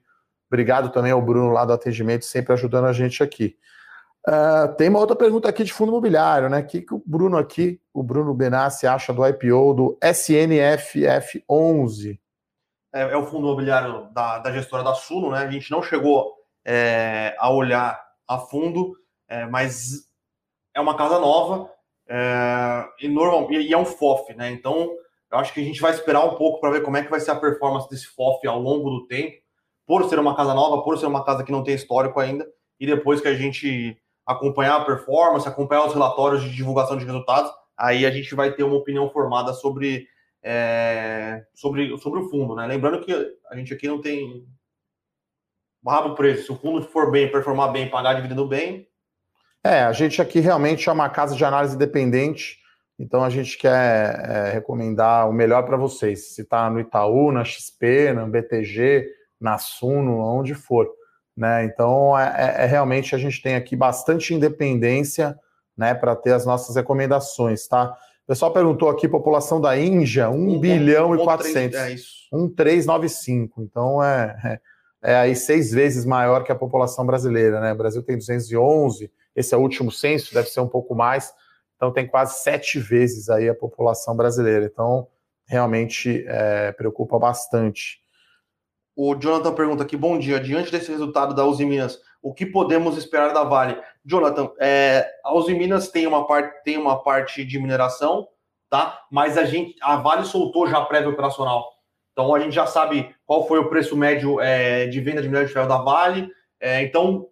Obrigado 0.48 0.90
também 0.90 1.12
ao 1.12 1.20
Bruno 1.20 1.50
lá 1.50 1.64
do 1.64 1.72
atendimento, 1.72 2.24
sempre 2.24 2.52
ajudando 2.52 2.86
a 2.86 2.92
gente 2.92 3.20
aqui. 3.22 3.56
Uh, 4.26 4.74
tem 4.76 4.88
uma 4.88 5.00
outra 5.00 5.16
pergunta 5.16 5.48
aqui 5.48 5.64
de 5.64 5.72
fundo 5.72 5.90
imobiliário, 5.90 6.48
né? 6.48 6.60
O 6.60 6.66
que, 6.66 6.82
que 6.82 6.94
o 6.94 7.02
Bruno 7.04 7.36
aqui, 7.36 7.80
o 7.92 8.04
Bruno 8.04 8.32
Benassi, 8.32 8.86
acha 8.86 9.12
do 9.12 9.26
IPO 9.26 9.74
do 9.74 9.98
SNFF11? 10.00 12.21
É, 12.92 13.02
é 13.02 13.16
o 13.16 13.26
fundo 13.26 13.46
imobiliário 13.46 14.08
da, 14.12 14.38
da 14.38 14.52
gestora 14.52 14.82
da 14.82 14.94
Suno, 14.94 15.30
né? 15.30 15.38
A 15.38 15.50
gente 15.50 15.70
não 15.70 15.82
chegou 15.82 16.34
é, 16.64 17.34
a 17.38 17.50
olhar 17.50 18.00
a 18.28 18.38
fundo, 18.38 18.94
é, 19.28 19.46
mas 19.46 20.06
é 20.74 20.80
uma 20.80 20.96
casa 20.96 21.18
nova 21.18 21.70
é, 22.08 22.84
e, 23.00 23.08
normal, 23.08 23.50
e, 23.50 23.68
e, 23.68 23.72
é 23.72 23.78
um 23.78 23.84
FOF, 23.84 24.34
né? 24.34 24.50
Então, 24.50 24.90
eu 25.30 25.38
acho 25.38 25.52
que 25.52 25.60
a 25.60 25.64
gente 25.64 25.80
vai 25.80 25.92
esperar 25.92 26.24
um 26.24 26.34
pouco 26.34 26.60
para 26.60 26.70
ver 26.70 26.82
como 26.82 26.96
é 26.96 27.02
que 27.02 27.10
vai 27.10 27.20
ser 27.20 27.30
a 27.30 27.36
performance 27.36 27.88
desse 27.88 28.06
FOF 28.06 28.46
ao 28.46 28.60
longo 28.60 28.90
do 28.90 29.06
tempo, 29.06 29.40
por 29.86 30.08
ser 30.08 30.18
uma 30.18 30.36
casa 30.36 30.54
nova, 30.54 30.82
por 30.82 30.98
ser 30.98 31.06
uma 31.06 31.24
casa 31.24 31.42
que 31.42 31.52
não 31.52 31.64
tem 31.64 31.74
histórico 31.74 32.20
ainda, 32.20 32.46
e 32.78 32.86
depois 32.86 33.20
que 33.20 33.28
a 33.28 33.34
gente 33.34 33.96
acompanhar 34.26 34.76
a 34.76 34.84
performance, 34.84 35.48
acompanhar 35.48 35.86
os 35.86 35.94
relatórios 35.94 36.42
de 36.42 36.54
divulgação 36.54 36.96
de 36.96 37.04
resultados, 37.04 37.50
aí 37.76 38.06
a 38.06 38.10
gente 38.10 38.34
vai 38.34 38.52
ter 38.52 38.62
uma 38.62 38.76
opinião 38.76 39.10
formada 39.10 39.52
sobre, 39.52 40.06
é, 40.42 41.44
sobre, 41.54 41.96
sobre 41.98 42.20
o 42.20 42.28
fundo, 42.28 42.54
né? 42.54 42.66
Lembrando 42.66 43.00
que 43.00 43.12
a 43.50 43.56
gente 43.56 43.72
aqui 43.72 43.86
não 43.86 44.00
tem 44.00 44.46
rabo 45.86 46.14
preso. 46.14 46.44
Se 46.44 46.52
o 46.52 46.56
fundo 46.56 46.82
for 46.82 47.10
bem, 47.10 47.30
performar 47.30 47.72
bem, 47.72 47.90
pagar 47.90 48.14
dividendo 48.14 48.46
bem. 48.46 48.88
É, 49.64 49.82
a 49.82 49.92
gente 49.92 50.20
aqui 50.20 50.40
realmente 50.40 50.88
é 50.88 50.92
uma 50.92 51.08
casa 51.08 51.36
de 51.36 51.44
análise 51.44 51.76
independente, 51.76 52.58
então 52.98 53.22
a 53.22 53.30
gente 53.30 53.56
quer 53.56 54.20
é, 54.28 54.50
recomendar 54.50 55.28
o 55.28 55.32
melhor 55.32 55.64
para 55.64 55.76
vocês. 55.76 56.34
Se 56.34 56.42
está 56.42 56.68
no 56.68 56.80
Itaú, 56.80 57.30
na 57.30 57.44
XP, 57.44 58.12
na 58.12 58.26
BTG, 58.26 59.08
na 59.40 59.58
Suno, 59.58 60.18
onde 60.18 60.54
for. 60.54 60.88
Né? 61.36 61.64
Então 61.64 62.18
é, 62.18 62.34
é, 62.36 62.64
é, 62.64 62.66
realmente 62.66 63.14
a 63.14 63.18
gente 63.18 63.40
tem 63.40 63.54
aqui 63.54 63.74
bastante 63.74 64.34
independência 64.34 65.38
né, 65.76 65.94
para 65.94 66.14
ter 66.14 66.32
as 66.32 66.44
nossas 66.44 66.76
recomendações, 66.76 67.66
tá? 67.66 67.96
O 68.24 68.26
pessoal 68.28 68.52
perguntou 68.52 68.88
aqui, 68.88 69.08
população 69.08 69.60
da 69.60 69.76
Índia, 69.78 70.30
1 70.30 70.34
um, 70.34 70.58
bilhão 70.58 71.10
um, 71.10 71.14
e 71.16 71.24
400. 71.24 71.70
3, 71.70 71.74
é 71.74 71.94
isso. 71.94 72.28
1395. 72.32 73.62
Então 73.62 74.02
é, 74.02 74.36
é 74.44 74.60
é 75.02 75.16
aí 75.16 75.34
seis 75.34 75.72
vezes 75.72 76.04
maior 76.04 76.44
que 76.44 76.52
a 76.52 76.54
população 76.54 77.04
brasileira, 77.04 77.60
né? 77.60 77.72
O 77.72 77.76
Brasil 77.76 78.02
tem 78.02 78.16
211, 78.16 79.10
esse 79.34 79.52
é 79.52 79.58
o 79.58 79.60
último 79.60 79.90
censo, 79.90 80.32
deve 80.32 80.48
ser 80.48 80.60
um 80.60 80.68
pouco 80.68 80.94
mais, 80.94 81.34
então 81.74 81.92
tem 81.92 82.06
quase 82.06 82.40
sete 82.42 82.78
vezes 82.78 83.28
aí 83.28 83.48
a 83.48 83.54
população 83.54 84.16
brasileira. 84.16 84.64
Então, 84.64 85.08
realmente 85.44 86.24
é, 86.28 86.70
preocupa 86.72 87.18
bastante. 87.18 88.00
O 88.94 89.16
Jonathan 89.16 89.52
pergunta 89.52 89.82
aqui: 89.82 89.96
bom 89.96 90.16
dia, 90.16 90.38
diante 90.38 90.70
desse 90.70 90.92
resultado 90.92 91.34
da 91.34 91.44
Uzi 91.44 91.66
Minas, 91.66 91.98
o 92.22 92.32
que 92.32 92.46
podemos 92.46 92.96
esperar 92.96 93.34
da 93.34 93.42
Vale? 93.42 93.76
Jonathan, 94.04 94.50
é, 94.58 95.08
a 95.24 95.34
Uzi 95.34 95.54
Minas 95.54 95.88
tem 95.88 96.06
uma 96.06 96.26
parte, 96.26 96.62
tem 96.64 96.76
uma 96.76 97.02
parte 97.02 97.44
de 97.44 97.58
mineração, 97.58 98.28
tá? 98.68 99.04
Mas 99.10 99.38
a 99.38 99.44
gente, 99.44 99.76
a 99.80 99.96
Vale 99.96 100.24
soltou 100.24 100.66
já 100.66 100.78
a 100.78 100.84
prévia 100.84 101.10
operacional. 101.10 101.70
Então 102.12 102.34
a 102.34 102.40
gente 102.40 102.54
já 102.54 102.66
sabe 102.66 103.14
qual 103.24 103.46
foi 103.46 103.58
o 103.58 103.68
preço 103.68 103.96
médio 103.96 104.40
é, 104.40 104.86
de 104.86 105.00
venda 105.00 105.22
de 105.22 105.28
minério 105.28 105.48
de 105.48 105.54
ferro 105.54 105.68
da 105.68 105.78
Vale. 105.78 106.28
É, 106.60 106.82
então 106.82 107.28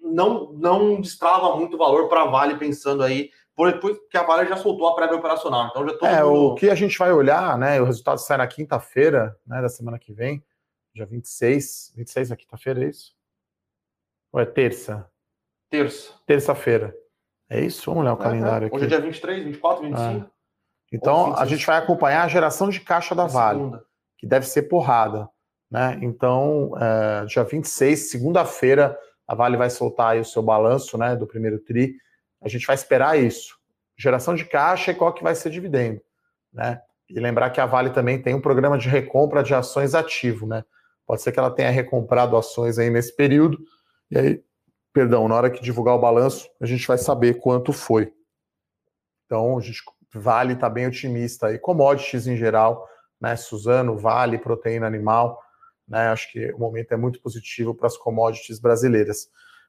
não, 0.00 0.52
não 0.52 1.00
destrava 1.00 1.56
muito 1.56 1.76
valor 1.76 2.08
para 2.08 2.22
a 2.22 2.26
Vale 2.26 2.56
pensando 2.56 3.02
aí, 3.02 3.30
depois 3.72 3.98
que 4.10 4.16
a 4.16 4.22
Vale 4.22 4.48
já 4.48 4.56
soltou 4.56 4.88
a 4.88 4.94
prévia 4.94 5.16
operacional. 5.16 5.68
Então 5.68 5.86
já 5.86 5.94
todo 5.94 6.08
é, 6.08 6.24
mundo... 6.24 6.52
o 6.52 6.54
que 6.54 6.70
a 6.70 6.74
gente 6.74 6.98
vai 6.98 7.12
olhar, 7.12 7.56
né? 7.58 7.80
O 7.80 7.84
resultado 7.84 8.18
sai 8.18 8.38
na 8.38 8.46
quinta-feira, 8.46 9.36
né, 9.46 9.60
da 9.60 9.68
semana 9.68 9.98
que 9.98 10.12
vem, 10.12 10.44
dia 10.94 11.06
26. 11.06 11.92
26 11.96 12.30
é 12.30 12.36
quinta-feira, 12.36 12.84
é 12.84 12.88
isso? 12.88 13.14
Ou 14.32 14.40
é 14.40 14.44
terça? 14.44 15.10
Terça. 15.70 16.12
Terça-feira. 16.26 16.94
É 17.48 17.60
isso? 17.60 17.86
Vamos 17.86 18.02
olhar 18.02 18.14
o 18.14 18.20
é, 18.20 18.22
calendário 18.22 18.64
é. 18.64 18.66
aqui. 18.68 18.76
Hoje 18.76 18.84
é 18.86 18.88
dia 18.88 19.00
23, 19.00 19.44
24, 19.44 19.82
25. 19.82 20.00
Ah. 20.02 20.30
Então, 20.92 21.36
a 21.36 21.44
gente 21.44 21.66
vai 21.66 21.76
acompanhar 21.76 22.24
a 22.24 22.28
geração 22.28 22.68
de 22.68 22.80
caixa 22.80 23.14
da 23.14 23.26
Vale. 23.26 23.58
Segunda 23.58 23.86
que 24.18 24.26
deve 24.26 24.46
ser 24.46 24.62
porrada. 24.62 25.28
Né? 25.70 25.98
Então, 26.02 26.72
é, 26.80 27.24
dia 27.26 27.44
26, 27.44 28.10
segunda-feira, 28.10 28.96
a 29.26 29.34
Vale 29.34 29.56
vai 29.56 29.70
soltar 29.70 30.16
o 30.18 30.24
seu 30.24 30.42
balanço 30.42 30.96
né, 30.96 31.16
do 31.16 31.26
primeiro 31.26 31.58
TRI. 31.58 31.94
A 32.40 32.48
gente 32.48 32.66
vai 32.66 32.74
esperar 32.74 33.18
isso. 33.18 33.56
Geração 33.96 34.34
de 34.34 34.44
caixa 34.44 34.92
e 34.92 34.94
qual 34.94 35.12
que 35.12 35.22
vai 35.22 35.34
ser 35.34 35.50
dividendo. 35.50 36.00
Né? 36.52 36.80
E 37.08 37.18
lembrar 37.18 37.50
que 37.50 37.60
a 37.60 37.66
Vale 37.66 37.90
também 37.90 38.20
tem 38.20 38.34
um 38.34 38.40
programa 38.40 38.78
de 38.78 38.88
recompra 38.88 39.42
de 39.42 39.54
ações 39.54 39.94
ativo. 39.94 40.46
Né? 40.46 40.64
Pode 41.06 41.22
ser 41.22 41.32
que 41.32 41.38
ela 41.38 41.50
tenha 41.50 41.70
recomprado 41.70 42.36
ações 42.36 42.78
aí 42.78 42.90
nesse 42.90 43.14
período. 43.14 43.58
E 44.10 44.18
aí, 44.18 44.42
perdão, 44.96 45.28
na 45.28 45.34
hora 45.34 45.50
que 45.50 45.62
divulgar 45.62 45.94
o 45.94 46.00
balanço, 46.00 46.48
a 46.58 46.64
gente 46.64 46.88
vai 46.88 46.96
saber 46.96 47.34
quanto 47.34 47.70
foi. 47.70 48.10
Então, 49.26 49.58
a 49.58 49.60
gente 49.60 49.82
Vale 50.14 50.54
está 50.54 50.70
bem 50.70 50.86
otimista 50.86 51.48
aí. 51.48 51.58
Commodities 51.58 52.26
em 52.26 52.38
geral 52.38 52.88
né? 53.20 53.36
Suzano, 53.36 53.96
Vale, 53.96 54.38
proteína 54.38 54.86
animal, 54.86 55.38
né? 55.86 56.08
Acho 56.08 56.30
que 56.30 56.52
o 56.52 56.58
momento 56.58 56.92
é 56.92 56.96
muito 56.96 57.20
positivo 57.20 57.74
para 57.74 57.86
as 57.86 57.96
commodities 57.96 58.58
brasileiras. 58.58 59.28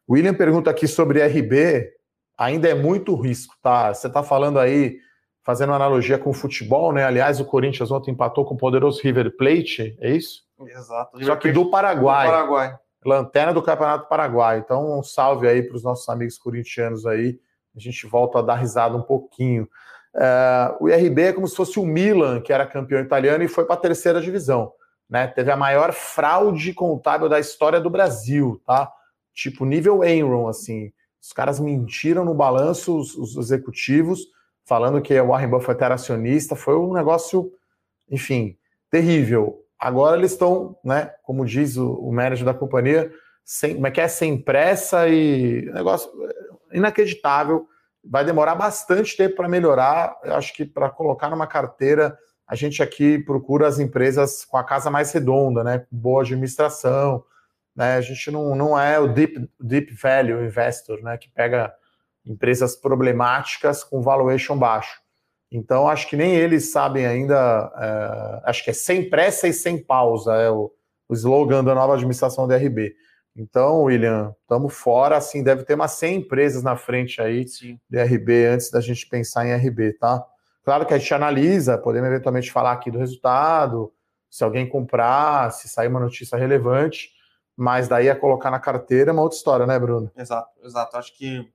William 0.10 0.34
pergunta 0.34 0.70
aqui 0.70 0.88
sobre 0.88 1.26
RB, 1.26 1.92
ainda 2.38 2.70
é 2.70 2.74
muito 2.74 3.16
risco, 3.16 3.56
tá? 3.62 3.94
Você 3.94 4.08
está 4.08 4.24
falando 4.24 4.60
aí, 4.60 4.98
fazendo 5.44 5.74
analogia 5.74 6.18
com 6.18 6.30
o 6.30 6.34
futebol, 6.34 6.94
né? 6.94 7.04
Aliás, 7.04 7.40
o 7.40 7.46
Corinthians 7.46 7.92
ontem 7.92 8.12
empatou 8.12 8.46
com 8.46 8.56
o 8.56 8.58
poderoso 8.58 9.02
River 9.02 9.36
Plate, 9.36 9.98
é 10.00 10.12
isso? 10.12 10.46
Exato. 10.66 11.24
Só 11.24 11.36
que 11.36 11.52
do 11.52 11.70
Paraguai. 11.70 12.28
Do 12.28 12.32
Paraguai. 12.32 12.78
Lanterna 13.08 13.54
do 13.54 13.64
Campeonato 13.64 14.10
Paraguai. 14.10 14.60
Então, 14.60 15.00
um 15.00 15.02
salve 15.02 15.48
aí 15.48 15.64
para 15.64 15.78
os 15.78 15.84
nossos 15.84 16.08
amigos 16.10 16.38
corintianos 16.38 17.06
aí. 17.06 17.40
A 17.76 17.80
gente 17.80 18.06
volta 18.06 18.40
a 18.40 18.42
dar 18.42 18.56
risada 18.56 18.98
um 18.98 19.02
pouquinho. 19.02 19.68
Uh, 20.14 20.84
o 20.84 20.90
IRB 20.90 21.22
é 21.22 21.34
como 21.34 21.48
se 21.48 21.56
fosse 21.56 21.80
o 21.80 21.86
Milan, 21.86 22.42
que 22.42 22.52
era 22.52 22.66
campeão 22.66 23.00
italiano 23.00 23.44
e 23.44 23.48
foi 23.48 23.66
para 23.66 23.76
a 23.76 23.80
terceira 23.80 24.20
divisão. 24.20 24.74
né? 25.10 25.26
Teve 25.28 25.52
a 25.52 25.56
maior 25.56 25.94
fraude 25.94 26.74
contábil 26.74 27.30
da 27.30 27.40
história 27.40 27.80
do 27.80 27.90
Brasil, 27.90 28.62
tá? 28.66 28.92
Tipo 29.34 29.64
nível 29.64 30.04
Enron, 30.04 30.50
assim. 30.50 30.92
Os 31.22 31.32
caras 31.32 31.60
mentiram 31.60 32.26
no 32.26 32.34
balanço, 32.34 32.98
os, 32.98 33.16
os 33.16 33.38
executivos, 33.38 34.20
falando 34.66 35.02
que 35.02 35.18
o 35.18 35.28
Warren 35.28 35.50
Buffett 35.50 35.82
era 35.82 35.96
acionista. 35.96 36.56
Foi 36.56 36.76
um 36.76 36.92
negócio, 36.92 37.52
enfim, 38.10 38.58
terrível. 38.92 39.64
Agora 39.80 40.18
eles 40.18 40.32
estão, 40.32 40.78
né? 40.84 41.12
Como 41.24 41.46
diz 41.46 41.78
o, 41.78 41.94
o 41.94 42.12
manager 42.12 42.46
da 42.46 42.54
companhia, 42.54 43.12
sem, 43.44 43.76
como 43.76 43.88
é 43.88 43.92
que 43.92 44.02
é? 44.02 44.08
Sem 44.08 44.42
pressa 44.42 45.08
e 45.08 45.66
negócio 45.74 46.12
inacreditável. 46.72 47.68
Vai 48.04 48.26
demorar 48.26 48.56
bastante 48.56 49.16
tempo 49.16 49.36
para 49.36 49.50
melhorar. 49.50 50.18
Eu 50.24 50.36
acho 50.36 50.54
que 50.54 50.66
para 50.66 50.90
colocar 50.90 51.30
numa 51.30 51.48
carteira 51.48 52.18
a 52.48 52.56
gente 52.56 52.82
aqui 52.82 53.20
procura 53.20 53.68
as 53.68 53.78
empresas 53.78 54.46
com 54.46 54.58
a 54.58 54.64
casa 54.64 54.90
mais 54.90 55.12
redonda, 55.12 55.64
né? 55.64 55.80
Com 55.80 55.98
boa 55.98 56.22
administração. 56.22 57.24
Né? 57.76 57.96
A 57.96 58.02
gente 58.02 58.32
não, 58.32 58.56
não 58.56 58.80
é 58.80 58.98
o 58.98 59.08
deep, 59.08 59.50
deep 59.60 59.94
value 59.94 60.44
investor, 60.44 61.02
né? 61.04 61.18
Que 61.18 61.30
pega 61.30 61.74
empresas 62.26 62.76
problemáticas 62.76 63.84
com 63.84 64.02
valuation 64.02 64.58
baixo. 64.58 65.00
Então, 65.52 65.88
acho 65.88 66.10
que 66.10 66.16
nem 66.16 66.36
eles 66.36 66.72
sabem 66.72 67.06
ainda. 67.06 67.72
É, 67.78 68.50
acho 68.50 68.64
que 68.64 68.70
é 68.70 68.74
sem 68.74 69.10
pressa 69.10 69.48
e 69.48 69.54
sem 69.54 69.82
pausa 69.82 70.34
é 70.36 70.50
o, 70.50 70.72
o 71.08 71.14
slogan 71.14 71.64
da 71.64 71.74
nova 71.74 71.94
administração 71.94 72.48
da 72.48 72.58
RB. 72.58 72.94
Então, 73.36 73.84
William, 73.84 74.36
estamos 74.42 74.74
fora. 74.74 75.16
Assim, 75.16 75.44
deve 75.44 75.64
ter 75.64 75.76
umas 75.76 75.92
100 75.92 76.18
empresas 76.18 76.64
na 76.64 76.76
frente 76.76 77.22
aí 77.22 77.48
Sim. 77.48 77.80
de 77.90 78.02
RB 78.02 78.46
antes 78.48 78.72
da 78.72 78.82
gente 78.82 79.08
pensar 79.08 79.46
em 79.46 79.54
RB, 79.54 79.94
tá? 79.94 80.26
Claro 80.66 80.86
que 80.86 80.94
a 80.94 80.98
gente 80.98 81.14
analisa, 81.14 81.78
podemos 81.78 82.10
eventualmente 82.10 82.52
falar 82.52 82.74
aqui 82.74 82.92
do 82.92 83.00
resultado, 83.00 83.94
se 84.30 84.44
alguém 84.44 84.68
comprar, 84.68 85.52
se 85.52 85.70
sair 85.70 85.88
uma 85.88 86.00
notícia 86.00 86.38
relevante, 86.38 87.12
mas 87.56 87.88
daí 87.88 88.10
a 88.10 88.16
colocar 88.16 88.52
na 88.52 88.60
carteira 88.60 89.12
é 89.12 89.14
uma 89.14 89.22
outra 89.22 89.38
história, 89.38 89.66
né, 89.66 89.80
Bruno? 89.80 90.12
Exato, 90.18 90.50
exato. 90.64 90.98
Acho 90.98 91.18
que 91.18 91.48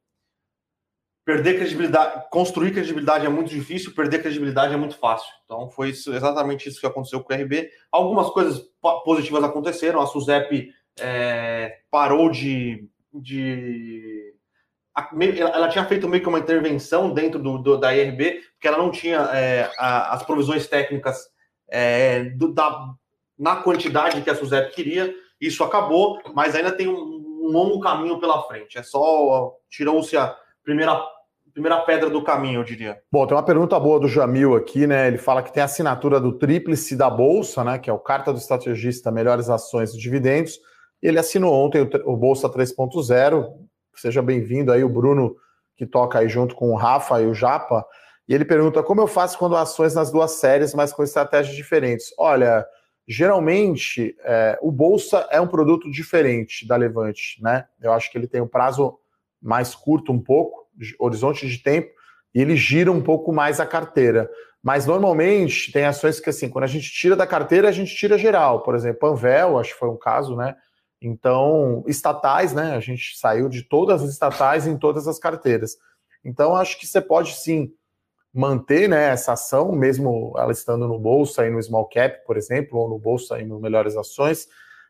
perder 1.24 1.56
credibilidade, 1.56 2.24
construir 2.30 2.72
credibilidade 2.72 3.26
é 3.26 3.28
muito 3.28 3.48
difícil, 3.48 3.94
perder 3.94 4.20
credibilidade 4.22 4.74
é 4.74 4.76
muito 4.76 4.96
fácil. 4.98 5.28
Então 5.44 5.68
foi 5.70 5.90
isso, 5.90 6.12
exatamente 6.12 6.68
isso 6.68 6.80
que 6.80 6.86
aconteceu 6.86 7.22
com 7.22 7.32
o 7.32 7.36
RB. 7.36 7.70
Algumas 7.90 8.28
coisas 8.30 8.62
positivas 9.04 9.44
aconteceram, 9.44 10.00
a 10.00 10.06
Suzep 10.06 10.72
é, 10.98 11.78
parou 11.90 12.30
de, 12.30 12.88
de 13.12 14.34
ela 15.40 15.68
tinha 15.68 15.86
feito 15.86 16.08
meio 16.08 16.22
que 16.22 16.28
uma 16.28 16.38
intervenção 16.38 17.14
dentro 17.14 17.40
do, 17.40 17.58
do 17.58 17.78
da 17.78 17.94
IRB, 17.94 18.42
porque 18.52 18.68
ela 18.68 18.76
não 18.76 18.90
tinha 18.90 19.20
é, 19.32 19.70
a, 19.78 20.14
as 20.14 20.22
provisões 20.22 20.66
técnicas 20.66 21.18
é, 21.68 22.24
do, 22.24 22.52
da, 22.52 22.92
na 23.38 23.56
quantidade 23.56 24.20
que 24.20 24.28
a 24.28 24.34
Suzep 24.34 24.74
queria. 24.74 25.14
Isso 25.40 25.64
acabou, 25.64 26.20
mas 26.34 26.54
ainda 26.54 26.70
tem 26.70 26.88
um, 26.88 26.94
um 26.94 27.46
longo 27.46 27.80
caminho 27.80 28.20
pela 28.20 28.42
frente. 28.42 28.76
É 28.76 28.82
só 28.82 29.56
tirou-se 29.70 30.16
a 30.16 30.36
primeira 30.64 31.00
primeira 31.52 31.80
pedra 31.82 32.08
do 32.08 32.24
caminho, 32.24 32.60
eu 32.60 32.64
diria. 32.64 32.98
Bom, 33.12 33.26
tem 33.26 33.36
uma 33.36 33.42
pergunta 33.42 33.78
boa 33.78 34.00
do 34.00 34.08
Jamil 34.08 34.56
aqui, 34.56 34.86
né? 34.86 35.06
Ele 35.06 35.18
fala 35.18 35.42
que 35.42 35.52
tem 35.52 35.62
assinatura 35.62 36.18
do 36.18 36.38
tríplice 36.38 36.96
da 36.96 37.10
Bolsa, 37.10 37.62
né? 37.62 37.78
Que 37.78 37.90
é 37.90 37.92
o 37.92 37.98
Carta 37.98 38.32
do 38.32 38.38
Estrategista 38.38 39.10
Melhores 39.10 39.50
Ações 39.50 39.92
e 39.92 39.98
Dividendos. 39.98 40.58
Ele 41.02 41.18
assinou 41.18 41.52
ontem 41.52 41.82
o, 41.82 42.12
o 42.12 42.16
Bolsa 42.16 42.48
3.0, 42.48 43.52
Seja 43.94 44.22
bem-vindo 44.22 44.72
aí 44.72 44.82
o 44.82 44.88
Bruno, 44.88 45.36
que 45.76 45.86
toca 45.86 46.18
aí 46.18 46.28
junto 46.28 46.54
com 46.54 46.70
o 46.70 46.76
Rafa 46.76 47.20
e 47.20 47.26
o 47.26 47.34
Japa. 47.34 47.84
E 48.26 48.34
ele 48.34 48.44
pergunta 48.44 48.82
como 48.82 49.00
eu 49.00 49.06
faço 49.06 49.38
quando 49.38 49.56
ações 49.56 49.94
nas 49.94 50.10
duas 50.10 50.32
séries, 50.32 50.74
mas 50.74 50.92
com 50.92 51.02
estratégias 51.02 51.54
diferentes. 51.54 52.06
Olha, 52.18 52.66
geralmente 53.06 54.16
é, 54.24 54.58
o 54.62 54.72
Bolsa 54.72 55.26
é 55.30 55.40
um 55.40 55.46
produto 55.46 55.90
diferente 55.90 56.66
da 56.66 56.76
Levante, 56.76 57.42
né? 57.42 57.66
Eu 57.80 57.92
acho 57.92 58.10
que 58.10 58.16
ele 58.16 58.26
tem 58.26 58.40
um 58.40 58.48
prazo 58.48 58.98
mais 59.42 59.74
curto 59.74 60.12
um 60.12 60.20
pouco, 60.20 60.68
horizonte 60.98 61.48
de 61.48 61.58
tempo, 61.58 61.90
e 62.34 62.40
ele 62.40 62.56
gira 62.56 62.90
um 62.90 63.02
pouco 63.02 63.32
mais 63.32 63.60
a 63.60 63.66
carteira. 63.66 64.30
Mas 64.62 64.86
normalmente 64.86 65.72
tem 65.72 65.84
ações 65.84 66.20
que 66.20 66.30
assim, 66.30 66.48
quando 66.48 66.64
a 66.64 66.68
gente 66.68 66.90
tira 66.90 67.16
da 67.16 67.26
carteira, 67.26 67.68
a 67.68 67.72
gente 67.72 67.94
tira 67.94 68.16
geral. 68.16 68.62
Por 68.62 68.74
exemplo, 68.74 69.00
Panvel, 69.00 69.58
acho 69.58 69.72
que 69.72 69.78
foi 69.78 69.88
um 69.88 69.98
caso, 69.98 70.36
né? 70.36 70.54
Então, 71.00 71.82
estatais, 71.88 72.52
né? 72.52 72.76
A 72.76 72.80
gente 72.80 73.18
saiu 73.18 73.48
de 73.48 73.64
todas 73.64 74.02
as 74.02 74.10
estatais 74.10 74.66
em 74.66 74.78
todas 74.78 75.08
as 75.08 75.18
carteiras. 75.18 75.76
Então, 76.24 76.54
acho 76.54 76.78
que 76.78 76.86
você 76.86 77.00
pode 77.00 77.34
sim 77.34 77.72
manter 78.32 78.88
né, 78.88 79.10
essa 79.10 79.32
ação, 79.32 79.72
mesmo 79.72 80.32
ela 80.38 80.52
estando 80.52 80.86
no 80.88 80.98
bolsa 80.98 81.46
e 81.46 81.50
no 81.50 81.62
small 81.62 81.86
cap, 81.88 82.24
por 82.24 82.36
exemplo, 82.36 82.78
ou 82.78 82.88
no 82.88 82.98
bolsa 82.98 83.40
e 83.40 83.44
no 83.44 83.60
melhores 83.60 83.96
ações. 83.96 84.46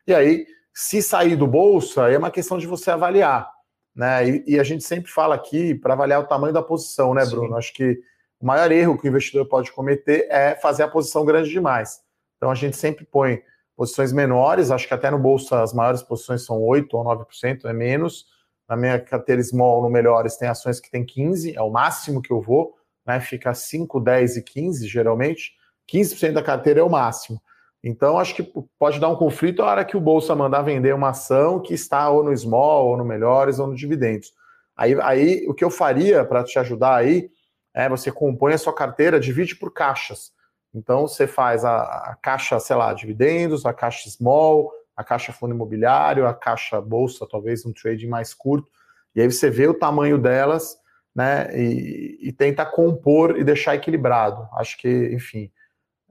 E 0.07 0.13
aí, 0.13 0.45
se 0.73 1.01
sair 1.01 1.35
do 1.35 1.47
bolsa, 1.47 2.09
é 2.09 2.17
uma 2.17 2.31
questão 2.31 2.57
de 2.57 2.67
você 2.67 2.91
avaliar. 2.91 3.51
Né? 3.95 4.27
E, 4.27 4.43
e 4.47 4.59
a 4.59 4.63
gente 4.63 4.83
sempre 4.83 5.11
fala 5.11 5.35
aqui 5.35 5.75
para 5.75 5.93
avaliar 5.93 6.19
o 6.21 6.27
tamanho 6.27 6.53
da 6.53 6.61
posição, 6.61 7.13
né, 7.13 7.25
Bruno? 7.25 7.49
Sim. 7.49 7.57
Acho 7.57 7.73
que 7.73 7.99
o 8.39 8.45
maior 8.45 8.71
erro 8.71 8.97
que 8.97 9.07
o 9.07 9.09
investidor 9.09 9.45
pode 9.45 9.71
cometer 9.71 10.27
é 10.29 10.55
fazer 10.55 10.83
a 10.83 10.87
posição 10.87 11.23
grande 11.23 11.49
demais. 11.49 12.01
Então 12.37 12.51
a 12.51 12.55
gente 12.55 12.75
sempre 12.75 13.05
põe 13.05 13.41
posições 13.75 14.11
menores, 14.11 14.71
acho 14.71 14.87
que 14.87 14.93
até 14.93 15.09
no 15.09 15.17
bolsa 15.17 15.61
as 15.61 15.73
maiores 15.73 16.01
posições 16.01 16.45
são 16.45 16.61
8 16.61 16.95
ou 16.95 17.03
9%, 17.03 17.65
é 17.65 17.73
menos. 17.73 18.25
Na 18.67 18.75
minha 18.75 18.99
carteira 18.99 19.41
small, 19.41 19.81
no 19.81 19.89
melhores, 19.89 20.37
tem 20.37 20.47
ações 20.47 20.79
que 20.79 20.89
tem 20.89 21.05
15, 21.05 21.55
é 21.55 21.61
o 21.61 21.69
máximo 21.69 22.21
que 22.21 22.31
eu 22.31 22.41
vou, 22.41 22.75
né? 23.05 23.19
Fica 23.19 23.53
5, 23.53 23.99
10 23.99 24.37
e 24.37 24.41
15, 24.41 24.87
geralmente. 24.87 25.53
15% 25.91 26.33
da 26.33 26.43
carteira 26.43 26.79
é 26.79 26.83
o 26.83 26.89
máximo. 26.89 27.41
Então, 27.83 28.17
acho 28.17 28.33
que 28.33 28.43
pode 28.79 28.99
dar 28.99 29.09
um 29.09 29.15
conflito 29.15 29.61
a 29.61 29.65
hora 29.65 29.85
que 29.85 29.97
o 29.97 30.01
Bolsa 30.01 30.33
mandar 30.33 30.61
vender 30.61 30.95
uma 30.95 31.09
ação 31.09 31.59
que 31.59 31.73
está 31.73 32.09
ou 32.09 32.23
no 32.23 32.35
small, 32.35 32.87
ou 32.87 32.97
no 32.97 33.03
melhores, 33.03 33.59
ou 33.59 33.67
no 33.67 33.75
dividendos. 33.75 34.31
Aí, 34.75 34.99
aí 35.01 35.45
o 35.47 35.53
que 35.53 35.63
eu 35.63 35.69
faria 35.69 36.23
para 36.23 36.43
te 36.43 36.57
ajudar 36.57 36.95
aí 36.95 37.29
é 37.73 37.89
você 37.89 38.11
compõe 38.11 38.53
a 38.53 38.57
sua 38.57 38.73
carteira, 38.73 39.19
divide 39.19 39.55
por 39.55 39.73
caixas. 39.73 40.31
Então 40.73 41.07
você 41.07 41.27
faz 41.27 41.65
a, 41.65 41.81
a, 41.81 42.17
caixa, 42.21 42.59
sei 42.59 42.75
lá, 42.75 42.93
dividendos, 42.93 43.65
a 43.65 43.73
caixa 43.73 44.09
small, 44.09 44.71
a 44.95 45.03
caixa 45.03 45.33
fundo 45.33 45.53
imobiliário, 45.53 46.25
a 46.25 46.33
caixa 46.33 46.79
bolsa, 46.81 47.27
talvez 47.29 47.65
um 47.65 47.73
trading 47.73 48.07
mais 48.07 48.33
curto, 48.33 48.69
e 49.15 49.21
aí 49.21 49.31
você 49.31 49.49
vê 49.49 49.67
o 49.67 49.73
tamanho 49.73 50.17
delas, 50.17 50.77
né, 51.15 51.55
e, 51.55 52.17
e 52.21 52.31
tenta 52.31 52.65
compor 52.65 53.37
e 53.37 53.43
deixar 53.43 53.75
equilibrado. 53.75 54.47
Acho 54.53 54.77
que, 54.77 55.11
enfim, 55.13 55.51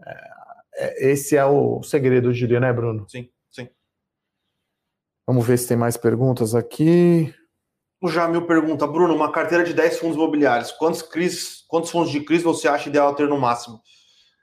é, 0.06 0.30
esse 0.76 1.36
é 1.36 1.44
o 1.44 1.82
segredo, 1.82 2.28
eu 2.28 2.32
diria, 2.32 2.60
né, 2.60 2.72
Bruno? 2.72 3.08
Sim, 3.08 3.28
sim. 3.50 3.68
Vamos 5.26 5.46
ver 5.46 5.58
se 5.58 5.68
tem 5.68 5.76
mais 5.76 5.96
perguntas 5.96 6.54
aqui. 6.54 7.32
O 8.00 8.08
Jamil 8.08 8.46
pergunta, 8.46 8.86
Bruno, 8.86 9.14
uma 9.14 9.30
carteira 9.30 9.62
de 9.62 9.72
10 9.72 9.98
fundos 9.98 10.16
imobiliários, 10.16 10.72
quantos, 10.72 11.02
CRIs, 11.02 11.64
quantos 11.68 11.90
fundos 11.90 12.10
de 12.10 12.20
CRIs 12.20 12.42
você 12.42 12.66
acha 12.66 12.88
ideal 12.88 13.14
ter 13.14 13.28
no 13.28 13.38
máximo? 13.38 13.80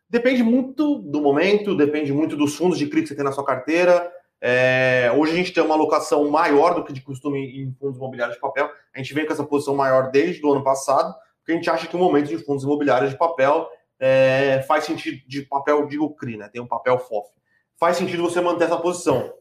Depende 0.09 0.41
muito 0.41 0.99
do 0.99 1.21
momento, 1.21 1.75
depende 1.75 2.13
muito 2.13 2.37
dos 2.37 2.55
fundos 2.55 2.79
de 2.79 2.87
CRI 2.87 3.01
que 3.01 3.09
você 3.09 3.15
tem 3.15 3.23
na 3.23 3.33
sua 3.33 3.45
carteira. 3.45 4.09
É, 4.41 5.11
hoje 5.13 5.33
a 5.33 5.35
gente 5.35 5.51
tem 5.51 5.61
uma 5.61 5.75
alocação 5.75 6.29
maior 6.29 6.73
do 6.73 6.85
que 6.85 6.93
de 6.93 7.01
costume 7.01 7.63
em 7.63 7.73
fundos 7.73 7.97
imobiliários 7.97 8.35
de 8.35 8.41
papel. 8.41 8.69
A 8.95 8.97
gente 8.97 9.13
vem 9.13 9.25
com 9.25 9.33
essa 9.33 9.43
posição 9.43 9.75
maior 9.75 10.09
desde 10.09 10.45
o 10.45 10.51
ano 10.51 10.63
passado, 10.63 11.13
porque 11.37 11.51
a 11.51 11.55
gente 11.55 11.69
acha 11.69 11.85
que 11.85 11.95
o 11.95 11.99
momento 11.99 12.29
de 12.29 12.37
fundos 12.37 12.63
imobiliários 12.63 13.11
de 13.11 13.17
papel 13.17 13.67
é, 13.99 14.63
faz 14.67 14.85
sentido 14.85 15.21
de 15.27 15.41
papel, 15.41 15.85
digo 15.87 16.15
CRI, 16.15 16.37
né? 16.37 16.47
Tem 16.47 16.61
um 16.61 16.67
papel 16.67 16.97
FOF. 16.97 17.29
Faz 17.77 17.97
sentido 17.97 18.23
você 18.23 18.39
manter 18.39 18.65
essa 18.65 18.77
posição. 18.77 19.33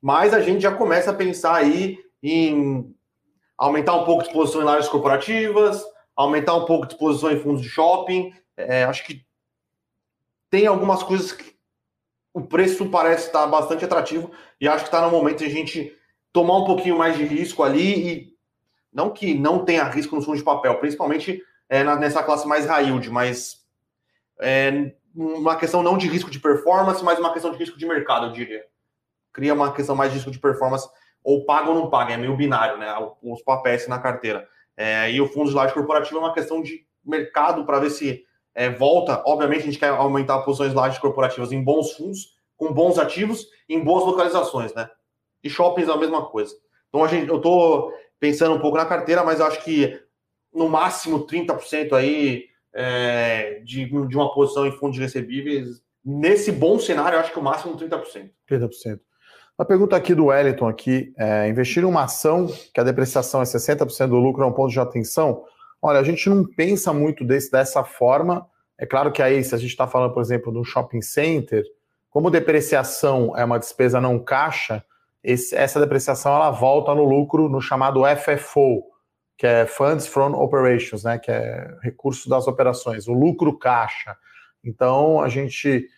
Mas 0.00 0.32
a 0.32 0.40
gente 0.40 0.60
já 0.60 0.72
começa 0.72 1.10
a 1.10 1.14
pensar 1.14 1.54
aí 1.54 1.98
em 2.22 2.94
aumentar 3.58 3.94
um 3.94 4.04
pouco 4.04 4.22
de 4.22 4.28
exposição 4.28 4.60
em 4.60 4.64
lajes 4.64 4.88
corporativas, 4.88 5.82
aumentar 6.14 6.54
um 6.54 6.64
pouco 6.64 6.86
de 6.86 6.94
exposição 6.94 7.32
em 7.32 7.40
fundos 7.40 7.62
de 7.62 7.68
shopping. 7.68 8.32
É, 8.56 8.84
acho 8.84 9.04
que 9.04 9.24
tem 10.50 10.66
algumas 10.66 11.02
coisas 11.02 11.32
que 11.32 11.56
o 12.32 12.42
preço 12.42 12.88
parece 12.90 13.26
estar 13.26 13.46
bastante 13.46 13.84
atrativo 13.84 14.30
e 14.60 14.68
acho 14.68 14.84
que 14.84 14.88
está 14.88 15.00
no 15.00 15.10
momento 15.10 15.38
de 15.38 15.46
a 15.46 15.50
gente 15.50 15.92
tomar 16.32 16.58
um 16.58 16.64
pouquinho 16.64 16.98
mais 16.98 17.16
de 17.16 17.24
risco 17.24 17.62
ali 17.62 18.08
e 18.08 18.36
não 18.92 19.10
que 19.10 19.34
não 19.34 19.64
tenha 19.64 19.84
risco 19.84 20.14
no 20.14 20.22
fundo 20.22 20.36
de 20.36 20.44
papel, 20.44 20.78
principalmente 20.78 21.42
é, 21.68 21.82
nessa 21.96 22.22
classe 22.22 22.46
mais 22.46 22.66
high 22.66 22.84
yield, 22.84 23.10
mas 23.10 23.65
é 24.40 24.92
uma 25.14 25.56
questão 25.56 25.82
não 25.82 25.96
de 25.96 26.08
risco 26.08 26.30
de 26.30 26.38
performance, 26.38 27.02
mas 27.02 27.18
uma 27.18 27.32
questão 27.32 27.50
de 27.50 27.58
risco 27.58 27.78
de 27.78 27.86
mercado, 27.86 28.26
eu 28.26 28.32
diria. 28.32 28.64
Cria 29.32 29.54
uma 29.54 29.72
questão 29.72 29.96
mais 29.96 30.10
de 30.10 30.18
risco 30.18 30.30
de 30.30 30.38
performance, 30.38 30.88
ou 31.24 31.44
paga 31.44 31.70
ou 31.70 31.74
não 31.74 31.90
paga, 31.90 32.14
é 32.14 32.16
meio 32.16 32.36
binário, 32.36 32.78
né? 32.78 32.94
Os 33.22 33.42
papéis 33.42 33.88
na 33.88 33.98
carteira. 33.98 34.46
É, 34.76 35.10
e 35.10 35.20
o 35.20 35.28
fundo 35.28 35.48
de 35.48 35.56
laje 35.56 35.72
corporativo 35.72 36.18
é 36.18 36.20
uma 36.20 36.34
questão 36.34 36.62
de 36.62 36.86
mercado 37.04 37.64
para 37.64 37.80
ver 37.80 37.90
se 37.90 38.24
é, 38.54 38.68
volta. 38.68 39.22
Obviamente, 39.26 39.62
a 39.62 39.66
gente 39.66 39.78
quer 39.78 39.90
aumentar 39.90 40.40
posições 40.40 40.74
lajes 40.74 40.98
corporativas 40.98 41.50
em 41.50 41.62
bons 41.62 41.92
fundos, 41.92 42.36
com 42.56 42.72
bons 42.72 42.98
ativos, 42.98 43.46
em 43.68 43.82
boas 43.82 44.04
localizações, 44.04 44.74
né? 44.74 44.88
E 45.42 45.48
shoppings 45.48 45.88
é 45.88 45.92
a 45.92 45.96
mesma 45.96 46.26
coisa. 46.26 46.54
Então, 46.88 47.04
a 47.04 47.08
gente, 47.08 47.28
eu 47.28 47.36
estou 47.36 47.92
pensando 48.20 48.54
um 48.54 48.60
pouco 48.60 48.76
na 48.76 48.86
carteira, 48.86 49.24
mas 49.24 49.40
acho 49.40 49.62
que 49.62 50.00
no 50.52 50.68
máximo 50.68 51.26
30% 51.26 51.92
aí 51.92 52.46
é, 52.76 53.60
de, 53.64 53.86
de 53.86 54.16
uma 54.16 54.32
posição 54.32 54.66
em 54.66 54.72
fundos 54.72 54.98
recebíveis 54.98 55.82
nesse 56.04 56.52
bom 56.52 56.78
cenário, 56.78 57.16
eu 57.16 57.20
acho 57.20 57.32
que 57.32 57.38
o 57.38 57.42
máximo 57.42 57.76
30%. 57.76 58.30
30%. 58.48 59.00
Uma 59.58 59.66
pergunta 59.66 59.96
aqui 59.96 60.14
do 60.14 60.26
Wellington 60.26 60.68
aqui, 60.68 61.12
é, 61.16 61.48
investir 61.48 61.82
em 61.82 61.86
uma 61.86 62.04
ação 62.04 62.46
que 62.46 62.78
a 62.78 62.84
depreciação 62.84 63.40
é 63.40 63.44
60% 63.44 64.08
do 64.08 64.16
lucro 64.16 64.44
é 64.44 64.46
um 64.46 64.52
ponto 64.52 64.70
de 64.70 64.78
atenção? 64.78 65.42
Olha, 65.80 65.98
a 65.98 66.04
gente 66.04 66.28
não 66.28 66.44
pensa 66.44 66.92
muito 66.92 67.24
desse, 67.24 67.50
dessa 67.50 67.82
forma. 67.82 68.46
É 68.78 68.84
claro 68.84 69.10
que 69.10 69.22
aí, 69.22 69.42
se 69.42 69.54
a 69.54 69.58
gente 69.58 69.70
está 69.70 69.86
falando, 69.86 70.12
por 70.12 70.22
exemplo, 70.22 70.52
de 70.52 70.58
um 70.58 70.64
shopping 70.64 71.00
center, 71.00 71.64
como 72.10 72.30
depreciação 72.30 73.32
é 73.36 73.44
uma 73.44 73.58
despesa 73.58 74.00
não 74.00 74.18
caixa, 74.18 74.84
esse, 75.24 75.56
essa 75.56 75.80
depreciação 75.80 76.34
ela 76.34 76.50
volta 76.50 76.94
no 76.94 77.04
lucro 77.04 77.48
no 77.48 77.60
chamado 77.60 78.02
FFO, 78.04 78.84
que 79.36 79.46
é 79.46 79.66
Funds 79.66 80.06
from 80.06 80.32
Operations, 80.32 81.04
né, 81.04 81.18
que 81.18 81.30
é 81.30 81.76
recurso 81.82 82.28
das 82.28 82.46
operações, 82.46 83.06
o 83.06 83.12
lucro 83.12 83.56
caixa. 83.58 84.16
Então, 84.64 85.20
a 85.20 85.28
gente 85.28 85.88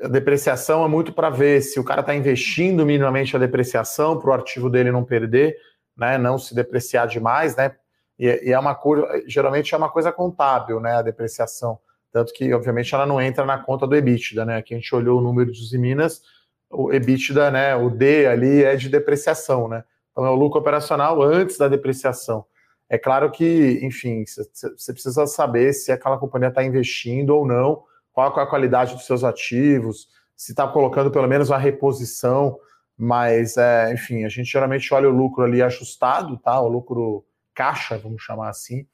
a 0.00 0.08
depreciação 0.08 0.84
é 0.84 0.88
muito 0.88 1.12
para 1.12 1.30
ver 1.30 1.62
se 1.62 1.80
o 1.80 1.84
cara 1.84 2.00
está 2.00 2.14
investindo 2.14 2.84
minimamente 2.84 3.34
a 3.34 3.38
depreciação 3.38 4.18
para 4.18 4.30
o 4.30 4.34
ativo 4.34 4.68
dele 4.68 4.92
não 4.92 5.02
perder, 5.02 5.56
né, 5.96 6.18
não 6.18 6.38
se 6.38 6.54
depreciar 6.54 7.06
demais, 7.06 7.56
né? 7.56 7.74
E, 8.18 8.48
e, 8.48 8.52
é 8.52 8.58
uma 8.58 8.78
geralmente 9.26 9.74
é 9.74 9.78
uma 9.78 9.88
coisa 9.88 10.12
contábil, 10.12 10.80
né, 10.80 10.96
a 10.96 11.02
depreciação. 11.02 11.78
Tanto 12.12 12.32
que, 12.32 12.52
obviamente, 12.52 12.94
ela 12.94 13.06
não 13.06 13.20
entra 13.20 13.44
na 13.44 13.58
conta 13.58 13.86
do 13.86 13.94
EBITDA, 13.94 14.44
né? 14.44 14.56
Aqui 14.56 14.74
a 14.74 14.76
gente 14.76 14.94
olhou 14.94 15.18
o 15.18 15.22
número 15.22 15.50
dos 15.50 15.72
Minas, 15.72 16.22
o 16.70 16.92
EBITDA, 16.92 17.50
né, 17.50 17.76
o 17.76 17.90
D 17.90 18.26
ali 18.26 18.64
é 18.64 18.76
de 18.76 18.88
depreciação, 18.88 19.68
né? 19.68 19.84
Então 20.12 20.24
é 20.24 20.30
o 20.30 20.34
lucro 20.34 20.60
operacional 20.60 21.22
antes 21.22 21.58
da 21.58 21.68
depreciação. 21.68 22.44
É 22.88 22.96
claro 22.96 23.30
que, 23.30 23.80
enfim, 23.82 24.24
você 24.24 24.92
precisa 24.92 25.26
saber 25.26 25.72
se 25.72 25.90
aquela 25.90 26.18
companhia 26.18 26.48
está 26.48 26.62
investindo 26.62 27.30
ou 27.30 27.46
não, 27.46 27.82
qual 28.12 28.38
é 28.38 28.42
a 28.42 28.46
qualidade 28.46 28.94
dos 28.94 29.06
seus 29.06 29.24
ativos, 29.24 30.08
se 30.36 30.52
está 30.52 30.68
colocando 30.68 31.10
pelo 31.10 31.26
menos 31.26 31.50
uma 31.50 31.58
reposição, 31.58 32.58
mas, 32.96 33.56
é, 33.56 33.92
enfim, 33.92 34.24
a 34.24 34.28
gente 34.28 34.50
geralmente 34.50 34.92
olha 34.94 35.08
o 35.08 35.12
lucro 35.12 35.44
ali 35.44 35.62
ajustado, 35.62 36.38
tá? 36.38 36.60
O 36.60 36.68
lucro 36.68 37.24
caixa, 37.54 37.98
vamos 37.98 38.22
chamar 38.22 38.50
assim, 38.50 38.86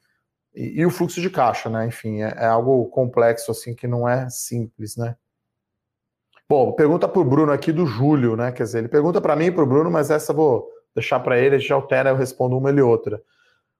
e, 0.55 0.81
e 0.81 0.85
o 0.85 0.89
fluxo 0.89 1.21
de 1.21 1.29
caixa, 1.29 1.69
né? 1.69 1.85
Enfim, 1.85 2.21
é, 2.21 2.33
é, 2.37 2.45
algo 2.45 2.85
complexo, 2.87 3.51
assim, 3.51 3.73
que 3.73 3.87
não 3.87 4.07
é 4.07 4.29
simples, 4.29 4.97
né? 4.97 5.15
Bom, 6.49 6.73
pergunta 6.73 7.07
para 7.07 7.21
o 7.21 7.25
Bruno 7.25 7.51
aqui 7.51 7.71
do 7.71 7.85
Júlio, 7.85 8.35
né? 8.35 8.51
Quer 8.51 8.63
dizer, 8.63 8.79
ele 8.79 8.87
pergunta 8.87 9.21
para 9.21 9.35
mim 9.35 9.45
e 9.45 9.51
para 9.51 9.63
o 9.63 9.67
Bruno, 9.67 9.89
mas 9.89 10.11
essa 10.11 10.31
eu 10.31 10.35
vou 10.35 10.69
deixar 10.93 11.19
para 11.19 11.39
ele, 11.39 11.55
a 11.55 11.59
gente 11.59 11.73
altera, 11.73 12.09
eu 12.09 12.15
respondo 12.15 12.57
uma 12.57 12.71
e 12.71 12.81
outra. 12.81 13.21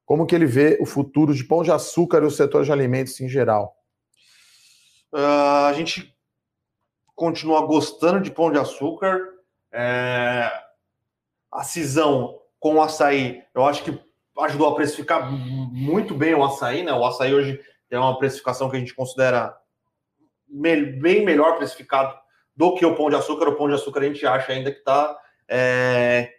Como 0.05 0.25
que 0.25 0.35
ele 0.35 0.45
vê 0.45 0.77
o 0.81 0.85
futuro 0.85 1.33
de 1.33 1.43
pão 1.43 1.63
de 1.63 1.71
açúcar 1.71 2.23
e 2.23 2.25
o 2.25 2.31
setor 2.31 2.63
de 2.63 2.71
alimentos 2.71 3.19
em 3.21 3.29
geral? 3.29 3.75
Uh, 5.13 5.67
a 5.67 5.73
gente 5.73 6.13
continua 7.15 7.65
gostando 7.65 8.19
de 8.19 8.31
pão 8.31 8.51
de 8.51 8.57
açúcar. 8.57 9.21
É... 9.71 10.51
A 11.51 11.63
cisão 11.63 12.39
com 12.59 12.75
o 12.75 12.81
açaí, 12.81 13.43
eu 13.53 13.65
acho 13.65 13.83
que 13.83 13.99
ajudou 14.39 14.69
a 14.69 14.75
precificar 14.75 15.31
muito 15.31 16.15
bem 16.15 16.33
o 16.33 16.43
açaí, 16.43 16.83
né? 16.83 16.91
O 16.91 17.05
açaí 17.05 17.33
hoje 17.33 17.59
tem 17.89 17.99
uma 17.99 18.17
precificação 18.17 18.69
que 18.69 18.75
a 18.75 18.79
gente 18.79 18.95
considera 18.95 19.55
bem 20.47 21.23
melhor 21.23 21.57
precificado 21.57 22.17
do 22.55 22.73
que 22.75 22.85
o 22.85 22.95
pão 22.95 23.09
de 23.09 23.15
açúcar. 23.15 23.49
O 23.49 23.55
pão 23.55 23.67
de 23.67 23.75
açúcar 23.75 24.01
a 24.01 24.05
gente 24.05 24.25
acha 24.25 24.51
ainda 24.51 24.71
que 24.71 24.79
tá, 24.79 25.15
é... 25.47 26.33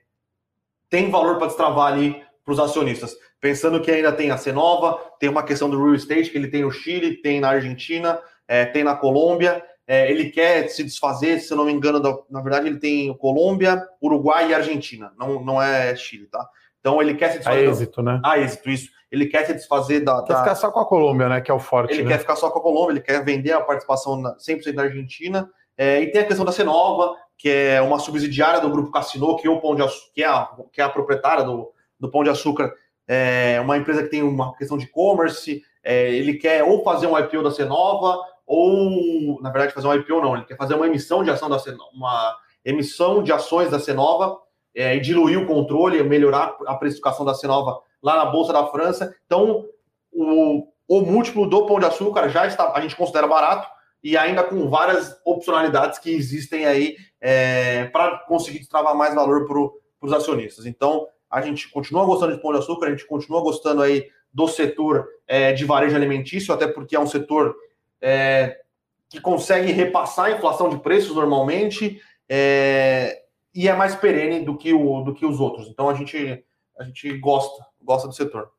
tem 0.90 1.10
valor 1.10 1.38
para 1.38 1.46
destravar 1.46 1.92
ali 1.92 2.24
para 2.44 2.52
os 2.52 2.60
acionistas. 2.60 3.16
Pensando 3.40 3.80
que 3.80 3.90
ainda 3.90 4.12
tem 4.12 4.30
a 4.30 4.36
Cenova, 4.36 4.98
tem 5.18 5.28
uma 5.28 5.42
questão 5.42 5.68
do 5.68 5.82
real 5.82 5.94
estate, 5.94 6.30
que 6.30 6.36
ele 6.36 6.48
tem 6.48 6.62
no 6.62 6.70
Chile, 6.70 7.20
tem 7.22 7.40
na 7.40 7.48
Argentina, 7.48 8.20
é, 8.46 8.64
tem 8.64 8.84
na 8.84 8.94
Colômbia. 8.94 9.62
É, 9.86 10.10
ele 10.10 10.30
quer 10.30 10.68
se 10.68 10.82
desfazer, 10.82 11.40
se 11.40 11.52
eu 11.52 11.56
não 11.56 11.64
me 11.64 11.72
engano, 11.72 12.00
da, 12.00 12.16
na 12.30 12.40
verdade 12.40 12.68
ele 12.68 12.78
tem 12.78 13.14
Colômbia, 13.18 13.82
Uruguai 14.02 14.50
e 14.50 14.54
Argentina, 14.54 15.12
não, 15.18 15.44
não 15.44 15.60
é 15.60 15.94
Chile, 15.94 16.26
tá? 16.26 16.46
Então 16.80 17.00
ele 17.00 17.14
quer 17.14 17.32
se 17.32 17.38
desfazer. 17.38 17.66
A 17.66 17.70
êxito, 17.70 18.02
né? 18.02 18.20
A 18.24 18.38
êxito, 18.38 18.70
isso. 18.70 18.90
Ele 19.10 19.26
quer 19.26 19.46
se 19.46 19.54
desfazer 19.54 20.00
da. 20.00 20.22
Quer 20.22 20.32
da... 20.32 20.38
ficar 20.40 20.54
só 20.54 20.70
com 20.70 20.80
a 20.80 20.86
Colômbia, 20.86 21.28
né? 21.28 21.40
Que 21.40 21.50
é 21.50 21.54
o 21.54 21.58
forte. 21.58 21.94
Ele 21.94 22.02
né? 22.02 22.10
quer 22.10 22.18
ficar 22.18 22.36
só 22.36 22.50
com 22.50 22.58
a 22.58 22.62
Colômbia, 22.62 22.92
ele 22.92 23.00
quer 23.00 23.24
vender 23.24 23.52
a 23.52 23.60
participação 23.60 24.20
na, 24.20 24.36
100% 24.36 24.72
da 24.72 24.82
Argentina. 24.82 25.48
É, 25.76 26.00
e 26.00 26.10
tem 26.10 26.20
a 26.20 26.26
questão 26.26 26.44
da 26.44 26.52
Cenova, 26.52 27.14
que 27.36 27.48
é 27.48 27.80
uma 27.80 27.98
subsidiária 27.98 28.60
do 28.60 28.70
grupo 28.70 28.90
Cassino, 28.90 29.36
que, 29.36 29.46
é 29.46 29.50
o 29.50 29.60
Pão 29.60 29.74
de 29.74 29.82
Açúcar, 29.82 30.12
que, 30.14 30.22
é 30.22 30.28
a, 30.28 30.48
que 30.72 30.80
é 30.80 30.84
a 30.84 30.88
proprietária 30.88 31.42
do, 31.44 31.72
do 32.04 32.10
Pão 32.10 32.22
de 32.22 32.30
Açúcar, 32.30 32.72
é 33.06 33.60
uma 33.60 33.76
empresa 33.76 34.02
que 34.02 34.10
tem 34.10 34.22
uma 34.22 34.54
questão 34.56 34.78
de 34.78 34.84
e-commerce. 34.84 35.62
É, 35.82 36.10
ele 36.14 36.34
quer 36.34 36.62
ou 36.64 36.82
fazer 36.82 37.06
um 37.06 37.18
IPO 37.18 37.42
da 37.42 37.50
Cenova 37.50 38.18
ou, 38.46 39.40
na 39.40 39.50
verdade, 39.50 39.72
fazer 39.72 39.86
um 39.86 39.94
IPO 39.94 40.20
não, 40.20 40.34
ele 40.34 40.44
quer 40.44 40.56
fazer 40.56 40.74
uma 40.74 40.86
emissão 40.86 41.22
de 41.22 41.30
ação 41.30 41.48
da 41.48 41.58
Cenova, 41.58 41.90
uma 41.94 42.36
emissão 42.64 43.22
de 43.22 43.32
ações 43.32 43.70
da 43.70 43.78
Cenova 43.78 44.38
é, 44.74 44.96
e 44.96 45.00
diluir 45.00 45.40
o 45.40 45.46
controle, 45.46 46.02
melhorar 46.02 46.56
a 46.66 46.74
precificação 46.74 47.24
da 47.24 47.34
Cenova 47.34 47.80
lá 48.02 48.16
na 48.16 48.26
Bolsa 48.26 48.52
da 48.52 48.66
França. 48.66 49.14
Então, 49.26 49.64
o, 50.12 50.66
o 50.88 51.00
múltiplo 51.00 51.48
do 51.48 51.66
Pão 51.66 51.78
de 51.78 51.86
Açúcar 51.86 52.28
já 52.28 52.46
está, 52.46 52.72
a 52.74 52.80
gente 52.80 52.96
considera 52.96 53.26
barato 53.26 53.68
e 54.02 54.16
ainda 54.18 54.42
com 54.42 54.68
várias 54.68 55.18
opcionalidades 55.24 55.98
que 55.98 56.10
existem 56.10 56.66
aí 56.66 56.96
é, 57.20 57.86
para 57.86 58.18
conseguir 58.18 58.58
destravar 58.58 58.94
mais 58.94 59.14
valor 59.14 59.46
para 59.46 59.58
os 60.06 60.12
acionistas. 60.12 60.66
Então, 60.66 61.06
a 61.34 61.40
gente 61.40 61.68
continua 61.68 62.06
gostando 62.06 62.32
de 62.32 62.40
Pão 62.40 62.52
de 62.52 62.58
Açúcar, 62.58 62.86
a 62.86 62.90
gente 62.90 63.06
continua 63.06 63.42
gostando 63.42 63.82
aí 63.82 64.08
do 64.32 64.46
setor 64.46 65.08
é, 65.26 65.52
de 65.52 65.64
varejo 65.64 65.96
alimentício, 65.96 66.54
até 66.54 66.68
porque 66.68 66.94
é 66.94 67.00
um 67.00 67.08
setor 67.08 67.56
é, 68.00 68.60
que 69.08 69.20
consegue 69.20 69.72
repassar 69.72 70.26
a 70.26 70.30
inflação 70.30 70.68
de 70.68 70.78
preços 70.78 71.16
normalmente 71.16 72.00
é, 72.28 73.22
e 73.52 73.68
é 73.68 73.74
mais 73.74 73.96
perene 73.96 74.44
do 74.44 74.56
que, 74.56 74.72
o, 74.72 75.00
do 75.00 75.12
que 75.12 75.26
os 75.26 75.40
outros. 75.40 75.66
Então 75.66 75.88
a 75.88 75.94
gente, 75.94 76.44
a 76.78 76.84
gente 76.84 77.18
gosta, 77.18 77.66
gosta 77.82 78.06
do 78.06 78.14
setor. 78.14 78.50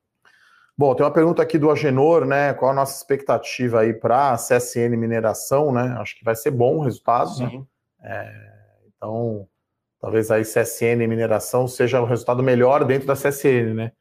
Bom, 0.78 0.94
tem 0.94 1.06
uma 1.06 1.14
pergunta 1.14 1.42
aqui 1.42 1.58
do 1.58 1.72
Agenor, 1.72 2.26
né? 2.26 2.54
Qual 2.54 2.72
a 2.72 2.76
nossa 2.76 2.98
expectativa 2.98 3.80
aí 3.80 3.94
para 3.94 4.34
a 4.34 4.36
CSN 4.36 4.98
Mineração, 4.98 5.72
né? 5.72 5.96
Acho 5.98 6.18
que 6.18 6.26
vai 6.26 6.36
ser 6.36 6.52
bom 6.52 6.80
o 6.80 6.84
resultado, 6.84 7.30
né? 7.40 7.50
Sim. 7.50 7.68
né? 8.02 8.54
Então, 8.88 9.48
talvez 10.06 10.30
aí 10.30 10.44
CSN 10.44 11.08
Mineração 11.08 11.68
seja 11.68 12.00
o 12.00 12.06
resultado 12.06 12.44
melhor 12.44 12.86
dentro 12.86 13.08
da 13.08 13.16
CSN, 13.16 13.74
né? 13.74 13.92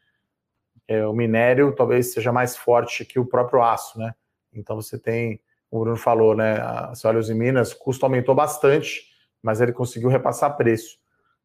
É, 0.86 1.06
o 1.06 1.14
minério 1.14 1.74
talvez 1.74 2.12
seja 2.12 2.30
mais 2.30 2.54
forte 2.54 3.06
que 3.06 3.18
o 3.18 3.24
próprio 3.24 3.62
aço, 3.62 3.98
né? 3.98 4.14
Então 4.52 4.76
você 4.76 4.98
tem, 4.98 5.40
o 5.70 5.80
Bruno 5.80 5.96
falou, 5.96 6.36
né? 6.36 6.58
A 6.60 6.92
Olhos 7.06 7.30
em 7.30 7.34
Minas, 7.34 7.72
o 7.72 7.78
custo 7.78 8.04
aumentou 8.04 8.34
bastante, 8.34 9.04
mas 9.42 9.62
ele 9.62 9.72
conseguiu 9.72 10.10
repassar 10.10 10.54
preço. 10.58 10.98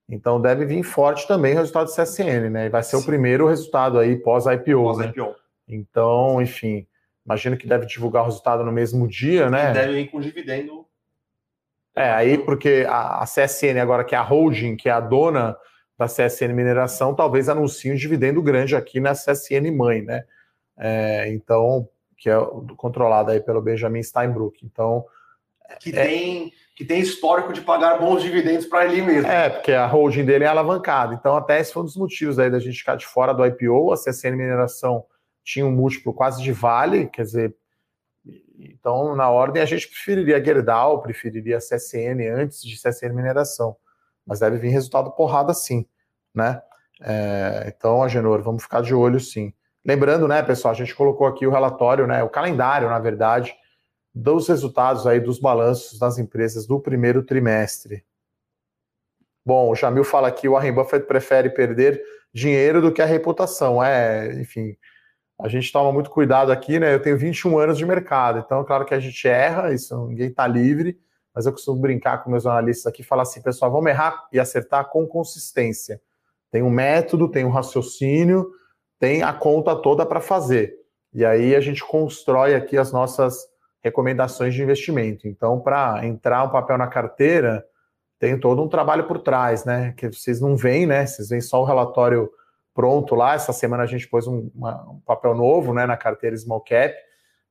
Então 0.09 0.41
deve 0.41 0.65
vir 0.65 0.83
forte 0.83 1.25
também 1.25 1.53
o 1.53 1.59
resultado 1.59 1.85
do 1.85 1.95
CSN, 1.95 2.49
né? 2.51 2.65
E 2.65 2.69
vai 2.69 2.83
ser 2.83 2.97
Sim. 2.97 3.03
o 3.03 3.05
primeiro 3.05 3.47
resultado 3.47 3.97
aí 3.97 4.17
pós-IPO. 4.17 4.83
Pós-IPO. 4.83 5.21
Né? 5.21 5.35
Então, 5.69 6.41
enfim, 6.41 6.85
imagino 7.25 7.55
que 7.55 7.65
deve 7.65 7.85
divulgar 7.85 8.23
o 8.23 8.25
resultado 8.25 8.65
no 8.65 8.73
mesmo 8.73 9.07
dia, 9.07 9.49
né? 9.49 9.71
E 9.71 9.73
deve 9.73 10.01
ir 10.01 10.07
com 10.11 10.19
dividendo. 10.19 10.85
É, 11.99 12.11
aí 12.11 12.37
porque 12.37 12.85
a, 12.87 13.21
a 13.21 13.25
CSN 13.25 13.77
agora, 13.81 14.05
que 14.05 14.15
é 14.15 14.17
a 14.17 14.21
holding, 14.21 14.77
que 14.77 14.87
é 14.87 14.91
a 14.93 15.01
dona 15.01 15.57
da 15.97 16.05
CSN 16.05 16.53
Mineração, 16.53 17.13
talvez 17.13 17.49
anuncie 17.49 17.91
um 17.91 17.95
dividendo 17.95 18.41
grande 18.41 18.73
aqui 18.73 19.01
na 19.01 19.11
CSN 19.11 19.69
Mãe, 19.75 20.01
né? 20.01 20.23
É, 20.77 21.29
então, 21.33 21.89
que 22.17 22.29
é 22.29 22.37
controlada 22.77 23.33
aí 23.33 23.41
pelo 23.41 23.61
Benjamin 23.61 24.01
Steinbrück. 24.01 24.65
Então, 24.65 25.05
que 25.81 25.89
é, 25.89 26.05
tem 26.05 26.53
que 26.73 26.85
tem 26.85 27.01
histórico 27.01 27.51
de 27.51 27.59
pagar 27.59 27.99
bons 27.99 28.23
dividendos 28.23 28.65
para 28.65 28.85
ele 28.85 29.01
mesmo. 29.01 29.29
É, 29.29 29.49
porque 29.49 29.73
a 29.73 29.85
holding 29.85 30.23
dele 30.23 30.45
é 30.45 30.47
alavancada. 30.47 31.13
Então, 31.13 31.35
até 31.35 31.59
esse 31.59 31.73
foi 31.73 31.81
um 31.81 31.85
dos 31.85 31.97
motivos 31.97 32.39
aí 32.39 32.49
da 32.49 32.59
gente 32.59 32.77
ficar 32.77 32.95
de 32.95 33.05
fora 33.05 33.33
do 33.33 33.45
IPO. 33.45 33.91
A 33.91 33.97
CSN 33.97 34.37
Mineração 34.37 35.03
tinha 35.43 35.65
um 35.65 35.71
múltiplo 35.71 36.13
quase 36.13 36.41
de 36.41 36.53
vale, 36.53 37.07
quer 37.07 37.23
dizer, 37.23 37.53
então, 38.59 39.15
na 39.15 39.29
ordem, 39.29 39.61
a 39.61 39.65
gente 39.65 39.87
preferiria 39.87 40.43
Gerdau, 40.43 41.01
preferiria 41.01 41.59
CSN 41.59 42.27
antes 42.33 42.61
de 42.61 42.75
CSN 42.75 43.13
Mineração. 43.13 43.75
Mas 44.25 44.41
deve 44.41 44.57
vir 44.57 44.69
resultado 44.69 45.11
porrada 45.11 45.53
sim, 45.53 45.85
né? 46.33 46.61
É, 47.01 47.73
então, 47.75 48.03
Agenor, 48.03 48.41
vamos 48.41 48.63
ficar 48.63 48.81
de 48.81 48.93
olho 48.93 49.19
sim. 49.19 49.53
Lembrando, 49.85 50.27
né, 50.27 50.43
pessoal, 50.43 50.73
a 50.73 50.77
gente 50.77 50.93
colocou 50.93 51.25
aqui 51.25 51.47
o 51.47 51.51
relatório, 51.51 52.05
né, 52.05 52.21
o 52.21 52.29
calendário, 52.29 52.89
na 52.89 52.99
verdade, 52.99 53.55
dos 54.13 54.47
resultados 54.49 55.07
aí 55.07 55.19
dos 55.19 55.39
balanços 55.39 55.97
das 55.97 56.17
empresas 56.17 56.67
do 56.67 56.79
primeiro 56.79 57.23
trimestre. 57.23 58.03
Bom, 59.45 59.69
o 59.71 59.75
Jamil 59.75 60.03
fala 60.03 60.27
aqui, 60.27 60.47
o 60.47 60.51
Warren 60.51 60.73
Buffett 60.73 61.07
prefere 61.07 61.49
perder 61.49 62.03
dinheiro 62.33 62.81
do 62.81 62.91
que 62.91 63.01
a 63.01 63.05
reputação. 63.05 63.81
É, 63.83 64.33
enfim, 64.41 64.77
a 65.39 65.47
gente 65.47 65.71
toma 65.71 65.91
muito 65.91 66.09
cuidado 66.09 66.51
aqui, 66.51 66.79
né? 66.79 66.93
Eu 66.93 67.01
tenho 67.01 67.17
21 67.17 67.57
anos 67.57 67.77
de 67.77 67.85
mercado, 67.85 68.39
então, 68.39 68.63
claro 68.63 68.85
que 68.85 68.93
a 68.93 68.99
gente 68.99 69.27
erra, 69.27 69.73
isso 69.73 70.07
ninguém 70.07 70.27
está 70.27 70.45
livre, 70.45 70.99
mas 71.33 71.45
eu 71.45 71.51
costumo 71.51 71.79
brincar 71.79 72.23
com 72.23 72.29
meus 72.29 72.45
analistas 72.45 72.87
aqui 72.87 73.01
e 73.01 73.05
falar 73.05 73.23
assim, 73.23 73.41
pessoal, 73.41 73.71
vamos 73.71 73.89
errar 73.89 74.27
e 74.33 74.39
acertar 74.39 74.89
com 74.89 75.07
consistência. 75.07 76.01
Tem 76.51 76.61
um 76.61 76.69
método, 76.69 77.29
tem 77.29 77.45
um 77.45 77.49
raciocínio, 77.49 78.49
tem 78.99 79.23
a 79.23 79.31
conta 79.31 79.75
toda 79.75 80.05
para 80.05 80.19
fazer. 80.19 80.75
E 81.13 81.23
aí 81.23 81.55
a 81.55 81.61
gente 81.61 81.83
constrói 81.83 82.55
aqui 82.55 82.77
as 82.77 82.91
nossas 82.91 83.47
recomendações 83.81 84.53
de 84.53 84.61
investimento. 84.61 85.27
Então, 85.27 85.59
para 85.59 86.05
entrar 86.05 86.43
um 86.43 86.49
papel 86.49 86.77
na 86.77 86.87
carteira, 86.87 87.65
tem 88.19 88.37
todo 88.37 88.61
um 88.61 88.67
trabalho 88.67 89.07
por 89.07 89.19
trás, 89.19 89.63
né? 89.63 89.93
Que 89.95 90.09
vocês 90.09 90.41
não 90.41 90.55
veem, 90.55 90.85
né? 90.85 91.05
Vocês 91.05 91.29
veem 91.29 91.41
só 91.41 91.61
o 91.61 91.65
relatório 91.65 92.29
pronto 92.79 93.13
lá. 93.13 93.33
Essa 93.33 93.51
semana 93.51 93.83
a 93.83 93.85
gente 93.85 94.07
pôs 94.07 94.25
um, 94.25 94.49
uma, 94.55 94.89
um 94.89 95.01
papel 95.01 95.35
novo 95.35 95.73
né, 95.73 95.85
na 95.85 95.97
carteira 95.97 96.37
Small 96.37 96.61
Cap. 96.61 96.95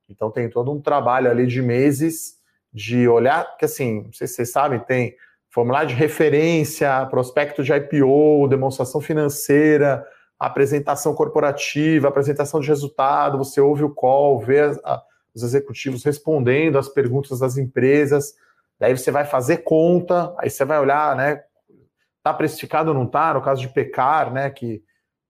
Então 0.09 0.31
tem 0.31 0.49
todo 0.49 0.71
um 0.71 0.81
trabalho 0.81 1.29
ali 1.29 1.45
de 1.45 1.61
meses 1.61 2.39
de 2.73 3.07
olhar, 3.07 3.45
porque 3.45 3.65
assim, 3.65 4.05
não 4.05 4.11
sei 4.11 4.25
se 4.25 4.33
vocês 4.33 4.51
sabem, 4.51 4.79
tem 4.79 5.15
formulário 5.47 5.89
de 5.89 5.93
referência, 5.93 7.05
prospecto 7.11 7.63
de 7.63 7.71
IPO, 7.71 8.47
demonstração 8.49 8.99
financeira, 8.99 10.03
apresentação 10.39 11.13
corporativa, 11.13 12.07
apresentação 12.07 12.59
de 12.59 12.67
resultado, 12.67 13.37
você 13.37 13.61
ouve 13.61 13.83
o 13.83 13.93
call, 13.93 14.39
vê 14.39 14.61
a, 14.83 14.99
os 15.31 15.43
executivos 15.43 16.03
respondendo 16.03 16.79
às 16.79 16.89
perguntas 16.89 17.37
das 17.37 17.55
empresas, 17.55 18.33
daí 18.79 18.97
você 18.97 19.11
vai 19.11 19.25
fazer 19.25 19.57
conta, 19.57 20.33
aí 20.39 20.49
você 20.49 20.65
vai 20.65 20.79
olhar, 20.79 21.15
né, 21.15 21.43
tá 22.23 22.33
precificado 22.33 22.89
ou 22.89 22.95
não 22.95 23.05
tá, 23.05 23.35
no 23.35 23.43
caso 23.43 23.61
de 23.61 23.67
pecar, 23.67 24.33
né, 24.33 24.49
que 24.49 24.81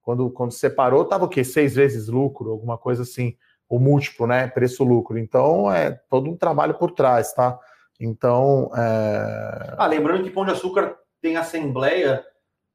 quando, 0.10 0.32
quando 0.32 0.52
separou 0.52 1.06
tava 1.06 1.26
o 1.26 1.30
quê? 1.30 1.44
Seis 1.44 1.76
vezes 1.76 2.08
lucro, 2.08 2.50
alguma 2.50 2.80
coisa 2.80 3.04
assim, 3.04 3.38
o 3.70 3.78
múltiplo, 3.78 4.26
né, 4.26 4.48
preço-lucro. 4.48 5.20
Então, 5.20 5.72
é 5.72 5.92
todo 6.10 6.28
um 6.28 6.36
trabalho 6.36 6.74
por 6.74 6.90
trás, 6.90 7.32
tá? 7.32 7.60
Então, 8.00 8.72
é... 8.76 9.76
Ah, 9.78 9.86
lembrando 9.86 10.24
que 10.24 10.32
Pão 10.32 10.46
de 10.46 10.52
Açúcar 10.52 10.98
tem 11.22 11.38
assembleia, 11.38 12.26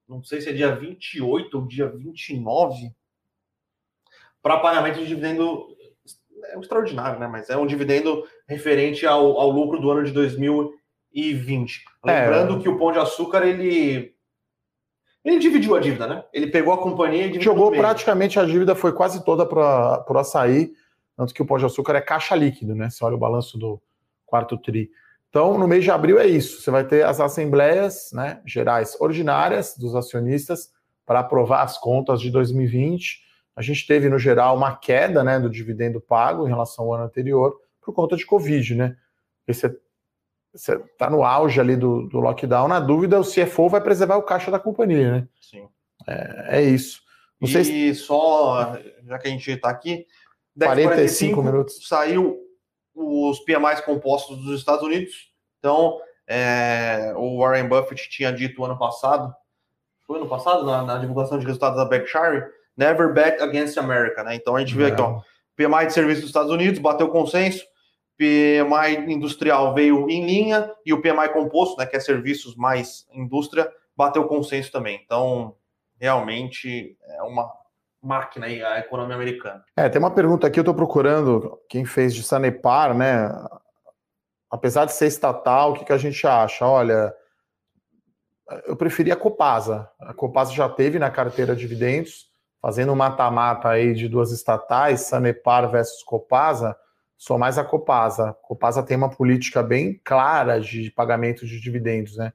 não 0.08 0.22
sei 0.22 0.40
se 0.40 0.50
é 0.50 0.52
dia 0.52 0.76
28 0.76 1.58
ou 1.58 1.66
dia 1.66 1.88
29, 1.88 2.92
para 4.40 4.60
pagamento 4.60 5.00
de 5.00 5.06
dividendo 5.08 5.66
é 6.52 6.56
um 6.56 6.60
extraordinário, 6.60 7.18
né? 7.18 7.26
Mas 7.26 7.50
é 7.50 7.56
um 7.56 7.66
dividendo 7.66 8.22
referente 8.46 9.04
ao, 9.04 9.40
ao 9.40 9.50
lucro 9.50 9.80
do 9.80 9.90
ano 9.90 10.04
de 10.04 10.12
2020. 10.12 11.84
Lembrando 12.04 12.58
é. 12.58 12.62
que 12.62 12.68
o 12.68 12.78
Pão 12.78 12.92
de 12.92 13.00
Açúcar, 13.00 13.44
ele. 13.44 14.13
Ele 15.24 15.38
dividiu 15.38 15.74
a 15.74 15.80
dívida, 15.80 16.06
né? 16.06 16.24
Ele 16.32 16.48
pegou 16.48 16.72
a 16.74 16.78
companhia 16.78 17.26
e 17.26 17.40
Jogou 17.40 17.70
praticamente 17.70 18.38
a 18.38 18.44
dívida, 18.44 18.74
foi 18.74 18.92
quase 18.92 19.24
toda 19.24 19.46
para 19.46 20.04
o 20.08 20.18
açaí. 20.18 20.72
Tanto 21.16 21.32
que 21.32 21.40
o 21.40 21.46
Pão 21.46 21.56
de 21.56 21.64
Açúcar 21.64 21.94
é 21.94 22.00
caixa 22.00 22.34
líquido, 22.34 22.74
né? 22.74 22.90
Você 22.90 23.04
olha 23.04 23.14
o 23.14 23.18
balanço 23.18 23.56
do 23.56 23.80
quarto 24.26 24.58
TRI. 24.58 24.90
Então, 25.30 25.56
no 25.56 25.66
mês 25.66 25.82
de 25.82 25.90
abril 25.90 26.18
é 26.18 26.26
isso. 26.26 26.60
Você 26.60 26.70
vai 26.70 26.84
ter 26.84 27.04
as 27.04 27.20
assembleias 27.20 28.10
né, 28.12 28.40
gerais 28.44 28.96
ordinárias 29.00 29.76
dos 29.76 29.94
acionistas 29.94 30.70
para 31.06 31.20
aprovar 31.20 31.62
as 31.62 31.78
contas 31.78 32.20
de 32.20 32.30
2020 32.30 33.24
a 33.56 33.62
gente 33.62 33.86
teve, 33.86 34.08
no 34.08 34.18
geral, 34.18 34.56
uma 34.56 34.76
queda 34.76 35.22
né, 35.22 35.38
do 35.38 35.48
dividendo 35.48 36.00
pago 36.00 36.44
em 36.44 36.48
relação 36.48 36.86
ao 36.86 36.94
ano 36.94 37.04
anterior 37.04 37.56
por 37.80 37.94
conta 37.94 38.16
de 38.16 38.26
Covid, 38.26 38.74
né? 38.74 38.96
Você 39.46 39.78
está 40.54 41.10
no 41.10 41.24
auge 41.24 41.60
ali 41.60 41.76
do, 41.76 42.08
do, 42.08 42.20
lockdown, 42.20 42.68
na 42.68 42.80
dúvida, 42.80 43.20
o 43.20 43.24
CFO 43.24 43.68
vai 43.68 43.80
preservar 43.80 44.16
o 44.16 44.22
caixa 44.22 44.50
da 44.50 44.58
companhia, 44.58 45.12
né? 45.12 45.28
Sim. 45.40 45.68
É, 46.06 46.58
é 46.58 46.62
isso. 46.62 47.02
Não 47.40 47.48
e 47.48 47.64
se... 47.64 47.94
só, 47.94 48.78
já 49.04 49.18
que 49.18 49.28
a 49.28 49.30
gente 49.30 49.50
está 49.50 49.68
aqui, 49.68 50.06
10, 50.56 50.72
45, 50.72 50.88
45 50.94 51.42
minutos. 51.42 51.88
Saiu 51.88 52.38
os 52.94 53.40
PMIs 53.40 53.80
compostos 53.80 54.38
dos 54.38 54.58
Estados 54.58 54.84
Unidos. 54.84 55.32
Então, 55.58 55.98
é, 56.26 57.12
o 57.16 57.38
Warren 57.38 57.68
Buffett 57.68 58.08
tinha 58.08 58.32
dito 58.32 58.64
ano 58.64 58.78
passado, 58.78 59.34
foi 60.06 60.18
ano 60.18 60.28
passado, 60.28 60.64
na, 60.64 60.82
na 60.82 60.98
divulgação 60.98 61.38
de 61.38 61.46
resultados 61.46 61.76
da 61.76 61.84
Berkshire, 61.84 62.44
Never 62.76 63.12
Bet 63.12 63.42
Against 63.42 63.76
America, 63.78 64.22
né? 64.22 64.34
Então 64.34 64.56
a 64.56 64.60
gente 64.60 64.74
vê 64.74 64.86
aqui, 64.86 65.00
ó, 65.00 65.20
PMI 65.56 65.86
de 65.86 65.92
serviço 65.92 66.20
dos 66.20 66.30
Estados 66.30 66.50
Unidos 66.50 66.78
bateu 66.78 67.08
consenso, 67.08 67.64
PMI 68.16 69.12
industrial 69.12 69.74
veio 69.74 70.08
em 70.08 70.24
linha 70.24 70.70
e 70.84 70.92
o 70.92 71.00
PMI 71.00 71.30
composto, 71.32 71.78
né, 71.78 71.86
que 71.86 71.96
é 71.96 72.00
serviços 72.00 72.56
mais 72.56 73.06
indústria, 73.12 73.70
bateu 73.96 74.24
consenso 74.26 74.70
também. 74.70 75.00
Então, 75.04 75.56
realmente 76.00 76.96
é 77.02 77.22
uma 77.22 77.50
máquina 78.02 78.46
aí 78.46 78.62
a 78.62 78.78
economia 78.78 79.16
americana. 79.16 79.64
É, 79.76 79.88
tem 79.88 79.98
uma 79.98 80.10
pergunta 80.10 80.46
aqui, 80.46 80.58
eu 80.58 80.62
estou 80.62 80.74
procurando 80.74 81.58
quem 81.68 81.84
fez 81.84 82.14
de 82.14 82.22
Sanepar, 82.22 82.94
né? 82.94 83.30
Apesar 84.50 84.84
de 84.84 84.92
ser 84.92 85.06
estatal, 85.06 85.72
o 85.72 85.74
que, 85.74 85.84
que 85.84 85.92
a 85.92 85.98
gente 85.98 86.24
acha? 86.26 86.66
Olha, 86.66 87.12
eu 88.66 88.76
preferia 88.76 89.14
a 89.14 89.16
Copasa. 89.16 89.90
A 89.98 90.12
Copasa 90.12 90.52
já 90.52 90.68
teve 90.68 90.98
na 90.98 91.10
carteira 91.10 91.56
dividendos, 91.56 92.30
fazendo 92.60 92.92
um 92.92 92.96
mata-mata 92.96 93.68
aí 93.70 93.94
de 93.94 94.06
duas 94.08 94.30
estatais, 94.30 95.00
Sanepar 95.00 95.68
versus 95.70 96.02
Copasa, 96.02 96.76
sou 97.24 97.38
mais 97.38 97.56
a 97.56 97.64
Copasa. 97.64 98.36
Copasa 98.42 98.82
tem 98.82 98.98
uma 98.98 99.08
política 99.08 99.62
bem 99.62 99.98
clara 100.04 100.60
de 100.60 100.90
pagamento 100.90 101.46
de 101.46 101.58
dividendos, 101.58 102.18
né? 102.18 102.34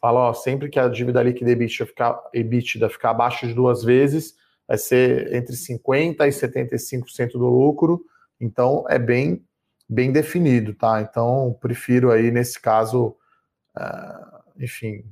Fala, 0.00 0.30
ó, 0.30 0.32
sempre 0.32 0.70
que 0.70 0.80
a 0.80 0.88
dívida 0.88 1.22
líquida 1.22 1.50
EBITDA 1.50 1.84
ficar, 1.84 2.18
EBITDA 2.32 2.88
ficar 2.88 3.10
abaixo 3.10 3.46
de 3.46 3.52
duas 3.52 3.84
vezes, 3.84 4.34
vai 4.66 4.78
ser 4.78 5.34
entre 5.34 5.54
50% 5.54 6.26
e 6.26 6.30
75% 6.30 7.32
do 7.32 7.50
lucro, 7.50 8.02
então 8.40 8.86
é 8.88 8.98
bem, 8.98 9.44
bem 9.86 10.10
definido, 10.10 10.72
tá? 10.72 11.02
Então, 11.02 11.54
prefiro 11.60 12.10
aí, 12.10 12.30
nesse 12.30 12.58
caso, 12.58 13.14
uh, 13.76 14.42
enfim, 14.58 15.04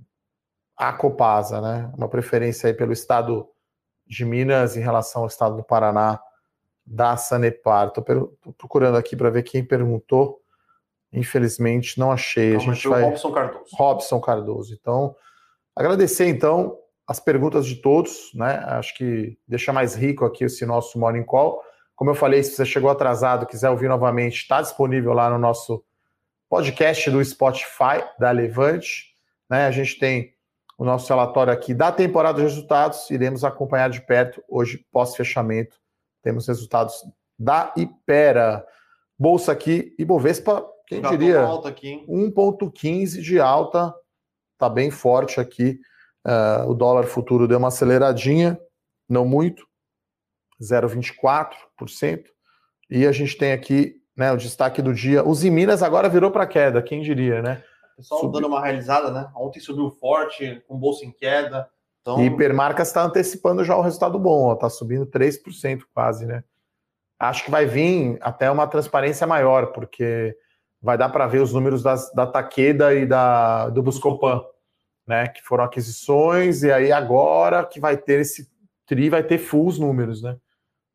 a 0.74 0.91
Copasa, 0.91 1.61
né? 1.61 1.93
Uma 1.95 2.09
preferência 2.09 2.66
aí 2.66 2.72
pelo 2.72 2.95
estado 2.95 3.47
de 4.07 4.24
Minas 4.24 4.74
em 4.74 4.81
relação 4.81 5.20
ao 5.20 5.29
estado 5.29 5.55
do 5.55 5.62
Paraná 5.62 6.18
da 6.91 7.16
Sanepar. 7.16 7.89
Estou 7.89 8.32
procurando 8.57 8.97
aqui 8.97 9.14
para 9.14 9.30
ver 9.30 9.43
quem 9.43 9.64
perguntou. 9.64 10.41
Infelizmente 11.12 11.99
não 11.99 12.11
achei. 12.11 12.53
Não, 12.53 12.57
a 12.57 12.59
gente 12.61 12.89
vai... 12.89 13.03
Robson 13.03 13.32
Cardoso. 13.32 13.76
Robson 13.76 14.20
Cardoso. 14.20 14.74
Então, 14.74 15.16
agradecer 15.76 16.26
então 16.26 16.78
as 17.07 17.20
perguntas 17.20 17.66
de 17.66 17.76
todos, 17.76 18.30
né? 18.34 18.62
Acho 18.66 18.95
que 18.95 19.39
deixa 19.47 19.72
mais 19.72 19.95
rico 19.95 20.24
aqui 20.24 20.45
esse 20.45 20.66
nosso 20.66 20.99
Morning 20.99 21.24
Call. 21.24 21.62
Como 21.95 22.11
eu 22.11 22.14
falei, 22.14 22.43
se 22.43 22.53
você 22.53 22.64
chegou 22.64 22.91
atrasado, 22.91 23.47
quiser 23.47 23.70
ouvir 23.70 23.89
novamente, 23.89 24.36
está 24.36 24.61
disponível 24.61 25.12
lá 25.12 25.30
no 25.30 25.39
nosso 25.39 25.82
podcast 26.49 27.11
do 27.11 27.24
Spotify 27.24 28.05
da 28.18 28.30
Levante. 28.30 29.14
Né? 29.51 29.66
A 29.66 29.70
gente 29.70 29.99
tem 29.99 30.34
o 30.78 30.84
nosso 30.84 31.09
relatório 31.09 31.53
aqui 31.53 31.74
da 31.74 31.91
temporada 31.91 32.39
de 32.39 32.45
resultados. 32.45 33.11
Iremos 33.11 33.43
acompanhar 33.43 33.91
de 33.91 34.01
perto 34.03 34.43
hoje, 34.49 34.86
pós-fechamento. 34.93 35.76
Temos 36.23 36.47
resultados 36.47 36.95
da 37.39 37.73
Ipera. 37.77 38.64
Bolsa 39.19 39.53
aqui, 39.53 39.95
Ibovespa, 39.99 40.64
quem 40.87 41.03
Já 41.03 41.11
diria? 41.11 41.43
1,15 42.09 43.21
de 43.21 43.41
alta, 43.41 43.93
está 44.55 44.69
bem 44.69 44.91
forte 44.91 45.41
aqui. 45.41 45.81
Uh, 46.27 46.71
o 46.71 46.75
dólar 46.75 47.05
futuro 47.05 47.49
deu 47.49 47.59
uma 47.59 47.69
aceleradinha, 47.69 48.59
não 49.09 49.25
muito, 49.25 49.66
0,24%. 50.61 52.25
E 52.91 53.07
a 53.07 53.12
gente 53.12 53.37
tem 53.37 53.53
aqui 53.53 53.97
né, 54.16 54.33
o 54.33 54.37
destaque 54.37 54.81
do 54.81 54.95
dia. 54.95 55.27
Os 55.27 55.43
Minas 55.43 55.83
agora 55.83 56.09
virou 56.09 56.31
para 56.31 56.47
queda, 56.47 56.83
quem 56.83 57.03
diria, 57.03 57.43
né? 57.43 57.62
pessoal 57.99 58.21
subiu. 58.21 58.41
dando 58.41 58.49
uma 58.51 58.62
realizada, 58.62 59.11
né? 59.11 59.31
Ontem 59.35 59.61
subiu 59.61 59.91
forte, 59.91 60.62
com 60.66 60.79
bolsa 60.79 61.05
em 61.05 61.11
queda. 61.11 61.69
Então... 62.09 62.20
E 62.20 62.26
Hipermarcas 62.26 62.88
está 62.88 63.04
antecipando 63.04 63.62
já 63.62 63.76
o 63.76 63.82
resultado 63.82 64.18
bom, 64.18 64.52
está 64.54 64.70
subindo 64.70 65.06
3% 65.06 65.82
quase, 65.92 66.24
né? 66.24 66.42
Acho 67.18 67.44
que 67.44 67.50
vai 67.50 67.66
vir 67.66 68.16
até 68.22 68.50
uma 68.50 68.66
transparência 68.66 69.26
maior, 69.26 69.72
porque 69.72 70.34
vai 70.80 70.96
dar 70.96 71.11
para 71.11 71.26
ver 71.26 71.42
os 71.42 71.52
números 71.52 71.82
das, 71.82 72.12
da 72.14 72.26
Taqueda 72.26 72.94
e 72.94 73.04
da, 73.04 73.68
do 73.68 73.82
Buscopan, 73.82 74.42
né? 75.06 75.28
Que 75.28 75.42
foram 75.42 75.64
aquisições, 75.64 76.62
e 76.62 76.72
aí 76.72 76.90
agora 76.90 77.64
que 77.66 77.78
vai 77.78 77.96
ter 77.96 78.20
esse 78.20 78.48
TRI, 78.86 79.11
vai 79.11 79.22
ter 79.22 79.36
full 79.36 79.66
os 79.66 79.78
números, 79.78 80.22
né? 80.22 80.36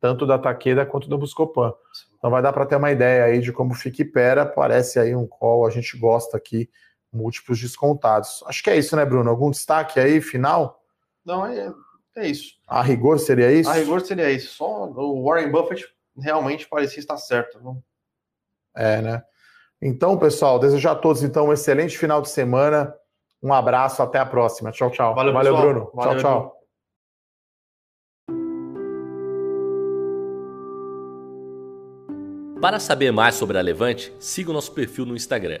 Tanto 0.00 0.26
da 0.26 0.38
Taqueda 0.38 0.84
quanto 0.84 1.08
do 1.08 1.16
Buscopan. 1.18 1.72
Então 2.18 2.30
vai 2.30 2.42
dar 2.42 2.52
para 2.52 2.66
ter 2.66 2.76
uma 2.76 2.90
ideia 2.90 3.24
aí 3.24 3.40
de 3.40 3.52
como 3.52 3.74
fica 3.74 4.02
Ipera. 4.02 4.44
Parece 4.44 4.98
aí 4.98 5.14
um 5.14 5.26
call, 5.26 5.66
a 5.66 5.70
gente 5.70 5.96
gosta 5.96 6.36
aqui 6.36 6.68
múltiplos 7.12 7.60
descontados. 7.60 8.42
Acho 8.46 8.62
que 8.62 8.70
é 8.70 8.76
isso, 8.76 8.96
né, 8.96 9.04
Bruno? 9.04 9.30
Algum 9.30 9.50
destaque 9.50 10.00
aí, 10.00 10.20
final? 10.20 10.83
Não, 11.24 11.46
é, 11.46 11.72
é 12.16 12.28
isso. 12.28 12.54
A 12.68 12.82
rigor 12.82 13.18
seria 13.18 13.50
isso? 13.52 13.70
A 13.70 13.74
rigor 13.74 14.00
seria 14.02 14.30
isso. 14.30 14.54
Só 14.54 14.86
o 14.88 15.24
Warren 15.24 15.50
Buffett 15.50 15.86
realmente 16.16 16.68
parecia 16.68 17.00
estar 17.00 17.16
certo. 17.16 17.60
Não? 17.60 17.82
É, 18.76 19.00
né? 19.00 19.22
Então, 19.80 20.18
pessoal, 20.18 20.58
desejar 20.58 20.92
a 20.92 20.96
todos 20.96 21.22
então 21.22 21.48
um 21.48 21.52
excelente 21.52 21.96
final 21.98 22.20
de 22.22 22.28
semana. 22.28 22.94
Um 23.42 23.52
abraço, 23.52 24.02
até 24.02 24.18
a 24.18 24.26
próxima. 24.26 24.70
Tchau, 24.70 24.90
tchau. 24.90 25.14
Valeu, 25.14 25.32
Valeu 25.32 25.56
Bruno. 25.56 25.90
Valeu, 25.94 26.18
tchau, 26.18 26.40
tchau. 26.40 26.60
Para 32.60 32.80
saber 32.80 33.12
mais 33.12 33.34
sobre 33.34 33.58
a 33.58 33.60
Levante, 33.60 34.14
siga 34.18 34.50
o 34.50 34.54
nosso 34.54 34.72
perfil 34.72 35.04
no 35.04 35.14
Instagram 35.14 35.60